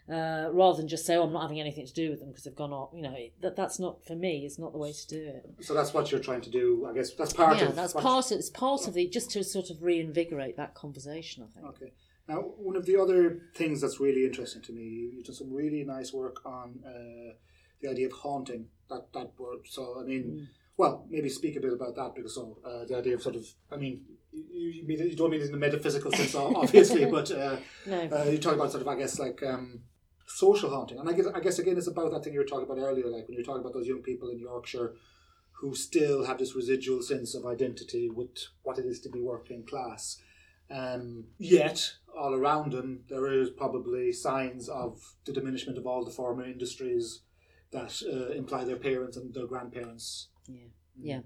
Uh, 0.09 0.51
rather 0.51 0.77
than 0.79 0.89
just 0.89 1.07
say, 1.07 1.15
"Oh, 1.15 1.23
I'm 1.23 1.33
not 1.33 1.43
having 1.43 1.61
anything 1.61 1.87
to 1.87 1.93
do 1.93 2.11
with 2.11 2.19
them 2.19 2.31
because 2.31 2.43
they've 2.43 2.57
gone 2.57 2.73
off," 2.73 2.91
you 2.93 3.03
know, 3.03 3.15
that 3.43 3.55
that's 3.55 3.79
not 3.79 4.05
for 4.05 4.17
me. 4.17 4.45
It's 4.45 4.59
not 4.59 4.73
the 4.73 4.79
way 4.79 4.93
to 4.93 5.07
do 5.07 5.23
it. 5.25 5.65
So 5.65 5.73
that's 5.73 5.95
what 5.95 6.11
you're 6.11 6.19
trying 6.21 6.41
to 6.41 6.51
do. 6.51 6.85
I 6.91 6.93
guess 6.95 7.13
that's 7.15 7.33
part 7.33 7.59
yeah, 7.59 7.67
of. 7.67 7.77
that's 7.77 7.93
part 7.93 8.33
of 8.33 8.39
it's 8.39 8.51
part 8.51 8.89
of 8.89 8.95
the 8.95 9.07
just 9.09 9.31
to 9.33 9.45
sort 9.45 9.71
of 9.71 9.83
reinvigorate 9.83 10.57
that 10.57 10.75
conversation. 10.75 11.45
I 11.49 11.53
think. 11.55 11.67
Okay. 11.77 11.93
Now, 12.29 12.37
one 12.41 12.75
of 12.77 12.87
the 12.87 12.97
other 13.01 13.43
things 13.55 13.81
that's 13.81 14.01
really 14.01 14.25
interesting 14.25 14.63
to 14.63 14.73
me, 14.73 14.83
you- 14.83 15.11
you've 15.15 15.27
done 15.27 15.35
some 15.37 15.53
really 15.53 15.85
nice 15.85 16.13
work 16.13 16.45
on 16.45 16.81
uh, 16.85 17.35
the 17.81 17.89
idea 17.89 18.07
of 18.07 18.13
haunting. 18.13 18.67
That 18.89 19.13
that 19.13 19.39
word. 19.39 19.61
So 19.67 20.01
I 20.01 20.03
mean, 20.05 20.25
Mm. 20.25 20.47
Well, 20.81 21.05
maybe 21.11 21.29
speak 21.29 21.57
a 21.57 21.61
bit 21.61 21.75
about 21.75 21.95
that 21.97 22.15
because 22.15 22.35
so 22.35 22.57
uh, 22.65 22.87
the 22.87 22.97
idea 22.97 23.15
of 23.15 23.23
sort 23.23 23.37
of, 23.37 23.47
I 23.71 23.77
mean, 23.77 24.01
you, 24.33 24.69
you, 24.77 24.87
mean, 24.87 24.99
you 24.99 25.15
don't 25.15 25.31
mean 25.31 25.43
it 25.43 25.47
in 25.47 25.53
the 25.53 25.59
metaphysical 25.59 26.11
sense, 26.11 26.35
obviously, 26.63 27.05
but 27.05 27.31
uh, 27.31 27.57
No. 27.87 28.01
uh, 28.11 28.25
you 28.25 28.39
talk 28.39 28.55
about 28.55 28.71
sort 28.71 28.81
of, 28.81 28.89
I 28.89 28.97
guess, 28.97 29.19
like 29.19 29.43
um, 29.43 29.83
social 30.27 30.71
haunting, 30.71 30.99
and 30.99 31.07
I 31.07 31.13
guess, 31.13 31.27
I 31.27 31.41
guess 31.41 31.59
again, 31.59 31.77
it's 31.77 31.87
about 31.87 32.13
that 32.13 32.25
thing 32.25 32.33
you 32.33 32.39
were 32.39 32.47
talking 32.47 32.65
about 32.65 32.79
earlier, 32.79 33.09
like 33.09 33.29
when 33.29 33.35
you're 33.37 33.45
talking 33.45 33.61
about 33.61 33.75
those 33.75 33.87
young 33.87 34.01
people 34.01 34.31
in 34.31 34.39
Yorkshire 34.39 34.95
who 35.61 35.75
still 35.75 36.25
have 36.25 36.39
this 36.39 36.57
residual 36.57 37.03
sense 37.03 37.35
of 37.35 37.45
identity 37.45 38.09
with 38.09 38.31
what 38.63 38.79
it 38.79 38.87
is 38.87 39.01
to 39.01 39.11
be 39.11 39.21
working 39.21 39.63
class. 39.67 40.17
Um, 40.71 41.25
yet, 41.37 41.93
all 42.19 42.33
around 42.35 42.73
them, 42.73 43.01
there 43.11 43.27
is 43.31 43.51
probably 43.51 44.13
signs 44.13 44.71
of 44.71 45.15
the 45.27 45.33
diminishment 45.35 45.77
of 45.77 45.87
all 45.87 46.03
the 46.07 46.11
former 46.11 46.47
industries 46.47 47.21
that 47.73 48.03
uh, 48.11 48.33
imply 48.33 48.65
their 48.65 48.77
parents 48.77 49.19
and 49.19 49.35
their 49.35 49.47
grandparents. 49.47 50.29
Yeah. 50.47 50.69
Yeah, 51.03 51.21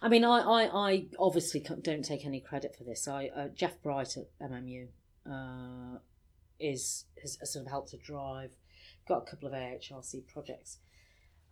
I 0.00 0.08
mean, 0.08 0.24
I, 0.24 0.38
I, 0.38 0.88
I 0.88 1.06
obviously 1.18 1.64
don't 1.82 2.04
take 2.04 2.24
any 2.24 2.38
credit 2.38 2.76
for 2.76 2.84
this. 2.84 3.08
I 3.08 3.28
uh, 3.34 3.48
Jeff 3.48 3.82
Bright 3.82 4.16
at 4.16 4.50
MMU 4.50 4.86
uh, 5.28 5.98
is 6.60 7.06
has, 7.20 7.36
has 7.40 7.52
sort 7.52 7.64
of 7.64 7.70
helped 7.70 7.90
to 7.90 7.96
drive, 7.96 8.52
got 9.08 9.22
a 9.26 9.30
couple 9.30 9.48
of 9.48 9.54
AHRC 9.54 10.28
projects, 10.28 10.78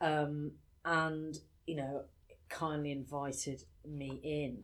um, 0.00 0.53
and 0.85 1.38
you 1.66 1.77
know, 1.77 2.05
kindly 2.48 2.92
invited 2.92 3.64
me 3.85 4.20
in. 4.22 4.62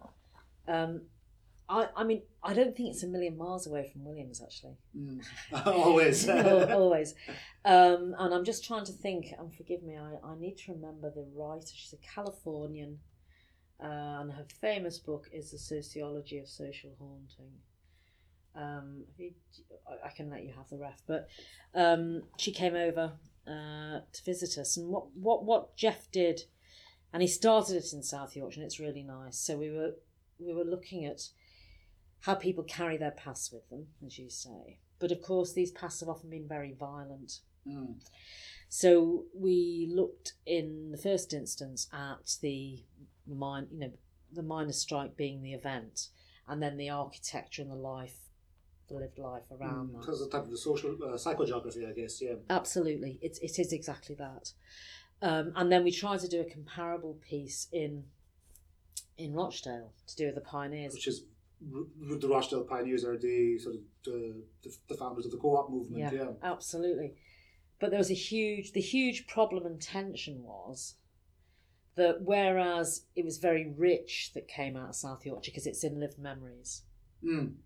Um, 0.73 1.03
I, 1.71 1.89
I 1.97 2.05
mean, 2.05 2.23
I 2.43 2.53
don't 2.53 2.77
think 2.77 2.89
it's 2.91 3.05
a 3.05 3.07
million 3.07 3.37
miles 3.39 3.67
away 3.69 3.89
from 3.93 4.05
Williams 4.05 4.43
actually. 4.43 4.77
Mm. 4.99 5.23
Always. 5.67 6.29
Always. 6.81 7.15
Um, 7.65 8.15
and 8.19 8.35
I'm 8.35 8.45
just 8.45 8.65
trying 8.65 8.85
to 8.87 8.93
think, 8.93 9.27
and 9.39 9.55
forgive 9.55 9.83
me, 9.85 9.97
I, 9.97 10.17
I 10.27 10.35
need 10.37 10.57
to 10.65 10.73
remember 10.73 11.11
the 11.11 11.25
writer. 11.35 11.69
She's 11.73 11.93
a 11.93 12.15
Californian, 12.15 12.99
uh, 13.81 13.87
and 14.21 14.33
her 14.33 14.47
famous 14.61 14.99
book 14.99 15.29
is 15.33 15.53
The 15.53 15.59
Sociology 15.59 16.39
of 16.39 16.49
Social 16.49 16.91
Haunting. 16.99 17.53
Um, 18.57 19.05
I- 19.89 20.09
I 20.09 20.11
can 20.11 20.29
let 20.29 20.43
you 20.43 20.53
have 20.57 20.69
the 20.71 20.77
ref, 20.77 21.01
but 21.07 21.29
um, 21.75 22.23
she 22.37 22.51
came 22.53 22.75
over 22.75 23.13
uh, 23.47 24.01
to 24.13 24.25
visit 24.25 24.59
us, 24.59 24.77
and 24.77 24.89
what, 24.89 25.05
what 25.15 25.45
what 25.45 25.77
Jeff 25.77 26.11
did, 26.11 26.43
and 27.13 27.23
he 27.23 27.29
started 27.29 27.77
it 27.77 27.93
in 27.93 28.03
South 28.03 28.35
Yorkshire, 28.35 28.61
and 28.61 28.67
it's 28.67 28.81
really 28.81 29.05
nice. 29.05 29.39
So 29.39 29.57
we 29.57 29.71
were 29.71 29.93
we 30.41 30.53
were 30.53 30.65
looking 30.65 31.05
at 31.05 31.21
how 32.21 32.35
people 32.35 32.65
carry 32.65 32.97
their 32.97 33.11
past 33.11 33.53
with 33.53 33.69
them, 33.71 33.87
as 34.07 34.19
you 34.19 34.29
say. 34.29 34.79
But 34.99 35.13
of 35.13 35.23
course, 35.23 35.53
these 35.53 35.71
pasts 35.71 36.01
have 36.01 36.09
often 36.09 36.31
been 36.31 36.47
very 36.47 36.73
violent. 36.73 37.41
Mm. 37.67 37.95
So 38.69 39.25
we 39.35 39.91
looked 39.93 40.35
in 40.47 40.93
the 40.93 40.99
first 40.99 41.33
instance 41.33 41.89
at 41.93 42.37
the 42.41 42.85
mine, 43.27 43.67
you 43.73 43.81
know, 43.81 43.93
the 44.33 44.43
miners' 44.43 44.79
strike 44.79 45.17
being 45.17 45.43
the 45.43 45.55
event, 45.55 46.09
and 46.47 46.63
then 46.63 46.77
the 46.77 46.91
architecture 46.91 47.63
and 47.63 47.71
the 47.71 47.75
life, 47.75 48.19
the 48.89 48.95
lived 48.95 49.19
life 49.19 49.51
around 49.51 49.95
that. 49.95 50.01
Because 50.01 50.21
of 50.21 50.31
the 50.31 50.37
type 50.37 50.45
of 50.45 50.51
the 50.51 50.59
social 50.59 50.91
uh, 51.03 51.17
psychogeography, 51.17 51.89
I 51.89 51.93
guess. 51.93 52.21
Yeah. 52.21 52.35
Absolutely, 52.49 53.19
it's 53.23 53.39
it 53.39 53.59
is 53.59 53.73
exactly 53.73 54.15
that. 54.17 54.53
Um, 55.23 55.53
and 55.57 55.71
then 55.73 55.85
we 55.85 55.91
tried 55.91 56.21
to 56.21 56.29
do 56.29 56.41
a 56.41 56.45
comparable 56.45 57.19
piece 57.29 57.67
in 57.73 58.05
in 59.19 59.35
Rochdale 59.35 59.93
to 60.07 60.17
do 60.17 60.27
with 60.27 60.35
the 60.35 60.41
pioneers. 60.41 60.95
Which 60.95 61.09
is 61.09 61.25
the 61.61 62.29
Rochdale 62.29 62.64
pioneers 62.64 63.05
are 63.05 63.18
the 63.18 63.59
sort 63.59 63.77
of 63.77 63.81
the, 64.05 64.42
the, 64.88 64.94
founders 64.94 65.27
of 65.27 65.31
the 65.31 65.37
co-op 65.37 65.70
movement. 65.70 66.12
Yeah. 66.12 66.33
absolutely. 66.42 67.14
But 67.79 67.90
there 67.90 67.99
was 67.99 68.11
a 68.11 68.14
huge, 68.14 68.73
the 68.73 68.81
huge 68.81 69.27
problem 69.27 69.66
and 69.66 69.81
tension 69.81 70.42
was 70.42 70.94
that 71.96 72.23
whereas 72.23 73.07
it 73.14 73.25
was 73.25 73.38
very 73.38 73.73
rich 73.77 74.31
that 74.35 74.49
came 74.49 74.77
out 74.77 74.90
of 74.90 74.94
South 74.94 75.27
Yorkshire 75.27 75.51
because 75.51 75.66
it's 75.66 75.85
in 75.85 76.01
lived 76.01 76.18
memories, 76.18 76.83
Mm. 77.23 77.57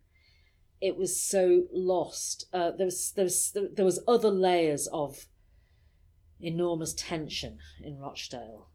it 0.81 0.97
was 0.97 1.21
so 1.23 1.67
lost. 1.73 2.47
Uh, 2.53 2.73
there 2.73 2.87
was 2.87 3.13
there 3.13 3.25
was 3.25 3.57
there 3.73 3.85
was 3.85 4.01
other 4.09 4.31
layers 4.31 4.89
of 4.89 5.27
enormous 6.41 6.93
tension 6.95 7.59
in 7.81 7.99
Rochdale. 8.01 8.69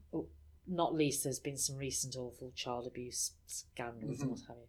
Not 0.65 0.93
least, 0.93 1.23
there's 1.23 1.39
been 1.39 1.57
some 1.57 1.77
recent 1.77 2.15
awful 2.15 2.51
child 2.55 2.87
abuse 2.87 3.33
scandals 3.47 4.21
and 4.21 4.31
what 4.31 4.39
have 4.47 4.57
you. 4.57 4.67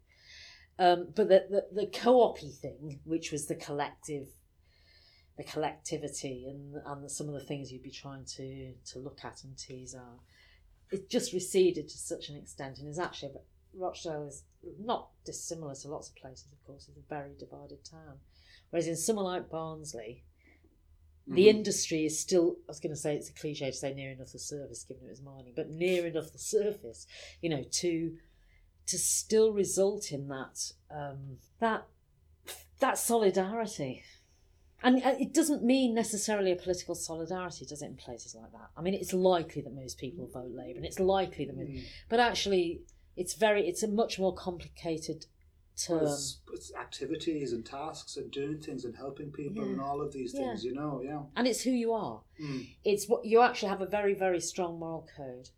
Um, 0.80 1.08
but 1.14 1.28
the, 1.28 1.44
the 1.50 1.82
the 1.82 1.86
co-op 1.86 2.38
thing, 2.38 3.00
which 3.04 3.30
was 3.30 3.46
the 3.46 3.54
collective, 3.54 4.28
the 5.36 5.44
collectivity, 5.44 6.46
and 6.48 6.74
and 6.86 7.10
some 7.10 7.28
of 7.28 7.34
the 7.34 7.44
things 7.44 7.70
you'd 7.70 7.82
be 7.82 7.90
trying 7.90 8.24
to 8.36 8.72
to 8.92 8.98
look 8.98 9.20
at 9.22 9.44
and 9.44 9.56
tease 9.58 9.94
out, 9.94 10.20
it 10.90 11.10
just 11.10 11.34
receded 11.34 11.88
to 11.90 11.98
such 11.98 12.30
an 12.30 12.36
extent, 12.36 12.78
and 12.78 12.88
is 12.88 12.98
actually 12.98 13.32
Rochdale 13.74 14.26
is 14.26 14.42
not 14.80 15.10
dissimilar 15.24 15.74
to 15.74 15.88
lots 15.88 16.08
of 16.08 16.16
places. 16.16 16.48
Of 16.50 16.64
course, 16.66 16.88
it's 16.88 16.98
a 16.98 17.14
very 17.14 17.34
divided 17.38 17.84
town. 17.84 18.18
Whereas 18.70 18.88
in 18.88 18.96
somewhere 18.96 19.24
like 19.24 19.50
Barnsley, 19.50 20.24
the 21.26 21.48
industry 21.48 22.04
is 22.04 22.18
still, 22.18 22.56
I 22.68 22.68
was 22.68 22.80
going 22.80 22.94
to 22.94 23.00
say 23.00 23.14
it's 23.14 23.28
a 23.28 23.32
cliche 23.32 23.70
to 23.70 23.76
say 23.76 23.94
near 23.94 24.10
enough 24.10 24.32
the 24.32 24.38
surface 24.38 24.84
given 24.84 25.06
it 25.06 25.10
was 25.10 25.22
mining, 25.22 25.52
but 25.54 25.70
near 25.70 26.06
enough 26.06 26.32
the 26.32 26.38
surface, 26.38 27.06
you 27.40 27.50
know, 27.50 27.64
to 27.70 28.16
to 28.90 28.98
still 28.98 29.52
result 29.52 30.12
in 30.12 30.28
that 30.28 30.72
um, 30.90 31.38
that 31.58 31.86
that 32.80 32.98
solidarity 32.98 34.02
And 34.82 35.02
uh, 35.04 35.14
it 35.20 35.34
doesn't 35.34 35.62
mean 35.62 35.94
necessarily 35.94 36.52
a 36.52 36.56
political 36.56 36.94
solidarity, 36.94 37.66
does 37.66 37.82
it, 37.82 37.86
in 37.86 37.96
places 37.96 38.34
like 38.34 38.52
that? 38.52 38.70
I 38.76 38.80
mean, 38.80 38.94
it's 38.94 39.12
likely 39.12 39.60
that 39.62 39.74
most 39.74 39.98
people 39.98 40.26
vote 40.32 40.52
Labour, 40.54 40.78
and 40.78 40.86
it's 40.86 40.98
likely 40.98 41.44
that, 41.44 41.56
most, 41.56 41.84
but 42.08 42.18
actually, 42.18 42.80
it's 43.16 43.34
very, 43.34 43.68
it's 43.68 43.82
a 43.82 43.88
much 43.88 44.18
more 44.18 44.34
complicated 44.34 45.26
term. 45.76 46.04
It's, 46.06 46.40
it's 46.54 46.74
activities 46.74 47.52
and 47.52 47.64
tasks 47.64 48.16
and 48.16 48.30
doing 48.30 48.58
things 48.58 48.84
and 48.86 48.96
helping 48.96 49.30
people 49.30 49.62
Yeah. 49.64 49.72
and 49.72 49.80
all 49.82 50.00
of 50.00 50.12
these 50.12 50.32
Yeah. 50.32 50.40
things, 50.40 50.64
you 50.64 50.74
know, 50.74 51.02
yeah. 51.04 51.22
and 51.36 51.46
it's 51.46 51.60
who 51.62 51.70
you 51.72 51.92
are. 51.92 52.22
Mm. 52.42 52.66
It's 52.82 53.06
what 53.06 53.26
you 53.26 53.40
actually 53.42 53.68
have 53.68 53.82
a 53.82 53.86
very, 53.86 54.14
very 54.14 54.40
strong 54.40 54.78
moral 54.78 55.06
code. 55.16 55.50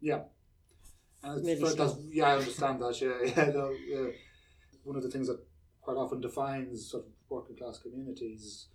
Yeah. 0.00 0.22
That's- 1.22 1.98
yeah, 2.10 2.26
I 2.28 2.36
understand 2.38 2.80
that. 2.80 3.00
Yeah, 3.00 3.18
yeah, 3.44 3.50
no, 3.52 3.70
yeah. 3.86 4.10
One 4.84 4.96
of 4.96 5.02
the 5.02 5.10
things 5.10 5.28
that 5.28 5.38
quite 5.82 5.96
often 5.96 6.20
defines 6.20 6.90
sort 6.90 7.04
of 7.04 7.10
working 7.28 7.56
class 7.56 7.78
communities, 7.78 8.66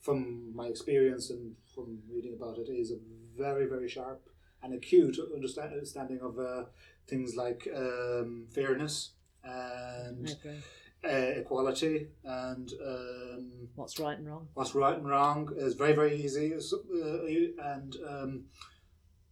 from 0.00 0.54
my 0.54 0.66
experience 0.66 1.30
and 1.30 1.54
from 1.74 1.98
reading 2.10 2.34
about 2.34 2.58
it, 2.58 2.68
is 2.68 2.90
a 2.90 2.98
very, 3.36 3.66
very 3.66 3.88
sharp 3.88 4.22
and 4.62 4.74
acute 4.74 5.18
understanding 5.34 6.20
of 6.22 6.38
uh, 6.38 6.64
things 7.06 7.36
like 7.36 7.68
um, 7.74 8.46
fairness 8.54 9.10
and 9.42 10.28
agree. 10.30 10.62
uh, 11.04 11.40
equality 11.40 12.08
and 12.24 12.72
um, 12.86 13.68
What's 13.74 13.98
right 13.98 14.16
and 14.16 14.26
wrong? 14.26 14.48
what's 14.54 14.74
right 14.74 14.96
and 14.96 15.06
wrong 15.06 15.52
is 15.56 15.74
very 15.74 15.92
very 15.92 16.16
easy 16.24 16.54
uh, 16.54 17.62
and 17.62 17.96
um, 18.08 18.44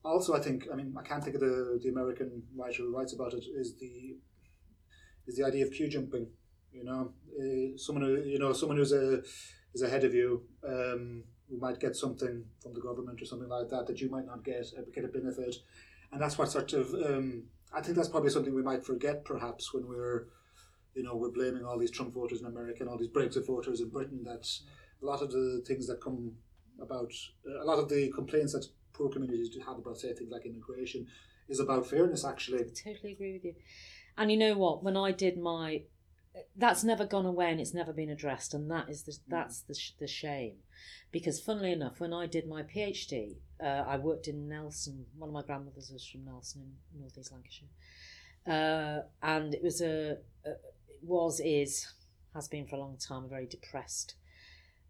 also 0.05 0.35
I 0.35 0.41
think 0.41 0.67
I 0.73 0.77
mean 0.77 0.95
I 0.99 1.03
can't 1.03 1.23
think 1.23 1.37
of 1.37 1.41
the 1.41 1.79
the 1.83 1.89
American 1.89 2.43
writer 2.57 2.83
who 2.83 2.97
writes 2.97 3.13
about 3.13 3.35
it 3.35 3.45
is 3.55 3.77
the 3.79 4.17
is 5.27 5.37
the 5.37 5.45
idea 5.45 5.65
of 5.65 5.73
queue 5.73 5.89
jumping 5.89 6.27
you 6.73 6.85
know 6.85 7.13
uh, 7.41 7.77
someone 7.77 8.05
who 8.05 8.23
you 8.23 8.39
know 8.39 8.53
someone 8.53 8.79
who's 8.79 8.93
a 8.93 9.23
is 9.75 9.83
ahead 9.83 10.05
of 10.05 10.15
you 10.15 10.43
um, 10.67 11.25
who 11.49 11.59
might 11.59 11.81
get 11.81 11.97
something 11.97 12.45
from 12.63 12.75
the 12.75 12.81
government 12.81 13.21
or 13.23 13.25
something 13.25 13.49
like 13.49 13.69
that 13.69 13.87
that 13.87 14.01
you 14.01 14.11
might 14.11 14.27
not 14.27 14.45
get 14.45 14.67
uh, 14.77 14.83
get 14.95 15.05
a 15.05 15.09
benefit 15.09 15.57
and 16.11 16.21
that's 16.21 16.39
what 16.39 16.51
sort 16.51 16.73
of 16.73 16.93
um, 16.95 17.45
I 17.73 17.81
think 17.81 17.97
that's 17.97 18.09
probably 18.09 18.31
something 18.31 18.55
we 18.55 18.63
might 18.63 18.85
forget 18.85 19.25
perhaps 19.25 19.73
when 19.73 19.87
we're 19.89 20.27
you 20.95 21.03
know, 21.03 21.17
we're 21.17 21.31
blaming 21.31 21.65
all 21.65 21.79
these 21.79 21.91
Trump 21.91 22.13
voters 22.13 22.41
in 22.41 22.47
America 22.47 22.79
and 22.81 22.89
all 22.89 22.99
these 22.99 23.09
Brexit 23.09 23.47
voters 23.47 23.81
in 23.81 23.89
Britain. 23.89 24.23
That 24.25 24.47
a 25.03 25.07
lot 25.07 25.23
of 25.23 25.31
the 25.33 25.63
things 25.67 25.87
that 25.87 26.03
come 26.03 26.33
about, 26.81 27.13
uh, 27.47 27.63
a 27.63 27.65
lot 27.65 27.79
of 27.79 27.89
the 27.89 28.11
complaints 28.11 28.53
that 28.53 28.67
poor 28.93 29.09
communities 29.09 29.51
do 29.51 29.61
have 29.61 29.79
about, 29.79 29.99
say, 29.99 30.13
things 30.13 30.31
like 30.31 30.47
immigration, 30.47 31.07
is 31.49 31.61
about 31.61 31.87
fairness. 31.87 32.25
Actually, 32.25 32.65
totally 32.65 33.13
agree 33.13 33.33
with 33.33 33.45
you. 33.45 33.55
And 34.17 34.31
you 34.31 34.37
know 34.37 34.57
what? 34.57 34.83
When 34.83 34.97
I 34.97 35.13
did 35.13 35.39
my, 35.39 35.83
that's 36.57 36.85
never 36.85 37.07
gone 37.07 37.27
away 37.27 37.51
and 37.51 37.61
it's 37.61 37.75
never 37.75 37.93
been 37.93 38.11
addressed, 38.11 38.55
and 38.55 38.71
that 38.71 38.89
is 38.89 39.03
the 39.03 39.17
that's 39.29 39.61
the 39.63 39.75
sh- 39.75 39.93
the 39.99 40.07
shame, 40.07 40.57
because 41.11 41.41
funnily 41.41 41.73
enough, 41.73 42.01
when 42.01 42.13
I 42.13 42.27
did 42.27 42.47
my 42.47 42.63
PhD, 42.63 43.37
uh, 43.63 43.85
I 43.87 43.97
worked 43.97 44.29
in 44.29 44.49
Nelson. 44.49 45.07
One 45.19 45.31
of 45.31 45.35
my 45.35 45.43
grandmothers 45.43 45.91
was 45.93 46.07
from 46.07 46.25
Nelson 46.25 46.77
in 46.95 47.01
North 47.01 47.17
East 47.19 47.33
Lancashire, 47.33 47.69
uh, 48.47 49.07
and 49.23 49.55
it 49.55 49.63
was 49.63 49.81
a, 49.81 50.19
a 50.45 50.51
it 50.51 51.03
was 51.03 51.41
is 51.45 51.93
has 52.35 52.49
been 52.49 52.67
for 52.67 52.77
a 52.77 52.81
long 52.81 52.97
time 52.97 53.25
a 53.25 53.29
very 53.29 53.47
depressed. 53.47 54.15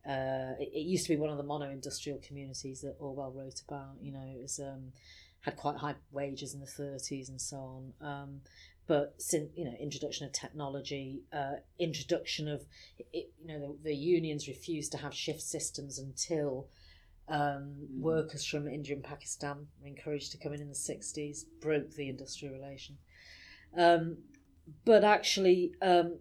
Uh, 0.07 0.59
it, 0.59 0.70
it 0.74 0.86
used 0.86 1.07
to 1.07 1.14
be 1.14 1.20
one 1.20 1.30
of 1.30 1.36
the 1.36 1.42
mono-industrial 1.42 2.18
communities 2.26 2.80
that 2.80 2.96
Orwell 2.98 3.32
wrote 3.32 3.62
about. 3.66 3.96
You 4.00 4.12
know, 4.12 4.24
it 4.36 4.40
was 4.40 4.59
um, 4.59 4.92
had 5.40 5.57
quite 5.57 5.76
high 5.76 5.94
wages 6.11 6.55
in 6.55 6.61
the 6.61 6.66
30s 6.66 7.28
and 7.28 7.40
so 7.40 7.57
on. 7.57 7.92
Um, 8.00 8.40
but 8.86 9.14
since 9.18 9.50
you 9.57 9.64
know 9.64 9.74
introduction 9.80 10.26
of 10.26 10.32
technology, 10.32 11.22
uh, 11.32 11.55
introduction 11.78 12.48
of 12.48 12.64
it, 13.12 13.30
you 13.40 13.46
know 13.46 13.61
the, 13.61 13.90
the 13.90 13.94
unions 13.94 14.48
refused 14.48 14.90
to 14.92 14.98
have 14.98 15.14
shift 15.14 15.40
systems 15.40 15.98
until 15.98 16.66
um, 17.28 17.74
workers 17.98 18.44
from 18.44 18.66
India 18.66 18.94
and 18.94 19.05
Pakistan 19.05 19.68
were 19.80 19.86
encouraged 19.86 20.32
to 20.32 20.38
come 20.38 20.53
in 20.53 20.61
in 20.61 20.68
the 20.68 20.74
60s, 20.74 21.44
broke 21.61 21.94
the 21.94 22.09
industrial 22.09 22.55
relation. 22.55 22.98
Um, 23.76 24.18
but 24.84 25.05
actually, 25.05 25.72
um, 25.80 26.18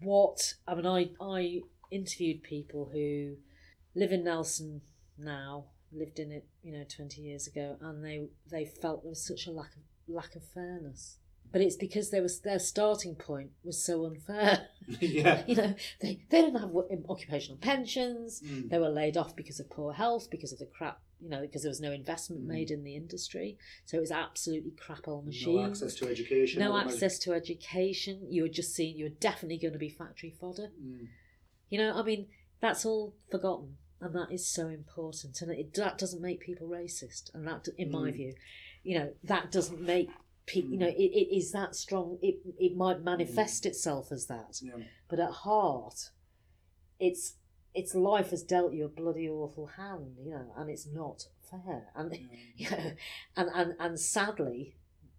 what 0.00 0.54
I 0.68 0.74
mean, 0.74 0.86
I 0.86 1.10
I 1.20 1.60
interviewed 1.92 2.42
people 2.42 2.90
who 2.92 3.36
live 3.94 4.12
in 4.12 4.24
Nelson 4.24 4.80
now, 5.18 5.66
lived 5.92 6.18
in 6.18 6.32
it, 6.32 6.46
you 6.62 6.72
know, 6.72 6.84
twenty 6.84 7.22
years 7.22 7.46
ago, 7.46 7.76
and 7.80 8.04
they 8.04 8.28
they 8.50 8.64
felt 8.64 9.02
there 9.02 9.10
was 9.10 9.24
such 9.24 9.46
a 9.46 9.50
lack 9.52 9.74
of 9.76 9.82
lack 10.08 10.34
of 10.34 10.42
fairness. 10.42 11.18
But 11.52 11.60
it's 11.60 11.76
because 11.76 12.08
there 12.08 12.22
was 12.22 12.40
their 12.40 12.58
starting 12.58 13.14
point 13.14 13.50
was 13.62 13.84
so 13.84 14.06
unfair. 14.06 14.68
yeah, 15.00 15.42
you 15.46 15.54
know, 15.54 15.74
they 16.00 16.20
they 16.30 16.40
didn't 16.40 16.60
have 16.60 16.70
wo- 16.70 16.88
occupational 17.08 17.58
pensions. 17.58 18.40
Mm. 18.40 18.70
They 18.70 18.78
were 18.78 18.88
laid 18.88 19.16
off 19.18 19.36
because 19.36 19.60
of 19.60 19.68
poor 19.68 19.92
health, 19.92 20.30
because 20.30 20.52
of 20.52 20.58
the 20.58 20.66
crap, 20.66 20.98
you 21.20 21.28
know, 21.28 21.42
because 21.42 21.62
there 21.62 21.70
was 21.70 21.80
no 21.80 21.92
investment 21.92 22.42
made 22.42 22.70
in 22.70 22.84
the 22.84 22.96
industry. 22.96 23.58
So 23.84 23.98
it 23.98 24.00
was 24.00 24.10
absolutely 24.10 24.72
crap 24.72 25.06
old 25.06 25.26
machine. 25.26 25.56
no 25.56 25.66
access 25.66 25.94
to 25.96 26.08
education. 26.08 26.58
No 26.60 26.76
access 26.76 27.18
to 27.20 27.34
education. 27.34 28.26
You 28.30 28.42
were 28.42 28.48
just 28.48 28.74
seeing 28.74 28.96
you 28.96 29.04
were 29.04 29.16
definitely 29.20 29.58
going 29.58 29.74
to 29.74 29.78
be 29.78 29.90
factory 29.90 30.30
fodder. 30.30 30.70
Mm. 30.82 31.08
You 31.72 31.78
know, 31.78 31.98
I 31.98 32.02
mean, 32.02 32.26
that's 32.60 32.84
all 32.84 33.14
forgotten, 33.30 33.78
and 33.98 34.14
that 34.14 34.30
is 34.30 34.46
so 34.46 34.68
important. 34.68 35.40
And 35.40 35.50
it 35.50 35.72
that 35.72 35.96
doesn't 35.96 36.20
make 36.20 36.40
people 36.40 36.68
racist, 36.68 37.32
and 37.32 37.46
that, 37.48 37.66
in 37.78 37.90
my 37.90 38.10
Mm. 38.10 38.14
view, 38.14 38.34
you 38.82 38.98
know, 38.98 39.14
that 39.24 39.50
doesn't 39.50 39.80
make 39.80 40.10
people. 40.44 40.70
You 40.72 40.76
know, 40.80 40.88
it, 40.88 41.12
it 41.22 41.34
is 41.34 41.50
that 41.52 41.74
strong. 41.74 42.18
It 42.20 42.40
it 42.58 42.76
might 42.76 43.00
manifest 43.02 43.64
itself 43.64 44.12
as 44.12 44.26
that, 44.26 44.60
Yeah. 44.62 44.82
but 45.08 45.18
at 45.18 45.30
heart, 45.30 46.10
it's 47.00 47.36
it's 47.74 47.94
life 47.94 48.30
has 48.30 48.42
dealt 48.42 48.74
you 48.74 48.84
a 48.84 48.88
bloody 48.88 49.26
awful 49.26 49.64
hand, 49.66 50.16
you 50.22 50.30
know, 50.32 50.52
and 50.54 50.68
it's 50.68 50.86
not 50.86 51.26
fair. 51.50 51.90
And 51.94 52.18
you 52.56 52.68
know, 52.70 52.92
and 53.34 53.48
and 53.54 53.74
and 53.78 53.98
sadly, 53.98 54.76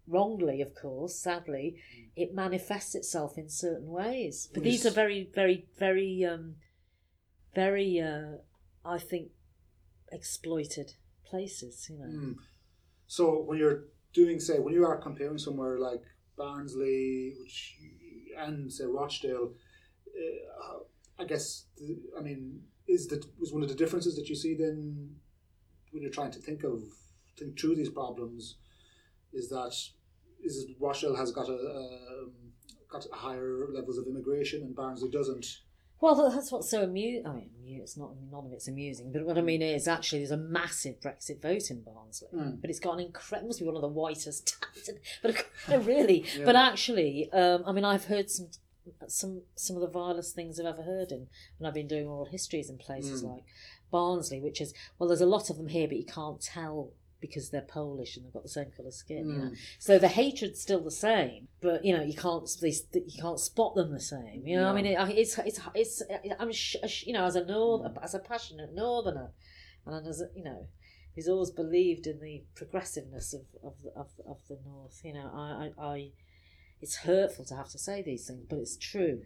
wrongly, 0.08 0.62
of 0.62 0.74
course, 0.76 1.20
sadly, 1.20 1.78
it 2.16 2.34
manifests 2.34 2.95
itself 2.95 3.38
in 3.38 3.49
certain 3.49 3.89
ways. 3.89 4.49
But 4.54 4.64
these 4.64 4.86
are 4.86 4.91
very, 4.91 5.30
very, 5.34 5.68
very, 5.78 6.26
um, 6.26 6.56
very, 7.56 7.99
uh, 7.99 8.38
I 8.86 8.97
think, 8.97 9.30
exploited 10.12 10.93
places. 11.26 11.88
You 11.89 11.99
know, 11.99 12.06
Mm. 12.06 12.36
So 13.08 13.41
when 13.43 13.58
you're 13.58 13.86
doing, 14.14 14.39
say, 14.39 14.60
when 14.60 14.74
you 14.74 14.86
are 14.86 14.97
comparing 14.97 15.38
somewhere 15.38 15.80
like 15.80 16.01
Barnsley, 16.38 17.36
which 17.39 17.76
and 18.38 18.72
say 18.72 18.86
Rochdale, 18.86 19.54
uh, 20.08 20.80
I 21.20 21.26
guess 21.26 21.66
the, 21.78 21.99
I 22.18 22.22
mean 22.22 22.62
is 22.88 23.08
that 23.08 23.26
was 23.39 23.54
one 23.54 23.64
of 23.64 23.70
the 23.70 23.76
differences 23.76 24.16
that 24.16 24.28
you 24.28 24.36
see 24.36 24.56
then 24.56 25.16
when 25.91 26.01
you're 26.01 26.12
trying 26.12 26.32
to 26.32 26.39
think 26.39 26.64
of 26.64 26.82
think 27.38 27.58
through 27.60 27.76
these 27.76 27.89
problems 27.89 28.58
is 29.34 29.50
that 29.50 29.74
is 30.44 30.64
it 30.64 30.76
Rochdale 30.80 31.16
has 31.16 31.32
got 31.32 31.50
a 31.50 31.54
um, 31.54 32.32
got 32.90 33.06
higher 33.12 33.68
levels 33.74 33.98
of 33.98 34.06
immigration 34.08 34.62
and 34.62 34.76
Barnsley 34.76 35.10
doesn't. 35.10 35.46
Well, 36.02 36.30
that's 36.30 36.52
what's 36.52 36.70
so 36.70 36.84
amusing. 36.84 37.26
I 37.26 37.32
mean, 37.34 37.80
it's 37.82 37.96
not 37.96 38.12
none 38.30 38.46
of 38.46 38.52
it's 38.52 38.68
amusing, 38.68 39.14
but 39.14 39.26
what 39.26 39.38
I 39.38 39.42
mean 39.42 39.62
is 39.62 39.88
actually 39.88 40.20
there's 40.20 40.32
a 40.32 40.38
massive 40.38 41.00
Brexit 41.00 41.42
vote 41.42 41.72
in 41.72 41.82
Barnsley, 41.82 42.28
Mm. 42.34 42.60
but 42.60 42.70
it's 42.70 42.80
got 42.82 42.96
an 42.96 43.00
incredible. 43.00 43.48
Must 43.48 43.60
be 43.62 43.66
one 43.66 43.76
of 43.78 43.82
the 43.82 43.88
whitest. 43.88 44.58
towns. 44.62 44.90
but 45.22 45.46
no, 45.70 45.78
really, 45.80 46.26
Yeah. 46.38 46.44
but 46.44 46.58
actually, 46.58 47.32
um, 47.32 47.64
I 47.66 47.72
mean, 47.72 47.86
I've 47.86 48.06
heard 48.06 48.30
some 48.30 48.50
some 49.08 49.44
some 49.56 49.78
of 49.78 49.82
the 49.82 49.88
vilest 49.88 50.36
things 50.36 50.60
I've 50.60 50.66
ever 50.66 50.84
heard 50.84 51.14
in 51.14 51.28
when 51.58 51.68
I've 51.70 51.74
been 51.74 51.88
doing 51.88 52.06
oral 52.06 52.26
histories 52.26 52.70
in 52.70 52.78
places 52.78 53.24
Mm. 53.24 53.36
like 53.36 53.44
Barnsley, 53.90 54.42
which 54.42 54.60
is 54.60 54.74
well, 55.00 55.08
there's 55.08 55.22
a 55.22 55.26
lot 55.26 55.50
of 55.50 55.56
them 55.58 55.70
here, 55.70 55.88
but 55.88 55.96
you 55.98 56.06
can't 56.06 56.42
tell 56.42 56.92
because 57.24 57.49
they're 57.49 57.61
Polish 57.61 58.17
and 58.17 58.26
they've 58.26 58.34
got 58.34 58.43
the 58.43 58.49
same 58.59 58.69
colour 58.76 58.91
skin. 58.91 59.30
You 59.30 59.38
know? 59.38 59.49
Mm. 59.51 59.57
So 59.80 59.97
the 59.97 60.09
hatred's 60.09 60.59
still 60.61 60.84
the 60.84 60.91
same, 60.91 61.47
but 61.61 61.84
you 61.86 61.95
know 61.95 62.03
you 62.03 62.13
can't 62.26 62.47
they, 62.61 62.74
you 62.93 63.21
can't 63.21 63.39
spot 63.39 63.76
them 63.76 63.91
the 63.93 63.99
same. 63.99 64.43
You 64.45 64.57
know, 64.57 64.67
I 64.69 64.74
mean, 64.74 64.86
it, 64.86 64.97
it's 65.17 65.38
it's 65.39 65.59
it's 65.74 66.01
I'm 66.39 66.51
sh- 66.51 66.76
sh- 66.88 67.05
you 67.07 67.13
know 67.13 67.26
as 67.26 67.36
a 67.38 67.45
north 67.45 67.97
as 68.01 68.13
a 68.13 68.19
passionate 68.19 68.74
northerner, 68.74 69.32
and 69.86 70.05
as 70.05 70.19
a, 70.21 70.28
you 70.36 70.43
know, 70.43 70.67
who's 71.15 71.30
always 71.30 71.51
believed 71.51 72.05
in 72.07 72.19
the 72.19 72.43
progressiveness 72.55 73.34
of 73.34 73.43
of 73.63 73.76
the, 73.84 73.91
of, 73.91 74.09
of 74.28 74.39
the 74.49 74.59
north. 74.65 74.99
You 75.05 75.13
know, 75.13 75.32
I, 75.34 75.71
I 75.82 75.86
I 75.93 76.09
it's 76.82 76.97
hurtful 76.97 77.45
to 77.45 77.55
have 77.55 77.69
to 77.69 77.80
say 77.80 78.01
these 78.01 78.28
things, 78.28 78.45
but 78.49 78.59
it's 78.59 78.76
true. 78.76 79.21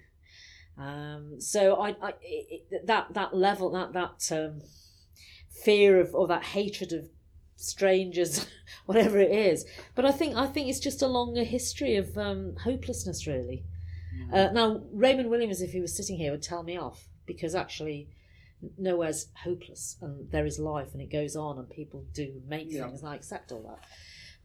Um, 0.78 1.42
so 1.42 1.76
I, 1.82 1.96
I 2.02 2.14
it- 2.22 2.86
that 2.86 3.14
that 3.16 3.36
level 3.36 3.72
that 3.72 3.94
that 3.94 4.32
um, 4.32 4.62
fear 5.50 6.00
of 6.00 6.14
or 6.14 6.28
that 6.28 6.44
hatred 6.44 6.94
of 6.94 7.10
strangers, 7.58 8.48
whatever 8.86 9.20
it 9.20 9.32
is. 9.32 9.66
But 9.96 10.06
I 10.06 10.12
think 10.12 10.36
I 10.36 10.48
think 10.48 10.70
it's 10.70 10.80
just 10.80 11.02
a 11.02 11.08
longer 11.08 11.44
history 11.44 11.96
of 11.98 12.18
um, 12.18 12.56
hopelessness, 12.64 13.28
really. 13.28 13.66
Uh, 14.34 14.50
now 14.52 14.82
Raymond 14.92 15.30
Williams, 15.30 15.62
if 15.62 15.72
he 15.72 15.80
was 15.80 15.96
sitting 15.96 16.18
here, 16.18 16.32
would 16.32 16.42
tell 16.42 16.64
me 16.64 16.76
off 16.78 17.08
because 17.26 17.54
actually 17.56 18.10
nowhere's 18.78 19.28
hopeless 19.44 19.96
and 20.02 20.30
there 20.32 20.46
is 20.46 20.58
life 20.60 20.90
and 20.94 21.02
it 21.02 21.12
goes 21.12 21.36
on 21.36 21.58
and 21.60 21.70
people 21.70 22.04
do 22.14 22.42
make 22.48 22.72
Yeah. 22.72 22.88
things 22.88 23.02
and 23.02 23.10
I 23.10 23.16
accept 23.16 23.52
all 23.52 23.62
that. 23.64 23.80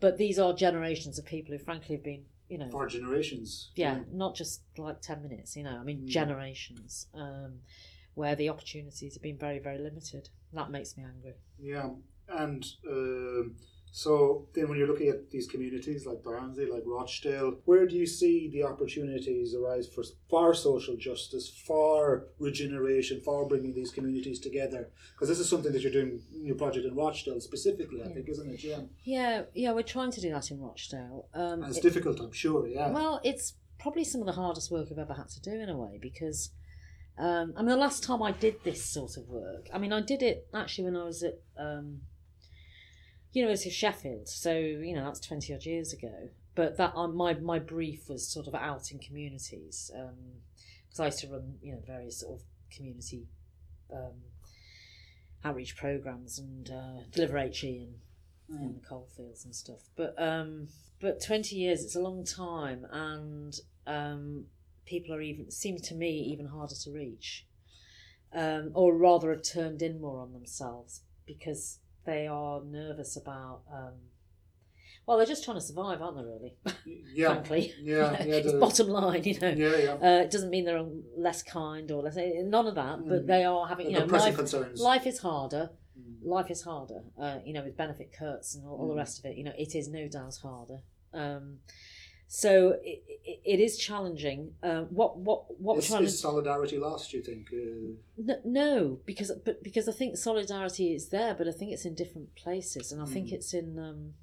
But 0.01 0.19
these 0.19 0.39
are 0.39 0.53
generations 0.53 1.19
of 1.19 1.25
people 1.25 1.53
who 1.53 1.59
frankly 1.59 1.97
have 1.97 2.05
been, 2.05 2.25
you 2.49 2.59
know, 2.59 2.69
For 2.71 2.87
generations. 2.87 3.71
yeah, 3.75 4.01
not 4.13 4.35
just 4.37 4.61
like 4.77 5.01
10 5.01 5.23
minutes, 5.23 5.57
you 5.57 5.63
know, 5.65 5.79
I 5.79 5.83
mean, 5.83 6.03
Mm. 6.03 6.07
generations, 6.09 7.07
um, 7.15 7.61
where 8.15 8.37
the 8.37 8.51
opportunities 8.51 9.15
have 9.15 9.23
been 9.23 9.39
very, 9.39 9.59
very 9.59 9.79
limited. 9.79 10.29
That 10.53 10.71
makes 10.71 10.97
me 10.97 11.05
angry. 11.05 11.35
Yeah, 11.59 11.91
and 12.33 12.65
um, 12.89 13.57
so 13.95 14.49
then 14.55 14.71
when 14.71 14.79
you're 14.79 14.89
looking 14.89 15.11
at 15.11 15.31
these 15.31 15.47
communities 15.47 16.07
like 16.07 16.25
Barnsley, 16.25 16.65
like 16.65 16.83
Rochdale, 16.87 17.59
where 17.67 17.87
do 17.87 17.95
you 17.95 18.07
see 18.07 18.49
the 18.51 18.63
opportunities 18.63 19.55
arise 19.55 19.87
for 19.87 20.03
for 20.31 20.55
social 20.55 20.97
justice, 20.97 21.51
for 21.67 22.29
regeneration, 22.39 23.21
for 23.21 23.47
bringing 23.47 23.75
these 23.75 23.91
communities 23.91 24.41
together? 24.41 24.89
Because 25.13 25.29
this 25.29 25.39
is 25.39 25.49
something 25.49 25.73
that 25.73 25.83
you're 25.83 25.93
doing 25.93 26.23
in 26.35 26.47
your 26.47 26.57
project 26.57 26.87
in 26.87 26.95
Rochdale 26.95 27.39
specifically, 27.43 28.03
I 28.03 28.09
think, 28.09 28.31
isn't 28.31 28.51
it? 28.51 28.65
Yeah, 28.65 28.81
Yeah, 29.05 29.43
yeah, 29.53 29.73
we're 29.73 29.83
trying 29.83 30.11
to 30.13 30.23
do 30.23 30.31
that 30.31 30.51
in 30.51 30.59
Rochdale. 30.59 31.29
Um, 31.35 31.63
and 31.63 31.69
it's 31.69 31.79
it- 31.79 31.83
difficult, 31.83 32.19
I'm 32.19 32.33
sure. 32.33 32.67
Yeah. 32.67 32.91
Well, 32.91 33.21
it's 33.23 33.57
probably 33.79 34.05
some 34.05 34.23
of 34.23 34.27
the 34.27 34.33
hardest 34.33 34.71
work 34.71 34.89
I've 34.91 34.99
ever 34.99 35.13
had 35.13 35.29
to 35.29 35.41
do 35.41 35.51
in 35.51 35.69
a 35.69 35.77
way 35.77 35.99
because, 36.01 36.51
um, 37.19 37.53
I 37.57 37.61
mean, 37.61 37.69
the 37.69 37.77
last 37.77 38.03
time 38.03 38.23
I 38.23 38.33
did 38.33 38.65
this 38.65 38.83
sort 38.87 39.19
of 39.19 39.29
work, 39.29 39.69
I 39.71 39.77
mean, 39.77 39.93
I 39.93 40.01
did 40.01 40.23
it 40.23 40.47
actually 40.55 40.85
when 40.85 40.97
I 40.97 41.05
was 41.05 41.23
at 41.23 41.35
um, 41.59 42.01
University 43.33 43.71
of 43.71 43.75
Sheffield, 43.75 44.29
so 44.29 44.53
you 44.55 44.95
know 44.95 45.05
that's 45.05 45.21
twenty 45.21 45.55
odd 45.55 45.65
years 45.65 45.93
ago. 45.93 46.31
But 46.55 46.77
that 46.77 46.93
um, 46.95 47.17
my 47.17 47.35
my 47.35 47.59
brief 47.59 48.09
was 48.09 48.29
sort 48.29 48.47
of 48.47 48.55
out 48.55 48.91
in 48.91 48.99
communities 48.99 49.91
because 50.89 51.01
I 51.01 51.07
used 51.07 51.21
to 51.21 51.29
run 51.29 51.55
you 51.63 51.73
know 51.73 51.81
various 51.87 52.21
sort 52.21 52.41
of 52.41 52.47
community 52.75 53.27
um, 53.93 54.13
outreach 55.45 55.77
programs 55.77 56.39
and 56.39 56.71
uh, 56.71 57.03
deliver 57.11 57.39
HE 57.39 57.89
and 58.49 58.61
in 58.61 58.75
the 58.75 58.87
coalfields 58.87 59.45
and 59.45 59.55
stuff. 59.55 59.81
But 59.97 60.15
um, 60.21 60.69
but 61.01 61.23
twenty 61.23 61.57
years 61.57 61.83
it's 61.83 61.97
a 61.97 62.01
long 62.01 62.25
time, 62.25 62.87
and 62.91 63.59
um, 63.87 64.45
people 64.85 65.15
are 65.15 65.23
even 65.23 65.51
seem 65.51 65.79
to 65.79 65.95
me 65.95 66.11
even 66.33 66.47
harder 66.47 66.75
to 66.85 66.91
reach, 66.91 67.47
um, 68.35 68.71
or 68.75 68.95
rather 68.95 69.31
have 69.31 69.43
turned 69.43 69.81
in 69.81 70.01
more 70.01 70.21
on 70.21 70.33
themselves 70.33 71.03
because 71.27 71.79
they 72.05 72.27
are 72.27 72.63
nervous 72.65 73.17
about. 73.17 73.63
Um, 73.73 73.93
well, 75.07 75.17
they're 75.17 75.27
just 75.27 75.45
trying 75.45 75.57
to 75.57 75.61
survive, 75.61 76.01
aren't 76.01 76.17
they? 76.17 76.23
Really, 76.23 76.55
yeah. 77.13 77.29
frankly. 77.29 77.73
Yeah, 77.81 78.13
yeah, 78.23 78.35
it's 78.37 78.53
bottom 78.53 78.89
line, 78.89 79.25
you 79.25 79.39
know. 79.41 79.49
Yeah, 79.49 79.77
yeah. 79.77 79.93
Uh, 79.95 80.23
it 80.23 80.31
doesn't 80.31 80.51
mean 80.51 80.65
they're 80.65 80.85
less 81.17 81.43
kind 81.43 81.91
or 81.91 82.03
less 82.03 82.17
none 82.17 82.67
of 82.69 82.77
that, 82.77 83.01
but 83.09 83.25
Mm. 83.25 83.27
they 83.27 83.45
are 83.45 83.67
having 83.67 83.91
you 83.91 83.99
The 83.99 84.07
know 84.07 84.17
life, 84.17 84.37
concerns. 84.37 84.81
life 84.81 85.07
is 85.07 85.19
harder. 85.19 85.71
Mm. 85.99 86.25
Life 86.25 86.51
is 86.53 86.63
harder, 86.63 87.03
uh, 87.21 87.39
you 87.45 87.53
know, 87.53 87.65
with 87.65 87.77
benefit 87.77 88.13
cuts 88.17 88.55
and 88.55 88.65
all, 88.65 88.77
all 88.79 88.89
the 88.89 88.95
Mm. 88.95 88.99
rest 88.99 89.19
of 89.19 89.25
it. 89.25 89.37
You 89.37 89.43
know, 89.45 89.53
it 89.59 89.75
is 89.75 89.89
no 89.89 90.07
doubt 90.09 90.37
harder. 90.41 90.83
Um, 91.13 91.59
so 92.35 92.79
it, 92.83 93.03
it, 93.27 93.41
it 93.45 93.61
is 93.61 93.77
challenging. 93.77 94.55
Uh, 94.63 94.83
what 94.85 95.19
what 95.19 95.61
what 95.61 95.77
Is, 95.77 95.91
we're 95.91 95.97
trying 95.97 96.07
is 96.07 96.13
to 96.13 96.19
solidarity 96.19 96.79
lost? 96.79 97.11
Do 97.11 97.19
you 97.19 97.23
think? 97.23 97.49
Uh, 97.53 97.93
no, 98.17 98.37
no, 98.45 98.99
because 99.05 99.31
but 99.45 99.63
because 99.63 99.87
I 99.87 99.93
think 99.93 100.17
solidarity 100.17 100.95
is 100.95 101.11
there, 101.11 101.35
but 101.35 101.47
I 101.47 101.53
think 101.53 101.73
it's 101.73 101.85
in 101.85 101.95
different 101.95 102.35
places, 102.35 102.91
and 102.91 103.03
I 103.03 103.05
think 103.05 103.29
Mm. 103.29 103.33
it's 103.35 103.53
in. 103.53 103.79
Um, 103.79 104.15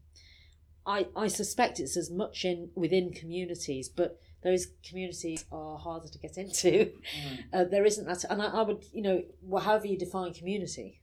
I 0.88 1.06
I 1.16 1.28
suspect 1.28 1.80
it's 1.80 1.96
as 1.98 2.10
much 2.10 2.46
in 2.46 2.72
within 2.74 3.12
communities, 3.14 3.90
but 3.90 4.20
those 4.42 4.66
communities 4.88 5.46
are 5.52 5.78
harder 5.78 6.08
to 6.08 6.18
get 6.18 6.36
into. 6.38 6.92
Uh, 7.54 7.64
there 7.64 7.86
isn't 7.86 8.06
that, 8.08 8.24
and 8.32 8.42
I, 8.42 8.48
I 8.60 8.62
would 8.64 8.86
you 8.92 9.04
know 9.04 9.24
however 9.60 9.86
you 9.86 9.98
define 10.00 10.34
community, 10.34 11.00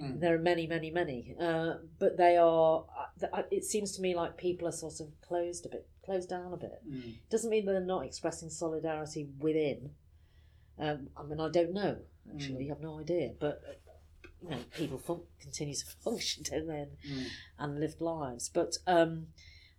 Mm. 0.00 0.20
there 0.20 0.34
are 0.34 0.38
many 0.38 0.66
many 0.66 0.90
many, 0.90 1.34
uh, 1.40 1.74
but 1.98 2.16
they 2.16 2.36
are. 2.36 2.84
uh, 3.32 3.42
It 3.50 3.64
seems 3.64 3.92
to 3.96 4.02
me 4.02 4.14
like 4.14 4.36
people 4.36 4.66
are 4.68 4.72
sort 4.72 5.00
of 5.00 5.08
closed 5.20 5.66
a 5.66 5.68
bit, 5.68 5.86
closed 6.04 6.28
down 6.28 6.52
a 6.52 6.56
bit 6.56 6.80
mm. 6.88 7.14
doesn't 7.30 7.50
mean 7.50 7.66
they're 7.66 7.80
not 7.80 8.04
expressing 8.04 8.48
solidarity 8.50 9.28
within. 9.40 9.90
Um, 10.78 11.08
I 11.16 11.22
mean, 11.24 11.40
I 11.40 11.48
don't 11.50 11.72
know. 11.72 11.98
Actually, 12.32 12.66
I 12.66 12.68
have 12.68 12.80
no 12.80 13.00
idea. 13.00 13.32
But 13.38 13.60
uh, 13.68 13.72
you 14.42 14.50
know, 14.50 14.58
people 14.76 14.98
fun- 14.98 15.22
continue 15.40 15.74
to 15.74 15.84
function, 16.04 16.44
don't 16.48 16.66
they, 16.68 16.80
and, 16.80 16.92
Mm. 17.10 17.26
and 17.58 17.80
live 17.80 18.00
lives. 18.00 18.48
But 18.48 18.76
um, 18.86 19.28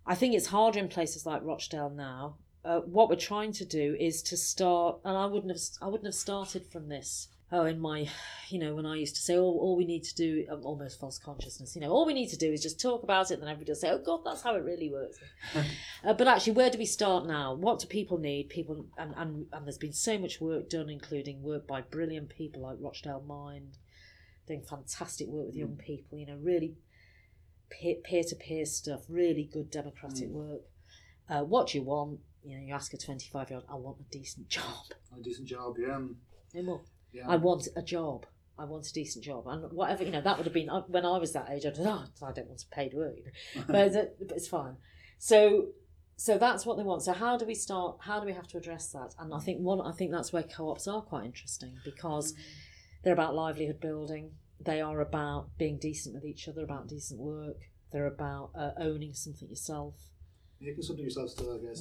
I 0.06 0.14
think 0.14 0.34
it's 0.34 0.48
harder 0.48 0.78
in 0.78 0.88
places 0.88 1.24
like 1.26 1.42
Rochdale 1.42 1.90
now. 1.90 2.36
Uh, 2.62 2.80
what 2.80 3.08
we're 3.08 3.16
trying 3.16 3.52
to 3.52 3.64
do 3.64 3.96
is 3.98 4.22
to 4.24 4.36
start, 4.36 4.98
and 5.04 5.16
I 5.16 5.24
wouldn't 5.24 5.50
have, 5.50 5.62
I 5.80 5.86
wouldn't 5.86 6.06
have 6.06 6.14
started 6.14 6.66
from 6.66 6.88
this. 6.88 7.28
Oh, 7.52 7.64
in 7.64 7.80
my, 7.80 8.08
you 8.48 8.60
know, 8.60 8.74
when 8.74 8.86
I 8.86 8.94
used 8.94 9.16
to 9.16 9.22
say, 9.22 9.36
oh, 9.36 9.42
all 9.42 9.76
we 9.76 9.84
need 9.84 10.04
to 10.04 10.14
do, 10.14 10.46
um, 10.50 10.60
almost 10.62 11.00
false 11.00 11.18
consciousness, 11.18 11.74
you 11.74 11.80
know, 11.80 11.90
all 11.90 12.06
we 12.06 12.14
need 12.14 12.28
to 12.28 12.36
do 12.36 12.52
is 12.52 12.62
just 12.62 12.80
talk 12.80 13.02
about 13.02 13.30
it, 13.30 13.34
and 13.34 13.42
then 13.42 13.50
everybody 13.50 13.72
will 13.72 13.76
say, 13.76 13.90
oh 13.90 13.98
God, 13.98 14.20
that's 14.24 14.42
how 14.42 14.54
it 14.54 14.64
really 14.64 14.90
works. 14.90 15.18
Uh, 16.02 16.14
but 16.14 16.26
actually, 16.26 16.54
where 16.54 16.70
do 16.70 16.78
we 16.78 16.86
start 16.86 17.26
now? 17.26 17.52
What 17.52 17.78
do 17.78 17.86
people 17.86 18.16
need? 18.16 18.48
People, 18.48 18.86
and, 18.96 19.12
and, 19.18 19.44
and 19.52 19.66
there's 19.66 19.76
been 19.76 19.92
so 19.92 20.16
much 20.16 20.40
work 20.40 20.70
done, 20.70 20.88
including 20.88 21.42
work 21.42 21.66
by 21.66 21.82
brilliant 21.82 22.30
people 22.30 22.62
like 22.62 22.78
Rochdale 22.80 23.20
Mind, 23.20 23.76
doing 24.46 24.62
fantastic 24.62 25.28
work 25.28 25.48
with 25.48 25.56
young 25.56 25.76
people. 25.76 26.16
You 26.16 26.24
know, 26.24 26.38
really 26.40 26.76
peer 27.70 28.24
to 28.24 28.36
peer 28.36 28.64
stuff, 28.64 29.02
really 29.08 29.44
good 29.44 29.70
democratic 29.70 30.28
work. 30.28 30.62
Uh, 31.28 31.42
what 31.42 31.68
do 31.68 31.78
you 31.78 31.84
want? 31.84 32.20
You 32.42 32.56
know, 32.56 32.64
you 32.64 32.74
ask 32.74 32.92
a 32.94 32.96
25 32.96 33.50
year 33.50 33.58
old, 33.58 33.66
I 33.70 33.74
want 33.76 33.98
a 34.00 34.10
decent 34.10 34.48
job. 34.48 34.86
A 35.16 35.22
decent 35.22 35.48
job, 35.48 35.76
yeah. 35.78 35.98
No 36.54 36.62
more. 36.62 36.80
Yeah. 37.12 37.24
I 37.28 37.36
want 37.36 37.68
a 37.76 37.82
job. 37.82 38.26
I 38.58 38.64
want 38.64 38.86
a 38.86 38.92
decent 38.92 39.24
job, 39.24 39.46
and 39.46 39.72
whatever 39.72 40.04
you 40.04 40.10
know, 40.10 40.20
that 40.20 40.36
would 40.36 40.44
have 40.44 40.52
been 40.52 40.68
uh, 40.68 40.82
when 40.82 41.06
I 41.06 41.16
was 41.16 41.32
that 41.32 41.48
age. 41.50 41.64
I'd 41.64 41.78
oh, 41.78 42.04
I 42.22 42.32
don't 42.32 42.46
want 42.48 42.62
paid 42.70 42.92
work, 42.92 43.14
you 43.16 43.24
know. 43.24 43.64
but, 43.68 43.94
it- 43.94 44.16
but 44.18 44.36
it's 44.36 44.48
fine. 44.48 44.76
So, 45.18 45.68
so 46.16 46.36
that's 46.36 46.66
what 46.66 46.76
they 46.76 46.82
want. 46.82 47.02
So 47.02 47.12
how 47.14 47.38
do 47.38 47.46
we 47.46 47.54
start? 47.54 47.96
How 48.00 48.20
do 48.20 48.26
we 48.26 48.34
have 48.34 48.46
to 48.48 48.58
address 48.58 48.88
that? 48.92 49.14
And 49.18 49.32
I 49.32 49.38
think 49.38 49.60
one, 49.60 49.80
I 49.80 49.92
think 49.92 50.10
that's 50.12 50.32
where 50.32 50.42
co-ops 50.42 50.86
are 50.86 51.00
quite 51.00 51.24
interesting 51.24 51.72
because 51.84 52.34
they're 53.02 53.14
about 53.14 53.34
livelihood 53.34 53.80
building. 53.80 54.32
They 54.62 54.82
are 54.82 55.00
about 55.00 55.56
being 55.56 55.78
decent 55.78 56.14
with 56.14 56.24
each 56.26 56.46
other, 56.46 56.62
about 56.62 56.86
decent 56.88 57.18
work. 57.18 57.56
They're 57.92 58.06
about 58.06 58.50
uh, 58.54 58.72
owning 58.78 59.14
something 59.14 59.48
yourself, 59.48 59.94
Making 60.60 60.82
something 60.82 61.04
yourself 61.04 61.30
still, 61.30 61.54
I 61.54 61.66
guess. 61.66 61.80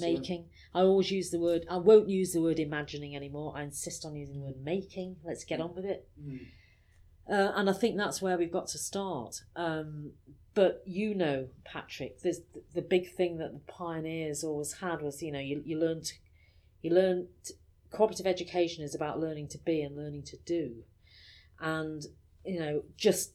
yeah. 0.73 0.79
I 0.79 0.83
always 0.83 1.11
use 1.11 1.31
the 1.31 1.39
word. 1.39 1.65
I 1.69 1.77
won't 1.77 2.07
use 2.07 2.31
the 2.31 2.41
word 2.41 2.59
imagining 2.59 3.15
anymore. 3.15 3.53
I 3.55 3.63
insist 3.63 4.05
on 4.05 4.15
using 4.15 4.39
the 4.39 4.45
word 4.45 4.63
making. 4.63 5.17
Let's 5.23 5.43
get 5.43 5.59
on 5.59 5.75
with 5.75 5.85
it. 5.85 6.07
Mm. 6.21 6.47
Uh, 7.29 7.51
and 7.55 7.69
I 7.69 7.73
think 7.73 7.97
that's 7.97 8.21
where 8.21 8.37
we've 8.37 8.51
got 8.51 8.67
to 8.67 8.77
start. 8.77 9.43
Um, 9.55 10.11
but 10.53 10.81
you 10.85 11.13
know, 11.13 11.49
Patrick, 11.65 12.21
there's 12.21 12.39
the 12.73 12.81
big 12.81 13.13
thing 13.13 13.37
that 13.37 13.53
the 13.53 13.59
pioneers 13.71 14.43
always 14.43 14.73
had 14.73 15.01
was 15.01 15.21
you 15.21 15.31
know 15.31 15.39
you 15.39 15.61
you 15.65 15.77
learn 15.77 16.01
to 16.01 16.13
you 16.81 16.91
learn 16.91 17.27
to, 17.45 17.53
cooperative 17.91 18.25
education 18.25 18.83
is 18.83 18.95
about 18.95 19.19
learning 19.19 19.49
to 19.49 19.57
be 19.59 19.81
and 19.81 19.95
learning 19.95 20.23
to 20.23 20.37
do, 20.37 20.83
and 21.59 22.05
you 22.45 22.59
know 22.59 22.83
just 22.97 23.33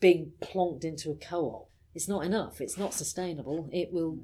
being 0.00 0.32
plonked 0.40 0.84
into 0.84 1.10
a 1.10 1.14
co-op 1.14 1.68
it's 1.96 2.08
not 2.08 2.26
enough. 2.26 2.60
It's 2.60 2.76
not 2.76 2.92
sustainable. 2.92 3.70
It 3.72 3.90
will 3.90 4.18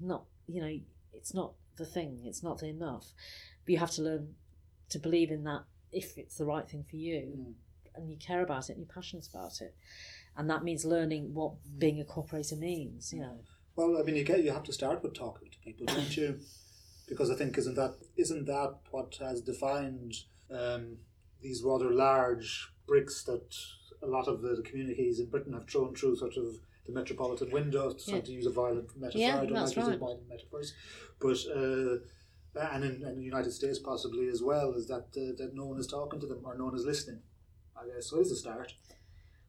not 0.00 0.24
you 0.46 0.60
know 0.60 0.78
it's 1.12 1.34
not 1.34 1.52
the 1.76 1.86
thing. 1.86 2.20
It's 2.24 2.42
not 2.42 2.62
enough. 2.62 3.12
But 3.64 3.72
you 3.72 3.78
have 3.78 3.90
to 3.92 4.02
learn 4.02 4.34
to 4.90 4.98
believe 4.98 5.30
in 5.30 5.44
that 5.44 5.64
if 5.92 6.16
it's 6.18 6.36
the 6.36 6.44
right 6.44 6.68
thing 6.68 6.84
for 6.88 6.96
you 6.96 7.20
Mm. 7.20 7.54
and 7.94 8.10
you 8.10 8.16
care 8.16 8.42
about 8.42 8.68
it 8.68 8.72
and 8.76 8.78
you're 8.80 8.94
passionate 8.94 9.28
about 9.32 9.60
it. 9.60 9.74
And 10.36 10.48
that 10.50 10.62
means 10.64 10.84
learning 10.84 11.34
what 11.34 11.54
being 11.78 12.00
a 12.00 12.04
cooperator 12.04 12.58
means, 12.58 13.12
you 13.12 13.20
know. 13.20 13.38
Well, 13.76 13.98
I 13.98 14.02
mean, 14.02 14.16
you 14.16 14.24
get 14.24 14.42
you 14.44 14.52
have 14.52 14.64
to 14.64 14.72
start 14.72 15.02
with 15.02 15.14
talking 15.14 15.50
to 15.50 15.58
people, 15.58 15.86
don't 15.86 16.16
you? 16.16 16.40
Because 17.08 17.30
I 17.30 17.34
think 17.34 17.56
isn't 17.58 17.74
that 17.76 17.94
isn't 18.16 18.46
that 18.46 18.74
what 18.90 19.16
has 19.20 19.40
defined 19.40 20.14
um, 20.50 20.98
these 21.40 21.62
rather 21.62 21.90
large 21.90 22.70
bricks 22.86 23.22
that 23.24 23.54
a 24.02 24.06
lot 24.06 24.28
of 24.28 24.42
the, 24.42 24.56
the 24.56 24.62
communities 24.62 25.18
in 25.20 25.26
Britain 25.26 25.52
have 25.54 25.68
thrown 25.68 25.94
through 25.94 26.16
sort 26.16 26.36
of 26.36 26.56
the 26.88 26.94
metropolitan 26.94 27.50
window, 27.50 27.92
to, 27.92 28.10
Yeah. 28.10 28.20
to 28.20 28.32
use 28.32 28.46
a 28.46 28.50
violent 28.50 28.96
metaphor. 28.96 29.20
Yeah, 29.20 29.36
I 29.36 29.44
don't 29.44 29.52
that's 29.52 29.76
like 29.76 29.76
using 29.76 29.90
right. 29.92 30.00
violent 30.00 30.28
metaphors, 30.28 30.74
but 31.20 31.38
uh, 31.54 31.98
and 32.74 32.84
in, 32.84 33.04
in 33.04 33.18
the 33.18 33.24
United 33.24 33.52
States 33.52 33.78
possibly 33.78 34.28
as 34.28 34.42
well 34.42 34.72
is 34.72 34.88
that 34.88 35.06
uh, 35.16 35.36
that 35.36 35.50
no 35.54 35.66
one 35.66 35.78
is 35.78 35.86
talking 35.86 36.18
to 36.20 36.26
them 36.26 36.40
or 36.44 36.56
no 36.56 36.64
one 36.64 36.74
is 36.74 36.84
listening. 36.84 37.20
I 37.76 37.86
guess 37.86 38.06
so. 38.10 38.18
Is 38.20 38.32
a 38.32 38.36
start. 38.36 38.72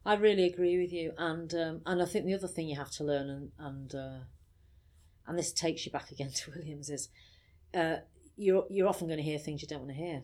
I 0.04 0.14
really 0.14 0.44
agree 0.44 0.78
with 0.78 0.92
you, 0.92 1.12
and 1.18 1.52
um, 1.54 1.80
and 1.86 2.02
I 2.02 2.04
think 2.04 2.26
the 2.26 2.34
other 2.34 2.46
thing 2.48 2.68
you 2.68 2.76
have 2.76 2.90
to 2.92 3.04
learn, 3.04 3.28
and 3.28 3.52
and 3.58 3.94
uh, 3.94 4.18
and 5.26 5.38
this 5.38 5.52
takes 5.52 5.86
you 5.86 5.92
back 5.92 6.10
again 6.10 6.30
to 6.30 6.50
Williams, 6.56 6.90
is 6.90 7.08
uh, 7.74 7.96
you're 8.36 8.66
you're 8.68 8.88
often 8.88 9.06
going 9.08 9.18
to 9.18 9.24
hear 9.30 9.38
things 9.38 9.62
you 9.62 9.68
don't 9.68 9.80
want 9.80 9.92
to 9.92 9.96
hear, 9.96 10.22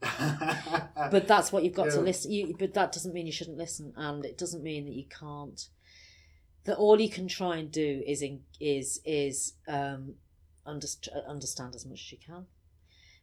but 1.10 1.28
that's 1.28 1.52
what 1.52 1.62
you've 1.64 1.74
got 1.74 1.90
to 1.90 2.00
listen. 2.00 2.32
You, 2.32 2.54
but 2.58 2.74
that 2.74 2.92
doesn't 2.92 3.12
mean 3.12 3.26
you 3.26 3.32
shouldn't 3.32 3.58
listen, 3.58 3.92
and 3.96 4.24
it 4.24 4.38
doesn't 4.38 4.62
mean 4.62 4.84
that 4.86 4.94
you 4.94 5.04
can't. 5.08 5.68
That 6.64 6.76
all 6.76 7.00
you 7.00 7.08
can 7.08 7.28
try 7.28 7.56
and 7.56 7.70
do 7.70 8.02
is 8.06 8.22
in, 8.22 8.40
is 8.60 9.00
is 9.04 9.54
um, 9.68 10.14
underst- 10.66 11.08
understand 11.26 11.74
as 11.74 11.84
much 11.86 12.00
as 12.06 12.12
you 12.12 12.18
can, 12.24 12.46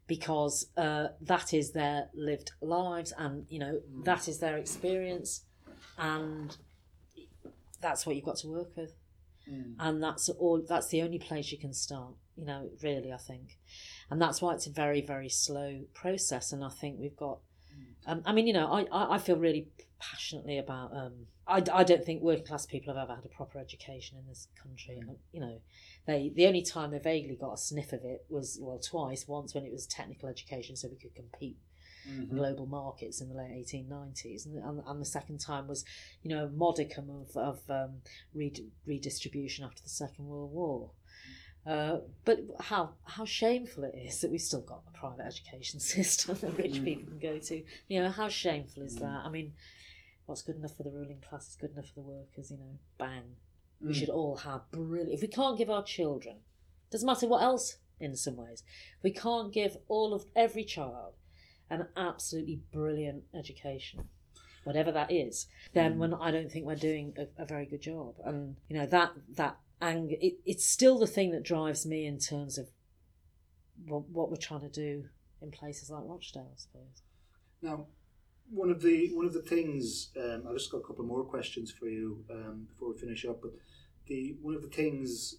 because 0.07 0.67
uh, 0.77 1.07
that 1.21 1.53
is 1.53 1.71
their 1.71 2.09
lived 2.13 2.51
lives, 2.61 3.13
and 3.17 3.45
you 3.49 3.59
know 3.59 3.81
that 4.03 4.27
is 4.27 4.39
their 4.39 4.57
experience, 4.57 5.43
and 5.97 6.57
that's 7.81 8.05
what 8.05 8.15
you've 8.15 8.25
got 8.25 8.37
to 8.37 8.47
work 8.47 8.75
with. 8.75 8.93
and 9.79 10.03
that's 10.03 10.29
all. 10.29 10.61
That's 10.67 10.89
the 10.89 11.01
only 11.03 11.19
place 11.19 11.51
you 11.51 11.57
can 11.57 11.73
start. 11.73 12.13
You 12.35 12.45
know, 12.45 12.69
really, 12.83 13.11
I 13.13 13.17
think, 13.17 13.57
and 14.09 14.21
that's 14.21 14.41
why 14.41 14.53
it's 14.53 14.67
a 14.67 14.71
very, 14.71 15.01
very 15.01 15.29
slow 15.29 15.81
process. 15.93 16.51
And 16.51 16.63
I 16.63 16.69
think 16.69 16.99
we've 16.99 17.17
got. 17.17 17.39
Um, 18.05 18.21
I 18.25 18.31
mean, 18.31 18.47
you 18.47 18.53
know, 18.53 18.71
I, 18.71 18.83
I, 18.83 19.15
I 19.15 19.17
feel 19.17 19.35
really 19.35 19.67
passionately 19.99 20.57
about. 20.57 20.95
Um, 20.95 21.27
I, 21.47 21.63
I 21.73 21.83
don't 21.83 22.03
think 22.03 22.21
working 22.21 22.45
class 22.45 22.65
people 22.65 22.93
have 22.93 23.03
ever 23.03 23.15
had 23.15 23.25
a 23.25 23.29
proper 23.35 23.59
education 23.59 24.17
in 24.17 24.27
this 24.27 24.47
country. 24.61 24.97
And, 24.97 25.17
You 25.31 25.41
know, 25.41 25.61
they 26.05 26.31
the 26.33 26.47
only 26.47 26.61
time 26.61 26.91
they 26.91 26.99
vaguely 26.99 27.35
got 27.35 27.53
a 27.53 27.57
sniff 27.57 27.93
of 27.93 28.03
it 28.03 28.25
was 28.29 28.57
well 28.61 28.79
twice. 28.79 29.27
Once 29.27 29.53
when 29.53 29.65
it 29.65 29.71
was 29.71 29.85
technical 29.85 30.29
education, 30.29 30.75
so 30.75 30.87
we 30.87 30.95
could 30.95 31.15
compete 31.15 31.57
in 32.07 32.29
global 32.37 32.65
markets 32.65 33.19
in 33.19 33.27
the 33.27 33.35
late 33.35 33.65
1890s, 33.67 34.45
and, 34.45 34.63
and, 34.63 34.81
and 34.85 35.01
the 35.01 35.05
second 35.05 35.39
time 35.39 35.67
was, 35.67 35.83
you 36.23 36.29
know, 36.29 36.45
a 36.45 36.49
modicum 36.49 37.09
of 37.09 37.35
of 37.35 37.59
um, 37.69 37.97
red, 38.33 38.59
redistribution 38.85 39.65
after 39.65 39.83
the 39.83 39.89
Second 39.89 40.25
World 40.25 40.51
War. 40.51 40.91
Uh, 41.67 41.99
but 42.23 42.39
how 42.61 42.91
how 43.03 43.25
shameful 43.25 43.83
it 43.83 43.93
is 43.93 44.21
that 44.21 44.31
we've 44.31 44.39
still 44.39 44.61
got 44.61 44.83
a 44.87 44.97
private 44.97 45.25
education 45.25 45.79
system 45.95 46.37
that 46.39 46.57
rich 46.57 46.75
mm. 46.75 46.85
people 46.85 47.09
can 47.09 47.19
go 47.19 47.37
to. 47.37 47.61
You 47.89 48.03
know, 48.03 48.09
how 48.09 48.29
shameful 48.29 48.83
is 48.83 48.95
mm. 48.95 49.01
that? 49.01 49.23
I 49.25 49.29
mean, 49.29 49.51
what's 50.27 50.41
good 50.41 50.55
enough 50.55 50.77
for 50.77 50.83
the 50.83 50.91
ruling 50.91 51.21
class 51.27 51.49
is 51.49 51.55
good 51.55 51.73
enough 51.73 51.87
for 51.87 51.95
the 51.95 52.01
workers. 52.01 52.51
You 52.51 52.57
know, 52.57 52.79
bang. 52.97 53.23
We 53.81 53.91
mm. 53.91 53.95
should 53.95 54.09
all 54.09 54.37
have 54.37 54.61
brilliant. 54.71 55.11
If 55.11 55.21
we 55.21 55.27
can't 55.27 55.57
give 55.57 55.69
our 55.69 55.83
children, 55.83 56.37
doesn't 56.89 57.05
matter 57.05 57.27
what 57.27 57.43
else. 57.43 57.77
In 57.99 58.15
some 58.15 58.37
ways, 58.37 58.61
if 58.97 59.03
we 59.03 59.09
can't 59.09 59.51
give 59.51 59.75
all 59.87 60.13
of 60.13 60.25
every 60.35 60.63
child 60.63 61.15
an 61.71 61.87
absolutely 61.97 62.61
brilliant 62.71 63.23
education, 63.33 64.07
whatever 64.65 64.91
that 64.91 65.11
is, 65.11 65.47
then 65.73 65.97
when 65.97 66.13
I 66.13 66.29
don't 66.29 66.51
think 66.51 66.67
we're 66.67 66.75
doing 66.75 67.15
a, 67.17 67.41
a 67.41 67.45
very 67.45 67.65
good 67.65 67.81
job. 67.81 68.13
And 68.23 68.55
you 68.69 68.77
know 68.77 68.85
that 68.85 69.13
that 69.35 69.57
anger, 69.81 70.15
it, 70.19 70.35
it's 70.45 70.67
still 70.67 70.97
the 70.97 71.07
thing 71.07 71.31
that 71.31 71.43
drives 71.43 71.85
me 71.85 72.05
in 72.05 72.19
terms 72.19 72.57
of 72.57 72.67
what, 73.85 74.09
what 74.09 74.29
we're 74.29 74.37
trying 74.37 74.61
to 74.61 74.69
do 74.69 75.05
in 75.41 75.51
places 75.51 75.89
like 75.89 76.03
Rochdale, 76.05 76.51
I 76.51 76.57
suppose. 76.57 77.03
Now, 77.61 77.87
one 78.49 78.69
of 78.69 78.81
the 78.81 79.11
one 79.13 79.25
of 79.25 79.33
the 79.33 79.41
things 79.41 80.09
um, 80.17 80.43
I've 80.47 80.55
just 80.55 80.71
got 80.71 80.79
a 80.79 80.83
couple 80.83 81.05
more 81.05 81.23
questions 81.23 81.71
for 81.71 81.87
you 81.87 82.23
um, 82.31 82.67
before 82.69 82.93
we 82.93 82.99
finish 82.99 83.25
up. 83.25 83.41
But 83.41 83.51
the 84.07 84.35
one 84.41 84.55
of 84.55 84.61
the 84.61 84.69
things, 84.69 85.35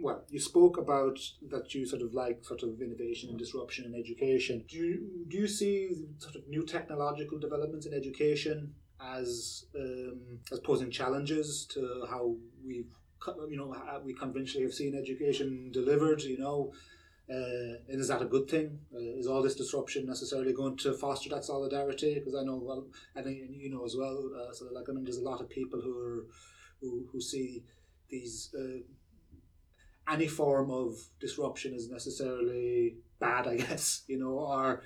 well, 0.00 0.24
you 0.28 0.38
spoke 0.38 0.76
about 0.76 1.18
that 1.48 1.74
you 1.74 1.86
sort 1.86 2.02
of 2.02 2.12
like 2.12 2.44
sort 2.44 2.62
of 2.62 2.80
innovation 2.82 3.30
and 3.30 3.38
disruption 3.38 3.86
in 3.86 3.98
education. 3.98 4.64
Do 4.68 4.76
you 4.76 5.24
do 5.28 5.38
you 5.38 5.48
see 5.48 6.06
sort 6.18 6.36
of 6.36 6.46
new 6.48 6.64
technological 6.64 7.38
developments 7.38 7.86
in 7.86 7.94
education 7.94 8.74
as 9.00 9.64
um, 9.74 10.38
as 10.52 10.60
posing 10.60 10.90
challenges 10.90 11.66
to 11.70 12.04
how 12.08 12.36
we've 12.66 12.92
you 13.48 13.56
know 13.56 13.74
we 14.04 14.14
conventionally 14.14 14.64
have 14.64 14.74
seen 14.74 14.94
education 14.94 15.70
delivered? 15.72 16.22
You 16.22 16.38
know. 16.38 16.72
Uh, 17.28 17.82
and 17.88 18.00
is 18.00 18.06
that 18.06 18.22
a 18.22 18.24
good 18.24 18.48
thing? 18.48 18.78
Uh, 18.94 19.18
is 19.18 19.26
all 19.26 19.42
this 19.42 19.56
disruption 19.56 20.06
necessarily 20.06 20.52
going 20.52 20.76
to 20.76 20.92
foster 20.92 21.28
that 21.28 21.44
solidarity? 21.44 22.14
Because 22.14 22.36
I 22.36 22.44
know, 22.44 22.54
well, 22.54 22.86
think 23.20 23.38
you 23.50 23.68
know 23.68 23.84
as 23.84 23.96
well. 23.96 24.30
Uh, 24.32 24.52
so, 24.52 24.66
like, 24.70 24.88
I 24.88 24.92
mean, 24.92 25.02
there's 25.02 25.18
a 25.18 25.24
lot 25.24 25.40
of 25.40 25.48
people 25.48 25.80
who 25.80 25.98
are 25.98 26.26
who, 26.80 27.08
who 27.10 27.20
see 27.20 27.64
these 28.08 28.54
uh, 28.56 28.78
any 30.08 30.28
form 30.28 30.70
of 30.70 30.96
disruption 31.20 31.74
is 31.74 31.90
necessarily 31.90 32.96
bad, 33.18 33.46
I 33.46 33.56
guess. 33.64 34.04
You 34.06 34.18
know, 34.18 34.38
or 34.38 34.82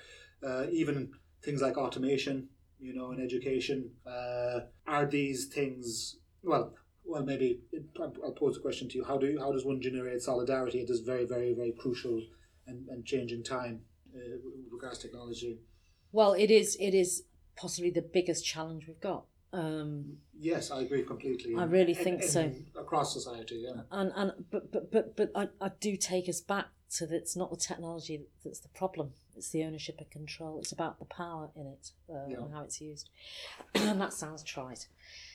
uh, 0.47 0.66
even 0.70 1.12
things 1.43 1.61
like 1.61 1.76
automation. 1.76 2.49
You 2.78 2.95
know, 2.95 3.12
in 3.12 3.20
education, 3.20 3.91
uh, 4.07 4.61
are 4.87 5.05
these 5.05 5.47
things 5.47 6.16
well? 6.43 6.72
Well, 7.14 7.24
maybe 7.24 7.58
I'll 8.00 8.30
pose 8.32 8.56
a 8.56 8.61
question 8.61 8.88
to 8.90 8.98
you. 8.98 9.04
How 9.04 9.18
do 9.18 9.36
how 9.40 9.50
does 9.50 9.64
one 9.64 9.80
generate 9.80 10.22
solidarity 10.22 10.80
at 10.82 10.86
this 10.86 11.00
very, 11.00 11.24
very, 11.26 11.52
very 11.52 11.72
crucial 11.72 12.22
and, 12.68 12.86
and 12.88 13.04
changing 13.04 13.42
time 13.42 13.80
uh, 14.14 14.18
with 14.44 14.72
regards 14.72 14.98
to 15.00 15.08
technology? 15.08 15.58
Well, 16.12 16.34
it 16.34 16.52
is 16.52 16.76
it 16.78 16.94
is 16.94 17.24
possibly 17.56 17.90
the 17.90 18.02
biggest 18.02 18.46
challenge 18.46 18.86
we've 18.86 19.00
got. 19.00 19.24
Um, 19.52 20.18
Yes, 20.42 20.70
I 20.70 20.82
agree 20.82 21.02
completely. 21.02 21.54
I 21.56 21.64
really 21.64 21.92
In- 21.98 22.04
think 22.04 22.22
in- 22.22 22.28
so. 22.28 22.52
Across 22.78 23.12
society, 23.12 23.56
yeah. 23.66 23.82
and 23.90 24.12
and 24.14 24.32
but 24.52 24.70
but 24.70 24.92
but 24.92 25.16
but 25.16 25.30
I, 25.34 25.48
I 25.61 25.70
do 25.80 25.96
take 25.96 26.28
us 26.28 26.40
back 26.40 26.66
to 26.96 27.06
that 27.08 27.16
it's 27.16 27.36
not 27.36 27.50
the 27.50 27.56
technology 27.56 28.22
that's 28.44 28.58
the 28.61 28.68
problem 28.70 29.12
it's 29.36 29.50
the 29.50 29.62
ownership 29.62 29.94
and 30.00 30.11
control 30.11 30.58
it's 30.58 30.72
about 30.72 30.98
the 30.98 31.04
power 31.04 31.48
in 31.54 31.66
it 31.68 31.92
uh, 32.12 32.26
Yeah. 32.28 32.38
and 32.38 32.52
how 32.52 32.62
it's 32.64 32.80
used 32.80 33.11
and 33.76 34.00
that 34.00 34.12
sounds 34.12 34.42
trite 34.42 34.88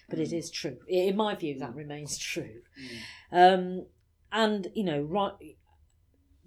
but 0.10 0.20
it 0.20 0.32
is 0.34 0.50
true 0.52 0.78
in 0.88 1.16
my 1.16 1.36
view 1.36 1.58
that 1.60 1.74
remains 1.76 2.18
true 2.34 2.62
um, 3.32 3.86
and 4.32 4.68
you 4.76 4.84
know 4.84 5.02
right 5.02 5.34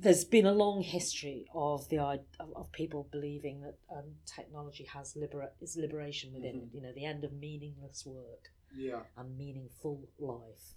there's 0.00 0.24
been 0.24 0.46
a 0.46 0.52
long 0.52 0.82
history 0.82 1.46
of 1.54 1.88
the 1.88 1.98
of, 1.98 2.70
people 2.72 3.08
believing 3.10 3.62
that 3.62 3.74
um, 3.90 4.04
technology 4.24 4.84
has 4.84 5.16
libera- 5.16 5.50
is 5.60 5.76
liberation 5.76 6.32
within 6.32 6.56
it 6.56 6.68
you 6.72 6.80
know 6.80 6.92
the 6.94 7.04
end 7.04 7.24
of 7.24 7.32
meaningless 7.32 8.04
work 8.06 8.52
Yeah. 8.76 9.00
and 9.16 9.36
meaningful 9.36 10.08
life. 10.18 10.74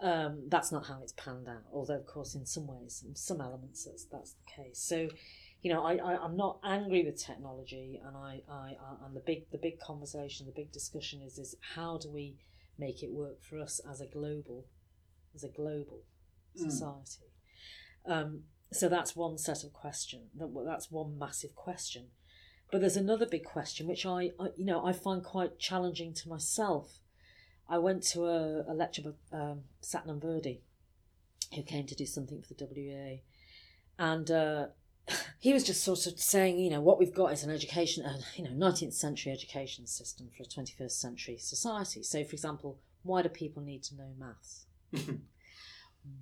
Um, 0.00 0.44
that's 0.48 0.70
not 0.72 0.86
how 0.86 1.00
it's 1.02 1.12
panned 1.12 1.48
out. 1.48 1.64
Although, 1.72 1.96
of 1.96 2.06
course, 2.06 2.34
in 2.34 2.44
some 2.44 2.66
ways, 2.66 3.02
in 3.06 3.14
some 3.16 3.40
elements, 3.40 3.84
that's 3.84 4.04
that's 4.04 4.32
the 4.32 4.62
case. 4.62 4.78
So, 4.78 5.08
you 5.66 5.72
know, 5.72 5.82
I, 5.82 5.96
I 5.96 6.16
I'm 6.22 6.36
not 6.36 6.60
angry 6.62 7.04
with 7.04 7.20
technology, 7.20 8.00
and 8.06 8.16
I, 8.16 8.40
I, 8.48 8.76
I 8.80 9.04
and 9.04 9.16
the 9.16 9.20
big 9.26 9.50
the 9.50 9.58
big 9.58 9.80
conversation, 9.80 10.46
the 10.46 10.52
big 10.52 10.70
discussion 10.70 11.22
is 11.22 11.38
is 11.38 11.56
how 11.74 11.98
do 11.98 12.08
we 12.08 12.36
make 12.78 13.02
it 13.02 13.10
work 13.10 13.42
for 13.42 13.58
us 13.58 13.80
as 13.90 14.00
a 14.00 14.06
global, 14.06 14.66
as 15.34 15.42
a 15.42 15.48
global 15.48 16.04
society. 16.54 17.32
Um, 18.06 18.44
so 18.72 18.88
that's 18.88 19.16
one 19.16 19.38
set 19.38 19.64
of 19.64 19.72
question. 19.72 20.28
That 20.36 20.54
that's 20.64 20.92
one 20.92 21.18
massive 21.18 21.56
question. 21.56 22.10
But 22.70 22.80
there's 22.80 22.96
another 22.96 23.26
big 23.26 23.42
question 23.42 23.88
which 23.88 24.06
I, 24.06 24.30
I 24.38 24.50
you 24.56 24.66
know 24.66 24.86
I 24.86 24.92
find 24.92 25.24
quite 25.24 25.58
challenging 25.58 26.14
to 26.14 26.28
myself. 26.28 27.00
I 27.68 27.78
went 27.78 28.04
to 28.12 28.26
a, 28.26 28.70
a 28.70 28.72
lecture 28.72 29.02
by 29.02 29.36
um, 29.36 29.62
Satnam 29.82 30.22
Verdi, 30.22 30.60
who 31.56 31.64
came 31.64 31.86
to 31.86 31.96
do 31.96 32.06
something 32.06 32.40
for 32.40 32.54
the 32.54 32.68
WA, 32.70 33.16
and 33.98 34.30
uh, 34.30 34.66
he 35.38 35.52
was 35.52 35.64
just 35.64 35.84
sort 35.84 36.06
of 36.06 36.18
saying, 36.18 36.58
you 36.58 36.70
know, 36.70 36.80
what 36.80 36.98
we've 36.98 37.14
got 37.14 37.32
is 37.32 37.44
an 37.44 37.50
education, 37.50 38.04
uh, 38.04 38.18
you 38.34 38.44
know, 38.44 38.50
19th 38.50 38.94
century 38.94 39.32
education 39.32 39.86
system 39.86 40.28
for 40.36 40.42
a 40.42 40.46
21st 40.46 40.90
century 40.90 41.36
society. 41.38 42.02
So, 42.02 42.24
for 42.24 42.32
example, 42.32 42.78
why 43.02 43.22
do 43.22 43.28
people 43.28 43.62
need 43.62 43.82
to 43.84 43.96
know 43.96 44.10
maths? 44.18 44.66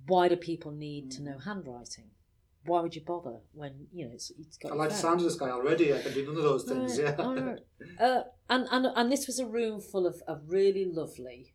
why 0.07 0.27
do 0.27 0.35
people 0.35 0.71
need 0.71 1.11
to 1.11 1.23
know 1.23 1.37
handwriting? 1.39 2.11
Why 2.65 2.81
would 2.81 2.95
you 2.95 3.01
bother 3.01 3.37
when 3.53 3.87
you 3.93 4.05
know 4.05 4.11
it's, 4.13 4.31
it's 4.39 4.57
got? 4.57 4.71
I 4.71 4.75
like 4.75 4.89
the 4.89 4.95
sound 4.95 5.19
of 5.19 5.25
this 5.25 5.35
guy 5.35 5.49
already. 5.49 5.93
I 5.93 6.01
can 6.01 6.13
do 6.13 6.25
none 6.25 6.37
of 6.37 6.43
those 6.43 6.63
things. 6.63 6.99
Right, 6.99 7.15
Yeah. 7.17 7.33
right. 7.33 7.59
Uh, 7.99 8.23
and, 8.49 8.67
and 8.71 8.87
and 8.95 9.11
this 9.11 9.27
was 9.27 9.39
a 9.39 9.45
room 9.45 9.79
full 9.79 10.07
of, 10.07 10.21
of 10.27 10.41
really 10.47 10.83
lovely 10.85 11.53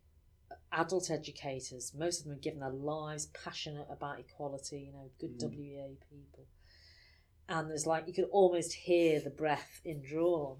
adult 0.72 1.10
educators. 1.10 1.92
Most 1.96 2.20
of 2.20 2.24
them 2.24 2.34
had 2.34 2.42
given 2.42 2.60
their 2.60 2.70
lives 2.70 3.26
passionate 3.26 3.86
about 3.90 4.20
equality. 4.20 4.78
You 4.86 4.92
know, 4.92 5.10
good 5.20 5.40
WEA 5.40 5.98
people. 6.08 6.46
And 7.50 7.68
there's 7.68 7.86
like 7.86 8.06
you 8.06 8.14
could 8.14 8.28
almost 8.30 8.72
hear 8.72 9.20
the 9.20 9.30
breath 9.30 9.80
indrawn. 9.84 10.56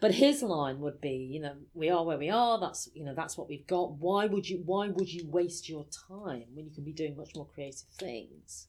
But 0.00 0.14
his 0.14 0.42
line 0.42 0.80
would 0.80 1.00
be, 1.00 1.14
you 1.14 1.40
know, 1.40 1.56
we 1.72 1.88
are 1.88 2.04
where 2.04 2.18
we 2.18 2.28
are. 2.28 2.58
That's 2.58 2.88
you 2.92 3.04
know 3.04 3.14
that's 3.14 3.38
what 3.38 3.48
we've 3.48 3.66
got. 3.66 3.92
Why 3.92 4.26
would 4.26 4.48
you 4.48 4.62
Why 4.64 4.88
would 4.88 5.12
you 5.12 5.28
waste 5.28 5.68
your 5.68 5.86
time 6.08 6.46
when 6.54 6.66
you 6.66 6.72
can 6.74 6.84
be 6.84 6.92
doing 6.92 7.16
much 7.16 7.36
more 7.36 7.46
creative 7.46 7.88
things? 7.98 8.66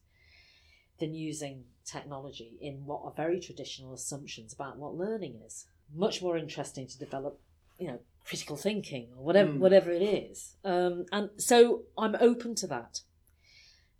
than 0.99 1.13
using 1.13 1.63
technology 1.85 2.57
in 2.61 2.85
what 2.85 3.01
are 3.03 3.13
very 3.15 3.39
traditional 3.39 3.93
assumptions 3.93 4.53
about 4.53 4.77
what 4.77 4.95
learning 4.95 5.39
is. 5.45 5.65
Much 5.93 6.21
more 6.21 6.37
interesting 6.37 6.87
to 6.87 6.97
develop, 6.97 7.39
you 7.79 7.87
know, 7.87 7.99
critical 8.25 8.57
thinking 8.57 9.07
or 9.15 9.23
whatever 9.23 9.51
whatever 9.53 9.91
it 9.91 10.01
is. 10.01 10.55
Um, 10.65 11.05
and 11.11 11.29
so 11.37 11.83
I'm 11.97 12.15
open 12.19 12.55
to 12.55 12.67
that. 12.67 13.01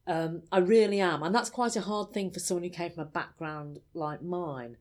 Um, 0.07 0.43
I 0.51 0.59
really 0.59 1.01
am, 1.01 1.21
and 1.21 1.35
that's 1.35 1.49
quite 1.49 1.75
a 1.75 1.81
hard 1.81 2.13
thing 2.13 2.31
for 2.31 2.39
someone 2.39 2.63
who 2.63 2.69
came 2.69 2.91
from 2.91 3.03
a 3.03 3.07
background 3.07 3.79
like 3.93 4.21
mine, 4.21 4.77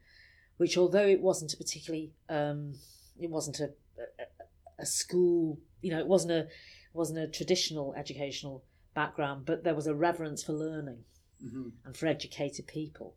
which 0.56 0.78
although 0.78 1.06
it 1.06 1.20
wasn't 1.20 1.52
a 1.52 1.56
particularly, 1.56 2.12
um, 2.28 2.74
it 3.20 3.28
wasn't 3.28 3.58
a, 3.58 3.70
a, 3.98 4.82
a 4.82 4.86
school, 4.86 5.58
you 5.82 5.90
know, 5.90 5.98
it 5.98 6.06
wasn't 6.06 6.32
a 6.32 6.46
wasn't 6.94 7.18
a 7.18 7.26
traditional 7.26 7.92
educational 7.94 8.62
background, 8.94 9.44
but 9.44 9.64
there 9.64 9.74
was 9.74 9.86
a 9.86 9.94
reverence 9.94 10.42
for 10.42 10.52
learning 10.52 11.04
Mhm. 11.44 11.72
and 11.84 11.96
for 11.96 12.06
educated 12.06 12.66
people. 12.66 13.14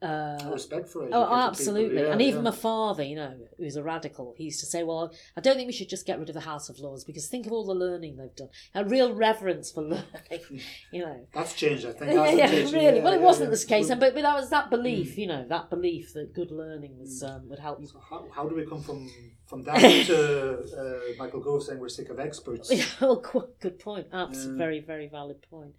Uh, 0.00 0.38
respect 0.52 0.88
for 0.88 1.04
it. 1.04 1.10
oh, 1.12 1.34
absolutely. 1.34 2.08
and 2.08 2.22
even 2.22 2.44
my 2.44 2.50
my 2.50 2.56
father, 2.56 3.02
you 3.02 3.16
know, 3.16 3.34
who's 3.56 3.76
a 3.76 3.82
radical, 3.82 4.34
he 4.36 4.44
used 4.44 4.60
to 4.60 4.66
say, 4.66 4.82
Well, 4.82 5.12
I 5.36 5.40
don't 5.40 5.56
think 5.56 5.66
we 5.66 5.72
should 5.72 5.88
just 5.88 6.06
get 6.06 6.18
rid 6.18 6.28
of 6.28 6.34
the 6.34 6.40
House 6.40 6.68
of 6.68 6.78
Lords 6.78 7.04
because 7.04 7.26
think 7.26 7.46
of 7.46 7.52
all 7.52 7.66
the 7.66 7.74
learning 7.74 8.16
they've 8.16 8.34
done. 8.34 8.48
A 8.74 8.84
real 8.84 9.12
reverence 9.12 9.70
for 9.70 9.82
learning, 9.94 10.62
you 10.92 11.04
know. 11.04 11.26
That's 11.34 11.54
changed, 11.54 11.86
I 11.86 11.92
think. 11.92 12.12
Yeah, 12.18 12.30
yeah, 12.30 12.50
it? 12.50 12.72
really. 12.72 12.96
Yeah, 12.98 13.04
well, 13.04 13.12
it 13.12 13.20
yeah, 13.20 13.26
wasn't 13.26 13.48
yeah. 13.48 13.50
this 13.50 13.64
case, 13.64 13.88
but, 13.88 13.98
but 14.00 14.14
that 14.14 14.34
was 14.34 14.50
that 14.50 14.70
belief, 14.70 15.18
you 15.18 15.26
know, 15.26 15.44
that 15.48 15.70
belief 15.70 16.12
that 16.14 16.32
good 16.34 16.50
learning 16.50 16.98
was 16.98 17.22
um, 17.22 17.48
would 17.48 17.58
help 17.58 17.80
you. 17.80 17.86
so 17.86 18.00
how, 18.08 18.26
how 18.34 18.48
do 18.48 18.54
we 18.54 18.66
come 18.66 18.82
from 18.82 19.10
from 19.48 19.62
that 19.62 19.80
to 19.80 20.58
uh, 20.78 21.14
Michael 21.18 21.40
Gove 21.40 21.62
saying 21.62 21.80
we're 21.80 21.88
sick 21.88 22.10
of 22.10 22.18
experts. 22.20 22.70
Oh, 23.00 23.16
good 23.60 23.78
point. 23.78 24.10
That's 24.12 24.44
a 24.44 24.48
Yeah. 24.50 24.56
very, 24.56 24.80
very 24.80 25.08
valid 25.08 25.40
point. 25.50 25.74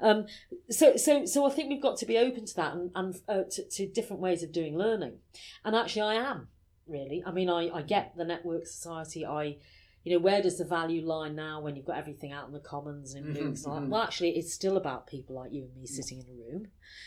Um, 0.00 0.26
so, 0.70 0.96
so, 0.96 1.24
so 1.24 1.46
I 1.46 1.50
think 1.50 1.68
we've 1.70 1.82
got 1.82 1.96
to 1.98 2.06
be 2.06 2.18
open 2.18 2.44
to 2.44 2.56
that 2.56 2.74
and, 2.74 2.90
and 2.94 3.14
uh, 3.28 3.44
to, 3.50 3.64
to 3.68 3.86
different 3.88 4.20
ways 4.20 4.42
of 4.42 4.52
doing 4.52 4.76
learning. 4.76 5.18
And 5.64 5.74
actually, 5.74 6.02
I 6.02 6.14
am 6.14 6.48
really. 6.86 7.22
I 7.26 7.30
mean, 7.32 7.48
I, 7.48 7.70
I 7.70 7.82
get 7.82 8.14
the 8.16 8.24
network 8.24 8.66
society. 8.66 9.24
I, 9.24 9.56
you 10.04 10.12
know, 10.12 10.18
where 10.18 10.42
does 10.42 10.58
the 10.58 10.66
value 10.66 11.00
lie 11.06 11.30
now 11.30 11.62
when 11.62 11.76
you've 11.76 11.86
got 11.86 11.96
everything 11.96 12.30
out 12.32 12.46
in 12.46 12.52
the 12.52 12.60
commons 12.60 13.14
and 13.14 13.34
Mhm, 13.34 13.66
all 13.66 13.74
that? 13.74 13.84
mhm. 13.84 13.88
Well, 13.88 14.02
actually, 14.02 14.36
it's 14.36 14.52
still 14.52 14.76
about 14.76 15.06
people 15.06 15.36
like 15.36 15.50
you 15.52 15.62
and 15.62 15.74
me 15.76 15.86
sitting 15.86 16.18
in 16.18 16.26
a 16.28 16.52
room. 16.52 16.66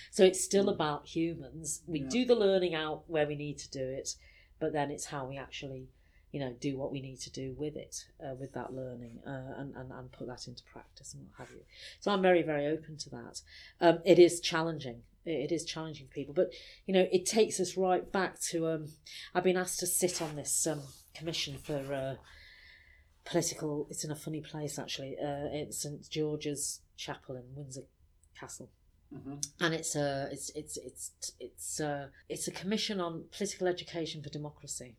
So 0.10 0.24
it's 0.24 0.44
still 0.44 0.70
about 0.70 1.06
humans. 1.06 1.84
We 1.86 2.00
Yeah. 2.00 2.10
do 2.10 2.26
the 2.26 2.36
learning 2.36 2.74
out 2.74 3.04
where 3.08 3.28
we 3.28 3.36
need 3.36 3.60
to 3.60 3.70
do 3.70 3.88
it, 3.88 4.16
but 4.60 4.74
then 4.74 4.90
it's 4.90 5.06
how 5.06 5.28
we 5.28 5.38
actually 5.38 5.90
you 6.38 6.44
know, 6.46 6.54
do 6.62 6.78
what 6.78 6.92
we 6.92 7.02
need 7.02 7.20
to 7.20 7.32
do 7.32 7.56
with 7.58 7.76
it, 7.76 8.06
uh, 8.24 8.36
with 8.36 8.54
that 8.54 8.72
learning, 8.72 9.18
uh, 9.26 9.60
and, 9.60 9.76
and, 9.76 9.92
and 9.92 10.12
put 10.12 10.28
that 10.28 10.48
into 10.48 10.62
practice 10.72 11.16
and 11.16 11.24
what 11.24 11.40
have 11.48 11.50
you. 11.56 11.64
So 12.00 12.12
I'm 12.12 12.22
very, 12.22 12.44
very 12.44 12.68
open 12.68 12.96
to 12.98 13.10
that. 13.10 13.42
Um, 13.82 13.98
it 14.06 14.20
is 14.20 14.40
challenging. 14.40 15.02
It 15.26 15.52
is 15.52 15.66
challenging 15.66 16.06
for 16.06 16.14
people, 16.14 16.36
but 16.36 16.52
you 16.86 16.94
know, 16.94 17.08
it 17.12 17.26
takes 17.26 17.60
us 17.60 17.76
right 17.76 18.10
back 18.12 18.40
to. 18.52 18.68
Um, 18.68 18.90
I've 19.34 19.44
been 19.44 19.58
asked 19.58 19.80
to 19.80 19.88
sit 19.88 20.22
on 20.22 20.36
this 20.36 20.68
um, 20.68 20.84
commission 21.16 21.58
for 21.58 21.80
uh, 21.92 22.16
political. 23.26 23.88
It's 23.90 24.06
in 24.06 24.12
a 24.12 24.16
funny 24.16 24.42
place 24.42 24.78
actually. 24.78 25.16
Uh, 25.20 25.50
it's 25.52 25.82
St 25.82 26.08
George's 26.08 26.82
Chapel 26.98 27.36
in 27.36 27.46
Windsor 27.56 27.82
Castle 28.40 28.70
Mhm. 29.14 29.42
and 29.62 29.74
it's 29.74 29.96
a 29.96 30.28
it's 30.34 30.50
it's 30.50 30.76
it's 30.78 31.12
it's 31.40 31.80
a 31.80 32.12
it's 32.28 32.46
a 32.50 32.52
commission 32.52 33.00
on 33.00 33.24
political 33.32 33.66
education 33.66 34.22
for 34.22 34.28
democracy 34.30 34.98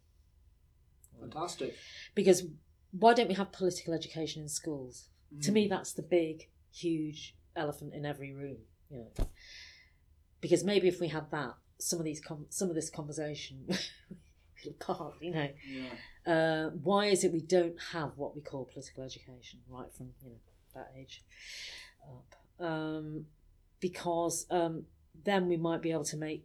Fantastic. 1.21 1.75
because 2.15 2.45
why 2.93 3.13
don't 3.15 3.29
we 3.29 3.35
have 3.35 3.53
political 3.53 3.93
education 3.95 4.43
in 4.43 4.49
schools 4.49 5.09
to 5.43 5.51
Mm. 5.51 5.55
me 5.55 5.69
that's 5.69 5.93
the 5.93 6.03
big 6.03 6.49
huge 6.73 7.37
elephant 7.55 7.93
in 7.95 8.07
every 8.07 8.33
room 8.33 8.59
you 8.91 8.99
know 8.99 9.27
because 10.41 10.65
maybe 10.65 10.89
if 10.89 11.01
we 11.01 11.09
had 11.09 11.31
that 11.31 11.55
some 11.79 11.99
of 11.99 12.05
these 12.05 12.21
com- 12.21 12.47
some 12.49 12.69
of 12.71 12.75
this 12.75 12.89
conversation 12.91 13.67
apart 14.67 15.15
you 15.21 15.31
know 15.31 15.49
Yeah. 15.69 16.33
uh, 16.33 16.71
why 16.71 17.07
is 17.07 17.25
it 17.25 17.33
we 17.33 17.41
don't 17.41 17.77
have 17.93 18.13
what 18.17 18.35
we 18.35 18.41
call 18.43 18.65
political 18.65 19.05
education 19.05 19.61
right 19.69 19.93
from 19.93 20.11
you 20.23 20.31
know 20.31 20.37
that 20.75 20.93
age 20.99 21.23
up 22.03 22.35
um, 22.65 23.27
because 23.81 24.47
um, 24.51 24.85
then 25.25 25.47
we 25.49 25.57
might 25.57 25.83
be 25.83 25.93
able 25.93 26.05
to 26.05 26.17
make 26.17 26.45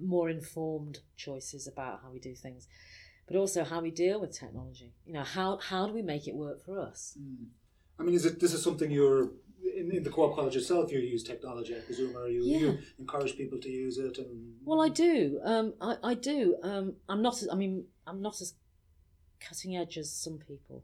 more 0.00 0.28
informed 0.28 0.98
choices 1.16 1.66
about 1.66 2.00
how 2.02 2.10
we 2.10 2.18
do 2.18 2.34
things 2.34 2.66
but 3.26 3.36
also 3.36 3.64
how 3.64 3.80
we 3.80 3.90
deal 3.90 4.20
with 4.20 4.32
technology 4.38 4.92
you 5.06 5.12
know 5.12 5.22
how 5.22 5.58
how 5.58 5.86
do 5.86 5.92
we 5.92 6.02
make 6.02 6.26
it 6.28 6.34
work 6.34 6.64
for 6.64 6.78
us 6.78 7.16
Mm. 7.20 7.46
I 7.96 8.02
mean, 8.02 8.16
is 8.16 8.24
it 8.26 8.40
this 8.40 8.52
is 8.52 8.60
something 8.60 8.90
you're 8.90 9.30
in, 9.76 9.92
in 9.92 10.02
the 10.02 10.10
co-op 10.10 10.34
college 10.34 10.56
itself? 10.56 10.90
You 10.90 10.98
use 10.98 11.22
technology, 11.22 11.76
I 11.76 11.78
presume, 11.78 12.16
or 12.16 12.26
you, 12.28 12.42
Yeah. 12.42 12.58
you 12.58 12.78
encourage 12.98 13.36
people 13.36 13.58
to 13.60 13.70
use 13.70 13.98
it, 13.98 14.18
and 14.18 14.56
Well, 14.64 14.80
I 14.82 14.88
do. 14.88 15.38
Um, 15.44 15.74
I, 15.80 15.94
I 16.02 16.14
do. 16.14 16.56
Um, 16.64 16.96
I'm 17.08 17.22
not. 17.22 17.34
As, 17.40 17.48
I 17.52 17.54
mean, 17.54 17.86
I'm 18.04 18.20
not 18.20 18.40
as 18.40 18.54
cutting 19.38 19.76
edge 19.76 19.96
as 19.96 20.12
some 20.12 20.38
people, 20.38 20.82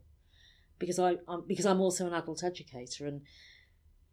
because 0.79 0.99
I 0.99 1.17
I'm, 1.27 1.41
because 1.45 1.65
I'm 1.65 1.81
also 1.81 2.07
an 2.07 2.13
adult 2.13 2.45
educator, 2.45 3.05
and 3.05 3.23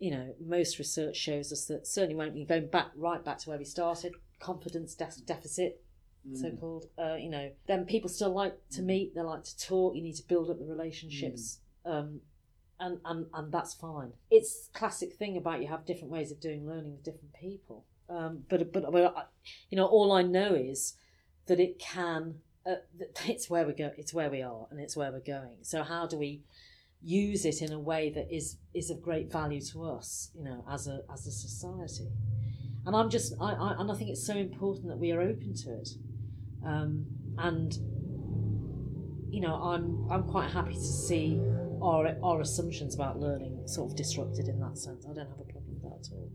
you 0.01 0.11
know 0.11 0.35
most 0.45 0.81
research 0.81 1.16
shows 1.16 1.53
us 1.53 1.66
that 1.66 1.87
certainly 1.87 2.16
when 2.16 2.35
we 2.35 2.45
going 2.45 2.66
back 2.66 2.89
right 2.97 3.24
back 3.24 3.39
to 3.39 3.51
where 3.51 3.59
we 3.59 3.64
started, 3.64 4.12
confidence 4.41 4.97
de- 4.97 5.22
deficit, 5.24 5.81
so 6.35 6.51
called. 6.53 6.87
Uh, 6.99 7.14
you 7.14 7.31
know, 7.31 7.51
then 7.66 7.85
people 7.85 8.09
still 8.09 8.33
like 8.35 8.55
to 8.70 8.83
meet. 8.83 9.14
They 9.14 9.22
like 9.22 9.45
to 9.45 9.59
talk. 9.59 9.95
You 9.97 10.03
need 10.03 10.16
to 10.16 10.26
build 10.26 10.51
up 10.51 10.59
the 10.59 10.64
relationships. 10.66 11.59
Um, 11.85 12.20
and, 12.81 12.99
and, 13.05 13.26
and 13.35 13.51
that's 13.53 13.74
fine. 13.74 14.12
It's 14.31 14.68
classic 14.72 15.14
thing 15.14 15.37
about 15.37 15.61
you 15.61 15.68
have 15.68 15.85
different 15.85 16.12
ways 16.12 16.31
of 16.31 16.41
doing 16.41 16.66
learning 16.66 16.93
with 16.93 17.03
different 17.05 17.33
people. 17.35 17.85
Um, 18.09 18.45
but 18.49 18.72
but 18.72 18.91
but 18.93 19.16
I- 19.16 19.24
you 19.70 19.76
know, 19.76 19.87
all 19.87 20.12
I 20.12 20.22
know 20.22 20.55
is 20.55 20.95
that 21.47 21.61
it 21.61 21.79
can. 21.79 22.37
Uh, 22.66 22.76
it's 23.26 23.49
where 23.51 23.66
we 23.66 23.72
go. 23.72 23.91
It's 23.97 24.14
where 24.14 24.31
we 24.31 24.43
are, 24.43 24.66
and 24.70 24.81
it's 24.81 24.97
where 24.97 25.11
we're 25.11 25.20
going. 25.20 25.59
So 25.62 25.83
how 25.83 26.07
do 26.07 26.16
we 26.16 26.43
use 27.03 27.45
it 27.45 27.62
in 27.62 27.72
a 27.72 27.79
way 27.79 28.11
that 28.11 28.35
is 28.35 28.57
is 28.74 28.91
of 28.91 29.03
great 29.03 29.31
value 29.31 29.61
to 29.61 29.85
us? 29.85 30.31
You 30.37 30.45
know, 30.45 30.64
as 30.70 30.87
a 30.87 31.01
as 31.12 31.26
a 31.26 31.31
society. 31.33 32.09
And 32.87 32.97
I'm 32.97 33.11
just 33.11 33.35
I, 33.41 33.53
I 33.53 33.76
and 33.79 33.91
I 33.91 33.95
think 33.95 34.11
it's 34.11 34.26
so 34.26 34.35
important 34.37 34.87
that 34.89 34.99
we 34.99 35.11
are 35.12 35.20
open 35.20 35.53
to 35.55 35.74
it. 35.74 35.91
Um, 36.64 37.06
and 37.38 37.72
you 39.30 39.40
know, 39.40 39.54
I'm 39.54 40.06
I'm 40.11 40.24
quite 40.24 40.50
happy 40.50 40.74
to 40.74 40.80
see 40.80 41.40
our 41.82 42.16
our 42.22 42.40
assumptions 42.40 42.94
about 42.94 43.18
learning 43.18 43.66
sort 43.66 43.90
of 43.90 43.96
disrupted 43.96 44.48
in 44.48 44.59
that 44.61 44.78
sense. 44.78 45.06
I 45.06 45.12
don't 45.14 45.28
have 45.28 45.40
a 45.40 45.52
problem 45.52 45.74
with 45.74 45.82
that 45.82 46.09
at 46.09 46.12
all. 46.12 46.30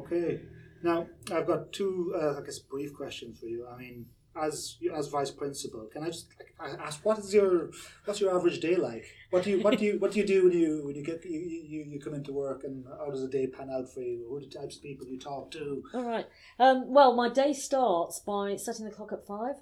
Okay. 0.00 0.40
Now 0.82 1.06
I've 1.32 1.46
got 1.46 1.72
two, 1.72 2.14
uh, 2.20 2.38
I 2.38 2.44
guess, 2.44 2.58
brief 2.58 2.92
questions 2.92 3.38
for 3.38 3.46
you. 3.46 3.66
I 3.66 3.76
mean, 3.78 4.06
as 4.40 4.76
as 4.94 5.08
vice 5.08 5.30
principal, 5.30 5.86
can 5.92 6.02
I 6.02 6.06
just 6.06 6.26
like, 6.60 6.78
ask 6.80 7.04
what 7.04 7.18
is 7.18 7.32
your 7.32 7.70
what's 8.04 8.20
your 8.20 8.36
average 8.36 8.60
day 8.60 8.76
like? 8.76 9.04
What 9.30 9.44
do 9.44 9.50
you 9.50 9.60
what 9.60 9.78
do 9.78 9.84
you 9.84 9.98
what 9.98 10.12
do 10.12 10.20
you 10.20 10.26
do 10.26 10.44
when 10.44 10.58
you 10.58 10.82
when 10.84 10.96
you 10.96 11.02
get 11.02 11.24
you, 11.24 11.40
you, 11.40 11.84
you 11.84 12.00
come 12.00 12.14
into 12.14 12.32
work 12.32 12.64
and 12.64 12.84
how 12.98 13.10
does 13.10 13.22
the 13.22 13.28
day 13.28 13.46
pan 13.46 13.70
out 13.70 13.92
for 13.92 14.00
you? 14.00 14.26
Who 14.28 14.36
are 14.36 14.40
the 14.40 14.46
types 14.46 14.76
of 14.76 14.82
people 14.82 15.06
you 15.06 15.18
talk 15.18 15.50
to? 15.52 15.82
All 15.94 16.04
right. 16.04 16.26
Um, 16.58 16.92
well, 16.92 17.14
my 17.14 17.28
day 17.28 17.52
starts 17.52 18.20
by 18.20 18.56
setting 18.56 18.84
the 18.84 18.90
clock 18.90 19.12
at 19.12 19.26
five, 19.26 19.56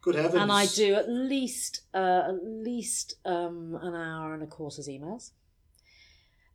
Good 0.00 0.16
heavens! 0.16 0.42
and 0.42 0.52
I 0.52 0.66
do 0.66 0.94
at 0.94 1.08
least 1.08 1.82
uh, 1.94 2.22
at 2.28 2.44
least 2.44 3.14
um, 3.24 3.78
an 3.80 3.94
hour 3.94 4.34
and 4.34 4.42
a 4.42 4.46
quarter's 4.46 4.88
emails. 4.88 5.30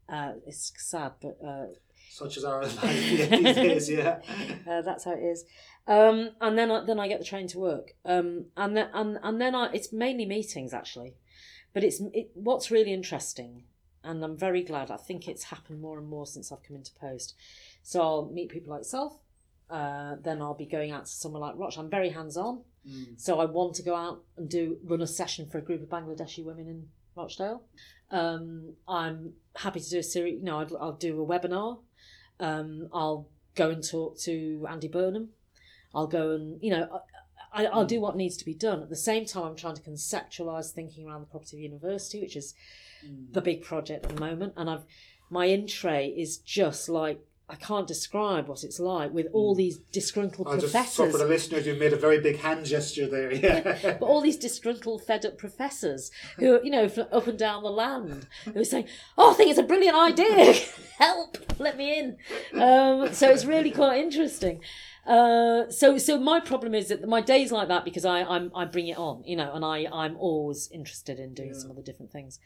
Uh, 0.08 0.34
it's 0.46 0.72
sad, 0.78 1.14
but 1.22 1.38
uh, 1.44 1.66
such 2.10 2.38
as 2.38 2.46
our 2.46 2.62
life 2.62 2.80
these 2.82 3.56
days. 3.56 3.90
Yeah. 3.90 4.20
uh, 4.70 4.82
that's 4.82 5.04
how 5.04 5.12
it 5.12 5.20
is. 5.20 5.44
Um, 5.88 6.32
and 6.42 6.58
then 6.58 6.72
I, 6.72 6.84
then 6.84 7.00
I 7.00 7.08
get 7.08 7.20
the 7.20 7.26
train 7.26 7.48
to 7.50 7.60
work. 7.60 7.94
Um, 8.06 8.46
and 8.58 8.76
then 8.76 8.90
and, 8.94 9.20
and 9.22 9.40
then 9.40 9.54
I, 9.54 9.70
it's 9.72 9.94
mainly 9.94 10.26
meetings 10.26 10.74
actually, 10.74 11.14
but 11.74 11.84
it's 11.84 12.02
it, 12.14 12.32
what's 12.34 12.72
really 12.72 12.92
interesting, 12.94 13.64
and 14.04 14.24
I'm 14.24 14.36
very 14.38 14.64
glad. 14.64 14.90
I 14.90 14.98
think 14.98 15.28
it's 15.28 15.44
happened 15.46 15.82
more 15.82 15.98
and 16.00 16.08
more 16.08 16.26
since 16.26 16.52
I've 16.52 16.64
come 16.64 16.76
into 16.76 16.92
post. 17.00 17.36
So 17.84 18.02
I'll 18.02 18.26
meet 18.34 18.50
people 18.50 18.74
like 18.74 18.84
self. 18.86 19.18
Uh, 19.70 20.16
then 20.24 20.42
I'll 20.42 20.54
be 20.54 20.66
going 20.66 20.92
out 20.92 21.06
to 21.06 21.12
somewhere 21.12 21.42
like 21.42 21.56
Roch. 21.58 21.78
I'm 21.78 21.90
very 21.90 22.10
hands 22.10 22.38
on, 22.38 22.62
Mm. 22.88 23.20
so 23.20 23.40
I 23.40 23.46
want 23.46 23.74
to 23.76 23.82
go 23.84 23.96
out 23.96 24.22
and 24.38 24.48
do 24.48 24.78
run 24.84 25.02
a 25.02 25.08
session 25.08 25.48
for 25.50 25.58
a 25.58 25.62
group 25.62 25.82
of 25.82 25.90
Bangladeshi 25.90 26.44
women 26.46 26.68
in 26.68 26.88
Rochdale. 27.16 27.64
Um, 28.12 28.74
I'm 28.88 29.34
happy 29.56 29.80
to 29.80 29.90
do 29.90 29.98
a 30.00 30.04
series. 30.04 30.38
You 30.40 30.46
know, 30.46 30.60
I'd, 30.60 30.72
I'll 30.80 30.94
do 30.94 31.20
a 31.20 31.26
webinar. 31.26 31.80
Um, 32.40 32.88
I'll 32.94 33.28
go 33.56 33.72
and 33.72 33.84
talk 33.84 34.20
to 34.20 34.68
Andy 34.70 34.88
Burnham. 34.88 35.30
I'll 35.96 36.08
go 36.08 36.32
and 36.32 36.60
you 36.62 36.72
know, 36.72 37.02
I, 37.54 37.66
I'll 37.68 37.82
hmm. 37.82 37.88
do 37.88 38.02
what 38.02 38.16
needs 38.16 38.38
to 38.38 38.46
be 38.46 38.54
done. 38.54 38.82
At 38.84 38.90
the 38.90 38.96
same 38.96 39.26
time, 39.26 39.44
I'm 39.44 39.56
trying 39.56 39.76
to 39.76 39.82
conceptualise 39.82 40.72
thinking 40.72 41.08
around 41.08 41.22
the 41.22 41.28
property 41.28 41.58
of 41.58 41.64
university, 41.64 42.22
which 42.22 42.36
is 42.36 42.54
the 43.32 43.40
hmm. 43.40 43.46
big 43.46 43.64
project 43.64 44.06
at 44.06 44.16
the 44.16 44.20
moment. 44.20 44.54
And 44.58 44.70
I've 44.70 44.84
my 45.30 45.46
in 45.46 45.66
tray 45.66 46.10
is 46.10 46.38
just 46.38 46.90
like 46.90 47.20
I 47.48 47.54
can't 47.54 47.88
describe 47.88 48.48
what 48.48 48.64
it's 48.64 48.80
like 48.80 49.14
with 49.14 49.28
all 49.32 49.54
hmm. 49.54 49.60
these 49.60 49.78
disgruntled 49.78 50.48
professors. 50.48 50.76
I 50.76 50.82
just 50.82 50.96
so 50.96 51.04
professors. 51.04 51.22
for 51.22 51.28
the 51.28 51.34
listeners, 51.34 51.68
you 51.68 51.76
made 51.76 51.94
a 51.94 51.98
very 51.98 52.20
big 52.20 52.40
hand 52.40 52.66
gesture 52.66 53.08
there. 53.08 53.32
Yeah. 53.32 53.98
but 54.00 54.06
all 54.06 54.22
these 54.22 54.38
disgruntled, 54.38 55.04
fed 55.04 55.26
up 55.26 55.38
professors 55.38 56.10
who, 56.38 56.56
are, 56.56 56.64
you 56.64 56.72
know, 56.72 56.90
up 57.12 57.28
and 57.28 57.38
down 57.38 57.62
the 57.62 57.70
land, 57.70 58.28
who 58.46 58.60
are 58.60 58.66
saying, 58.66 58.88
"Oh, 59.18 59.32
I 59.32 59.34
think 59.36 59.52
it's 59.52 59.60
a 59.60 59.64
brilliant 59.64 59.96
idea. 59.96 60.56
Help, 60.98 61.38
let 61.60 61.78
me 61.78 62.00
in." 62.00 62.18
Um, 62.60 63.14
so 63.14 63.30
it's 63.30 63.46
really 63.46 63.72
quite 63.72 64.02
interesting. 64.02 64.62
Uh, 65.06 65.70
so, 65.70 65.98
so 65.98 66.20
my 66.20 66.40
problem 66.40 66.74
is 66.74 66.88
that 66.88 67.08
my 67.08 67.22
days 67.22 67.52
like 67.52 67.68
that 67.68 67.86
because 67.86 68.06
I, 68.06 68.24
I'm, 68.24 68.52
I 68.56 68.66
bring 68.66 68.88
it 68.88 68.98
on, 68.98 69.24
you 69.24 69.36
know, 69.36 69.54
and 69.54 69.64
I, 69.64 69.88
I'm 69.92 70.18
always 70.18 70.70
interested 70.72 71.20
in 71.20 71.34
doing 71.34 71.54
some 71.54 71.70
of 71.70 71.76
the 71.76 71.84
different 71.84 72.12
things. 72.12 72.40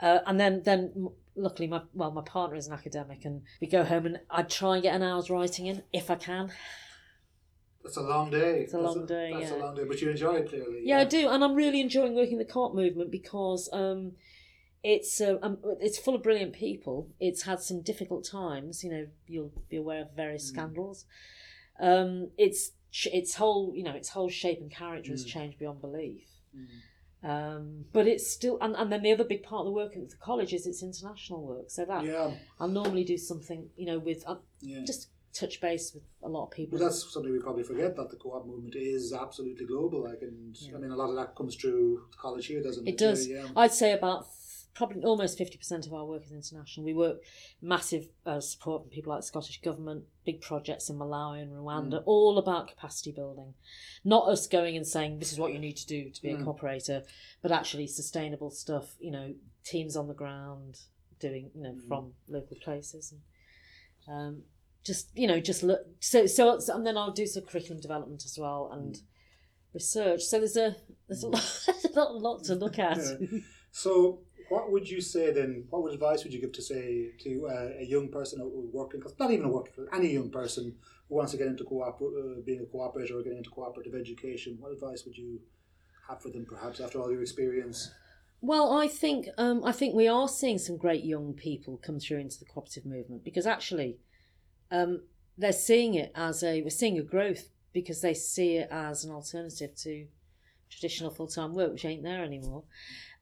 Uh, 0.00 0.20
and 0.26 0.38
then, 0.38 0.62
then 0.64 1.10
luckily, 1.34 1.66
my 1.66 1.82
well, 1.92 2.10
my 2.12 2.22
partner 2.22 2.56
is 2.56 2.66
an 2.68 2.72
academic, 2.72 3.24
and 3.24 3.42
we 3.60 3.66
go 3.66 3.84
home, 3.84 4.06
and 4.06 4.20
I 4.30 4.42
try 4.42 4.74
and 4.74 4.82
get 4.82 4.94
an 4.94 5.02
hour's 5.02 5.28
writing 5.28 5.66
in 5.66 5.82
if 5.92 6.10
I 6.10 6.14
can. 6.14 6.52
That's 7.82 7.96
a 7.96 8.02
long 8.02 8.30
day. 8.30 8.60
It's 8.60 8.74
a 8.74 8.76
That's 8.76 8.94
long 8.94 9.06
day, 9.06 9.32
That's 9.32 9.50
a 9.50 9.56
long 9.56 9.74
day, 9.74 9.84
but 9.84 10.00
you 10.00 10.10
enjoy 10.10 10.36
it 10.36 10.48
clearly. 10.48 10.82
Yeah, 10.84 11.00
I 11.00 11.04
do, 11.04 11.28
and 11.28 11.42
I'm 11.42 11.54
really 11.54 11.80
enjoying 11.80 12.14
working 12.14 12.38
the 12.38 12.44
co-op 12.44 12.74
movement 12.74 13.10
because 13.10 13.68
um, 13.72 14.12
it's 14.84 15.20
uh, 15.20 15.38
um, 15.42 15.58
it's 15.80 15.98
full 15.98 16.14
of 16.14 16.22
brilliant 16.22 16.52
people. 16.52 17.08
It's 17.18 17.42
had 17.42 17.60
some 17.60 17.82
difficult 17.82 18.24
times. 18.30 18.84
You 18.84 18.90
know, 18.90 19.06
you'll 19.26 19.52
be 19.68 19.76
aware 19.76 20.02
of 20.02 20.14
various 20.14 20.46
scandals. 20.46 21.06
Um, 21.80 22.30
it's 22.36 22.72
its 23.04 23.34
whole 23.34 23.72
you 23.74 23.82
know 23.84 23.92
its 23.94 24.08
whole 24.08 24.28
shape 24.28 24.60
and 24.60 24.70
character 24.70 25.10
has 25.12 25.24
changed 25.24 25.58
beyond 25.58 25.80
belief. 25.80 26.28
Um, 27.22 27.84
but 27.92 28.06
it's 28.06 28.30
still, 28.30 28.58
and, 28.60 28.76
and 28.76 28.92
then 28.92 29.02
the 29.02 29.12
other 29.12 29.24
big 29.24 29.42
part 29.42 29.60
of 29.60 29.66
the 29.66 29.72
work 29.72 29.96
at 29.96 30.08
the 30.08 30.16
college 30.16 30.52
is 30.52 30.66
it's 30.66 30.82
international 30.82 31.44
work. 31.44 31.68
So 31.68 31.84
that 31.84 32.04
Yeah. 32.04 32.30
I'll 32.60 32.68
normally 32.68 33.02
do 33.04 33.18
something, 33.18 33.68
you 33.76 33.86
know, 33.86 33.98
with 33.98 34.22
uh, 34.26 34.36
Yeah. 34.60 34.84
just 34.84 35.08
touch 35.32 35.60
base 35.60 35.92
with 35.94 36.04
a 36.22 36.28
lot 36.28 36.44
of 36.44 36.50
people. 36.52 36.78
But 36.78 36.84
that's 36.84 37.12
something 37.12 37.32
we 37.32 37.40
probably 37.40 37.64
forget 37.64 37.96
that 37.96 38.10
the 38.10 38.16
co-op 38.16 38.46
movement 38.46 38.76
is 38.76 39.12
absolutely 39.12 39.66
global. 39.66 40.04
Like, 40.04 40.22
and 40.22 40.56
I 40.74 40.78
mean, 40.78 40.92
a 40.92 40.96
lot 40.96 41.10
of 41.10 41.16
that 41.16 41.34
comes 41.34 41.56
through 41.56 42.04
college 42.16 42.46
here, 42.46 42.62
doesn't 42.62 42.86
it? 42.86 42.92
It 42.92 42.98
does. 42.98 43.26
Yeah. 43.26 43.42
yeah. 43.42 43.48
I'd 43.56 43.72
say 43.72 43.92
about 43.92 44.28
probably 44.78 45.02
almost 45.02 45.36
fifty 45.36 45.58
percent 45.58 45.86
of 45.86 45.92
our 45.92 46.06
work 46.06 46.24
is 46.24 46.32
international. 46.32 46.86
We 46.86 46.94
work 46.94 47.18
massive 47.60 48.06
uh, 48.24 48.40
support 48.40 48.82
from 48.82 48.90
people 48.90 49.12
like 49.12 49.20
the 49.20 49.26
Scottish 49.26 49.60
government, 49.60 50.04
big 50.24 50.40
projects 50.40 50.88
in 50.88 50.96
Malawi 50.96 51.42
and 51.42 51.52
Rwanda, 51.52 52.02
all 52.06 52.38
about 52.38 52.68
capacity 52.68 53.12
building. 53.12 53.52
Not 54.04 54.28
us 54.28 54.46
going 54.46 54.76
and 54.76 54.86
saying 54.86 55.18
this 55.18 55.32
is 55.32 55.38
what 55.38 55.52
you 55.52 55.58
need 55.58 55.76
to 55.78 55.86
do 55.86 56.08
to 56.08 56.22
be 56.22 56.30
a 56.30 56.36
cooperator, 56.38 57.02
but 57.42 57.52
actually 57.52 57.88
sustainable 57.88 58.50
stuff. 58.50 58.94
You 59.00 59.10
know, 59.10 59.34
teams 59.64 59.96
on 59.96 60.08
the 60.08 60.14
ground 60.14 60.78
doing 61.20 61.50
you 61.54 61.62
know 61.64 61.76
from 61.88 62.12
local 62.28 62.56
places 62.62 63.12
and. 63.12 63.20
Um, 64.10 64.42
just 64.84 65.10
you 65.14 65.26
know, 65.26 65.38
just 65.38 65.62
look. 65.62 65.80
So, 66.00 66.24
so, 66.26 66.58
so- 66.60 66.74
and 66.74 66.86
then 66.86 66.96
I'll 66.96 67.10
do 67.12 67.26
some 67.26 67.42
curriculum 67.44 67.80
development 67.82 68.22
as 68.24 68.38
well 68.40 68.70
and 68.72 68.96
research. 69.74 70.22
So 70.22 70.38
there's 70.38 70.56
a 70.56 70.76
there's 71.08 71.24
a 71.24 71.28
lot, 71.34 71.62
there's 71.66 71.84
a 71.96 72.00
lot, 72.00 72.14
lot 72.14 72.44
to 72.44 72.54
look 72.54 72.78
at. 72.78 72.96
Yeah. 72.96 73.40
So, 73.70 74.20
what 74.48 74.70
would 74.72 74.88
you 74.88 75.00
say 75.00 75.32
then? 75.32 75.64
What 75.70 75.92
advice 75.92 76.24
would 76.24 76.32
you 76.32 76.40
give 76.40 76.52
to 76.52 76.62
say 76.62 77.10
to 77.20 77.48
uh, 77.48 77.68
a 77.78 77.84
young 77.84 78.08
person 78.08 78.40
working, 78.72 79.02
not 79.18 79.30
even 79.30 79.46
a 79.46 79.48
working, 79.48 79.86
any 79.92 80.12
young 80.12 80.30
person 80.30 80.74
who 81.08 81.14
wants 81.16 81.32
to 81.32 81.38
get 81.38 81.46
into 81.46 81.64
co-op, 81.64 82.00
uh, 82.00 82.40
being 82.44 82.60
a 82.60 82.76
cooperator 82.76 83.12
or 83.12 83.22
getting 83.22 83.38
into 83.38 83.50
cooperative 83.50 83.94
education? 83.94 84.56
What 84.60 84.72
advice 84.72 85.04
would 85.04 85.16
you 85.16 85.40
have 86.08 86.22
for 86.22 86.30
them, 86.30 86.46
perhaps 86.48 86.80
after 86.80 87.00
all 87.00 87.10
your 87.10 87.22
experience? 87.22 87.90
Well, 88.40 88.72
I 88.72 88.86
think 88.86 89.26
um, 89.36 89.64
I 89.64 89.72
think 89.72 89.94
we 89.94 90.06
are 90.06 90.28
seeing 90.28 90.58
some 90.58 90.76
great 90.76 91.04
young 91.04 91.34
people 91.34 91.76
come 91.76 91.98
through 91.98 92.18
into 92.18 92.38
the 92.38 92.44
cooperative 92.44 92.86
movement 92.86 93.24
because 93.24 93.46
actually, 93.46 93.98
um, 94.70 95.02
they're 95.36 95.52
seeing 95.52 95.94
it 95.94 96.12
as 96.14 96.42
a 96.42 96.62
we're 96.62 96.70
seeing 96.70 96.98
a 96.98 97.02
growth 97.02 97.48
because 97.72 98.00
they 98.00 98.14
see 98.14 98.56
it 98.56 98.68
as 98.70 99.04
an 99.04 99.10
alternative 99.10 99.74
to 99.82 100.06
traditional 100.70 101.10
full 101.10 101.26
time 101.26 101.54
work, 101.54 101.72
which 101.72 101.84
ain't 101.84 102.02
there 102.02 102.24
anymore. 102.24 102.62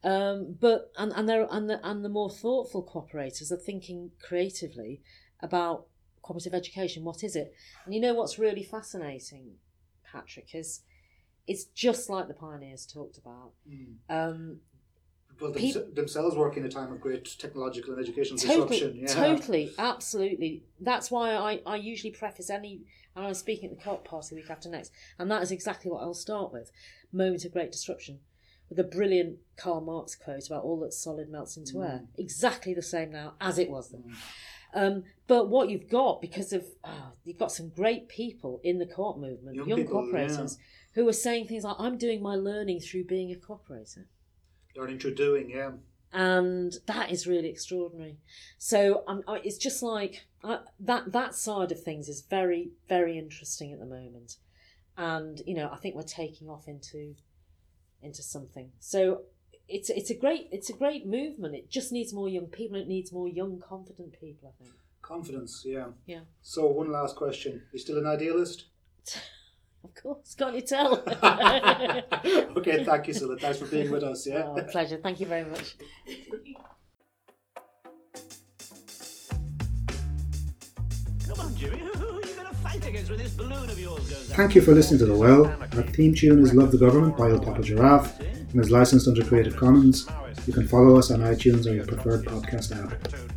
Um, 0.06 0.56
but 0.60 0.92
and 0.96 1.12
and 1.12 1.28
and 1.28 1.68
the 1.68 1.80
and 1.82 2.04
the 2.04 2.08
more 2.08 2.30
thoughtful 2.30 2.84
cooperators 2.84 3.50
are 3.50 3.56
thinking 3.56 4.12
creatively 4.22 5.02
about 5.40 5.86
cooperative 6.22 6.54
education. 6.54 7.02
What 7.02 7.24
is 7.24 7.34
it? 7.34 7.52
And 7.84 7.92
you 7.92 8.00
know 8.00 8.14
what's 8.14 8.38
really 8.38 8.62
fascinating, 8.62 9.54
Patrick, 10.04 10.54
is 10.54 10.82
it's 11.48 11.64
just 11.64 12.08
like 12.08 12.28
the 12.28 12.34
pioneers 12.34 12.86
talked 12.86 13.18
about. 13.18 13.50
Um, 14.08 14.60
Well, 15.40 15.50
them, 15.50 15.94
themselves 15.94 16.36
work 16.36 16.56
in 16.56 16.64
a 16.64 16.68
time 16.68 16.92
of 16.92 17.00
great 17.00 17.36
technological 17.38 17.92
and 17.92 18.00
educational 18.00 18.38
totally, 18.38 18.68
disruption. 18.68 18.96
Yeah. 19.00 19.14
totally, 19.14 19.72
absolutely. 19.76 20.62
That's 20.80 21.10
why 21.10 21.34
I, 21.34 21.60
I 21.66 21.76
usually 21.76 22.12
preface 22.12 22.48
any, 22.48 22.82
and 23.16 23.26
I'm 23.26 23.34
speaking 23.34 23.70
at 23.70 23.76
the 23.76 23.82
co-op 23.82 24.04
party 24.04 24.36
week 24.36 24.50
after 24.50 24.68
next, 24.68 24.92
and 25.18 25.28
that 25.32 25.42
is 25.42 25.50
exactly 25.50 25.90
what 25.90 26.02
I'll 26.02 26.14
start 26.14 26.52
with. 26.52 26.70
Moment 27.12 27.44
of 27.44 27.52
great 27.52 27.72
disruption, 27.72 28.20
with 28.68 28.78
a 28.78 28.84
brilliant 28.84 29.38
Karl 29.56 29.80
Marx 29.80 30.14
quote 30.14 30.46
about 30.46 30.64
all 30.64 30.80
that's 30.80 30.98
solid 30.98 31.30
melts 31.30 31.56
into 31.56 31.82
air. 31.82 32.02
Mm. 32.02 32.06
Exactly 32.18 32.74
the 32.74 32.82
same 32.82 33.10
now 33.10 33.34
as 33.40 33.58
it 33.58 33.70
was 33.70 33.90
then. 33.90 34.04
Um, 34.74 35.04
but 35.26 35.48
what 35.48 35.70
you've 35.70 35.88
got, 35.88 36.20
because 36.20 36.52
of 36.52 36.64
ah, 36.84 37.12
you've 37.24 37.38
got 37.38 37.52
some 37.52 37.70
great 37.70 38.08
people 38.08 38.60
in 38.62 38.78
the 38.78 38.86
co-op 38.86 39.18
movement, 39.18 39.56
Young 39.56 39.68
young, 39.68 39.78
people, 39.78 40.02
cooperators, 40.02 40.56
who 40.94 41.08
are 41.08 41.12
saying 41.12 41.46
things 41.46 41.64
like, 41.64 41.76
"I'm 41.78 41.96
doing 41.96 42.22
my 42.22 42.34
learning 42.34 42.80
through 42.80 43.04
being 43.04 43.32
a 43.32 43.36
cooperator." 43.36 44.04
Learning 44.76 44.98
through 44.98 45.14
doing, 45.14 45.48
yeah. 45.50 45.70
and 46.12 46.74
that 46.86 47.10
is 47.10 47.26
really 47.26 47.48
extraordinary. 47.48 48.18
So 48.58 49.04
um, 49.06 49.22
it's 49.42 49.56
just 49.56 49.82
like 49.82 50.26
I, 50.44 50.58
that 50.80 51.12
that 51.12 51.34
side 51.34 51.72
of 51.72 51.82
things 51.82 52.08
is 52.08 52.20
very 52.20 52.72
very 52.88 53.16
interesting 53.16 53.72
at 53.72 53.78
the 53.78 53.86
moment, 53.86 54.36
and 54.98 55.40
you 55.46 55.54
know 55.54 55.70
I 55.72 55.76
think 55.76 55.94
we're 55.94 56.02
taking 56.02 56.50
off 56.50 56.68
into 56.68 57.14
into 58.06 58.22
something. 58.22 58.70
So 58.80 59.22
it's 59.68 59.90
it's 59.90 60.10
a 60.10 60.14
great 60.14 60.48
it's 60.50 60.70
a 60.70 60.72
great 60.72 61.06
movement. 61.06 61.54
It 61.54 61.70
just 61.70 61.92
needs 61.92 62.14
more 62.14 62.28
young 62.28 62.46
people. 62.46 62.78
It 62.78 62.88
needs 62.88 63.12
more 63.12 63.28
young 63.28 63.60
confident 63.60 64.12
people. 64.20 64.54
I 64.54 64.62
think. 64.62 64.74
Confidence, 65.06 65.62
yeah. 65.64 65.86
Yeah, 66.04 66.22
So, 66.42 66.66
one 66.66 66.90
last 66.90 67.14
question. 67.14 67.62
You 67.72 67.78
still 67.78 67.98
an 67.98 68.06
idealist? 68.06 68.64
of 69.84 69.94
course. 69.94 70.34
Can't 70.34 70.56
you 70.56 70.62
tell? 70.62 70.94
okay, 72.56 72.82
thank 72.82 73.06
you, 73.06 73.14
Cilla. 73.14 73.40
Thanks 73.40 73.58
for 73.58 73.66
being 73.66 73.92
with 73.92 74.02
us, 74.02 74.26
yeah? 74.26 74.42
oh, 74.44 74.60
pleasure. 74.64 74.98
Thank 75.00 75.20
you 75.20 75.26
very 75.26 75.44
much. 75.44 75.76
Come 81.28 81.40
on, 81.40 81.54
Jimmy. 81.54 81.82
Thank 84.36 84.54
you 84.54 84.60
for 84.60 84.72
listening 84.74 84.98
to 84.98 85.06
The 85.06 85.16
Well. 85.16 85.46
Our 85.46 85.82
theme 85.82 86.14
tune 86.14 86.42
is 86.42 86.52
Love 86.52 86.72
the 86.72 86.78
Government 86.78 87.16
by 87.16 87.30
El 87.30 87.40
Papa 87.40 87.62
Giraffe 87.62 88.20
and 88.20 88.60
is 88.60 88.70
licensed 88.70 89.08
under 89.08 89.24
Creative 89.24 89.56
Commons. 89.56 90.06
You 90.46 90.52
can 90.52 90.68
follow 90.68 90.98
us 90.98 91.10
on 91.10 91.20
iTunes 91.20 91.66
or 91.66 91.74
your 91.74 91.86
preferred 91.86 92.24
podcast 92.24 92.76
app. 92.76 93.35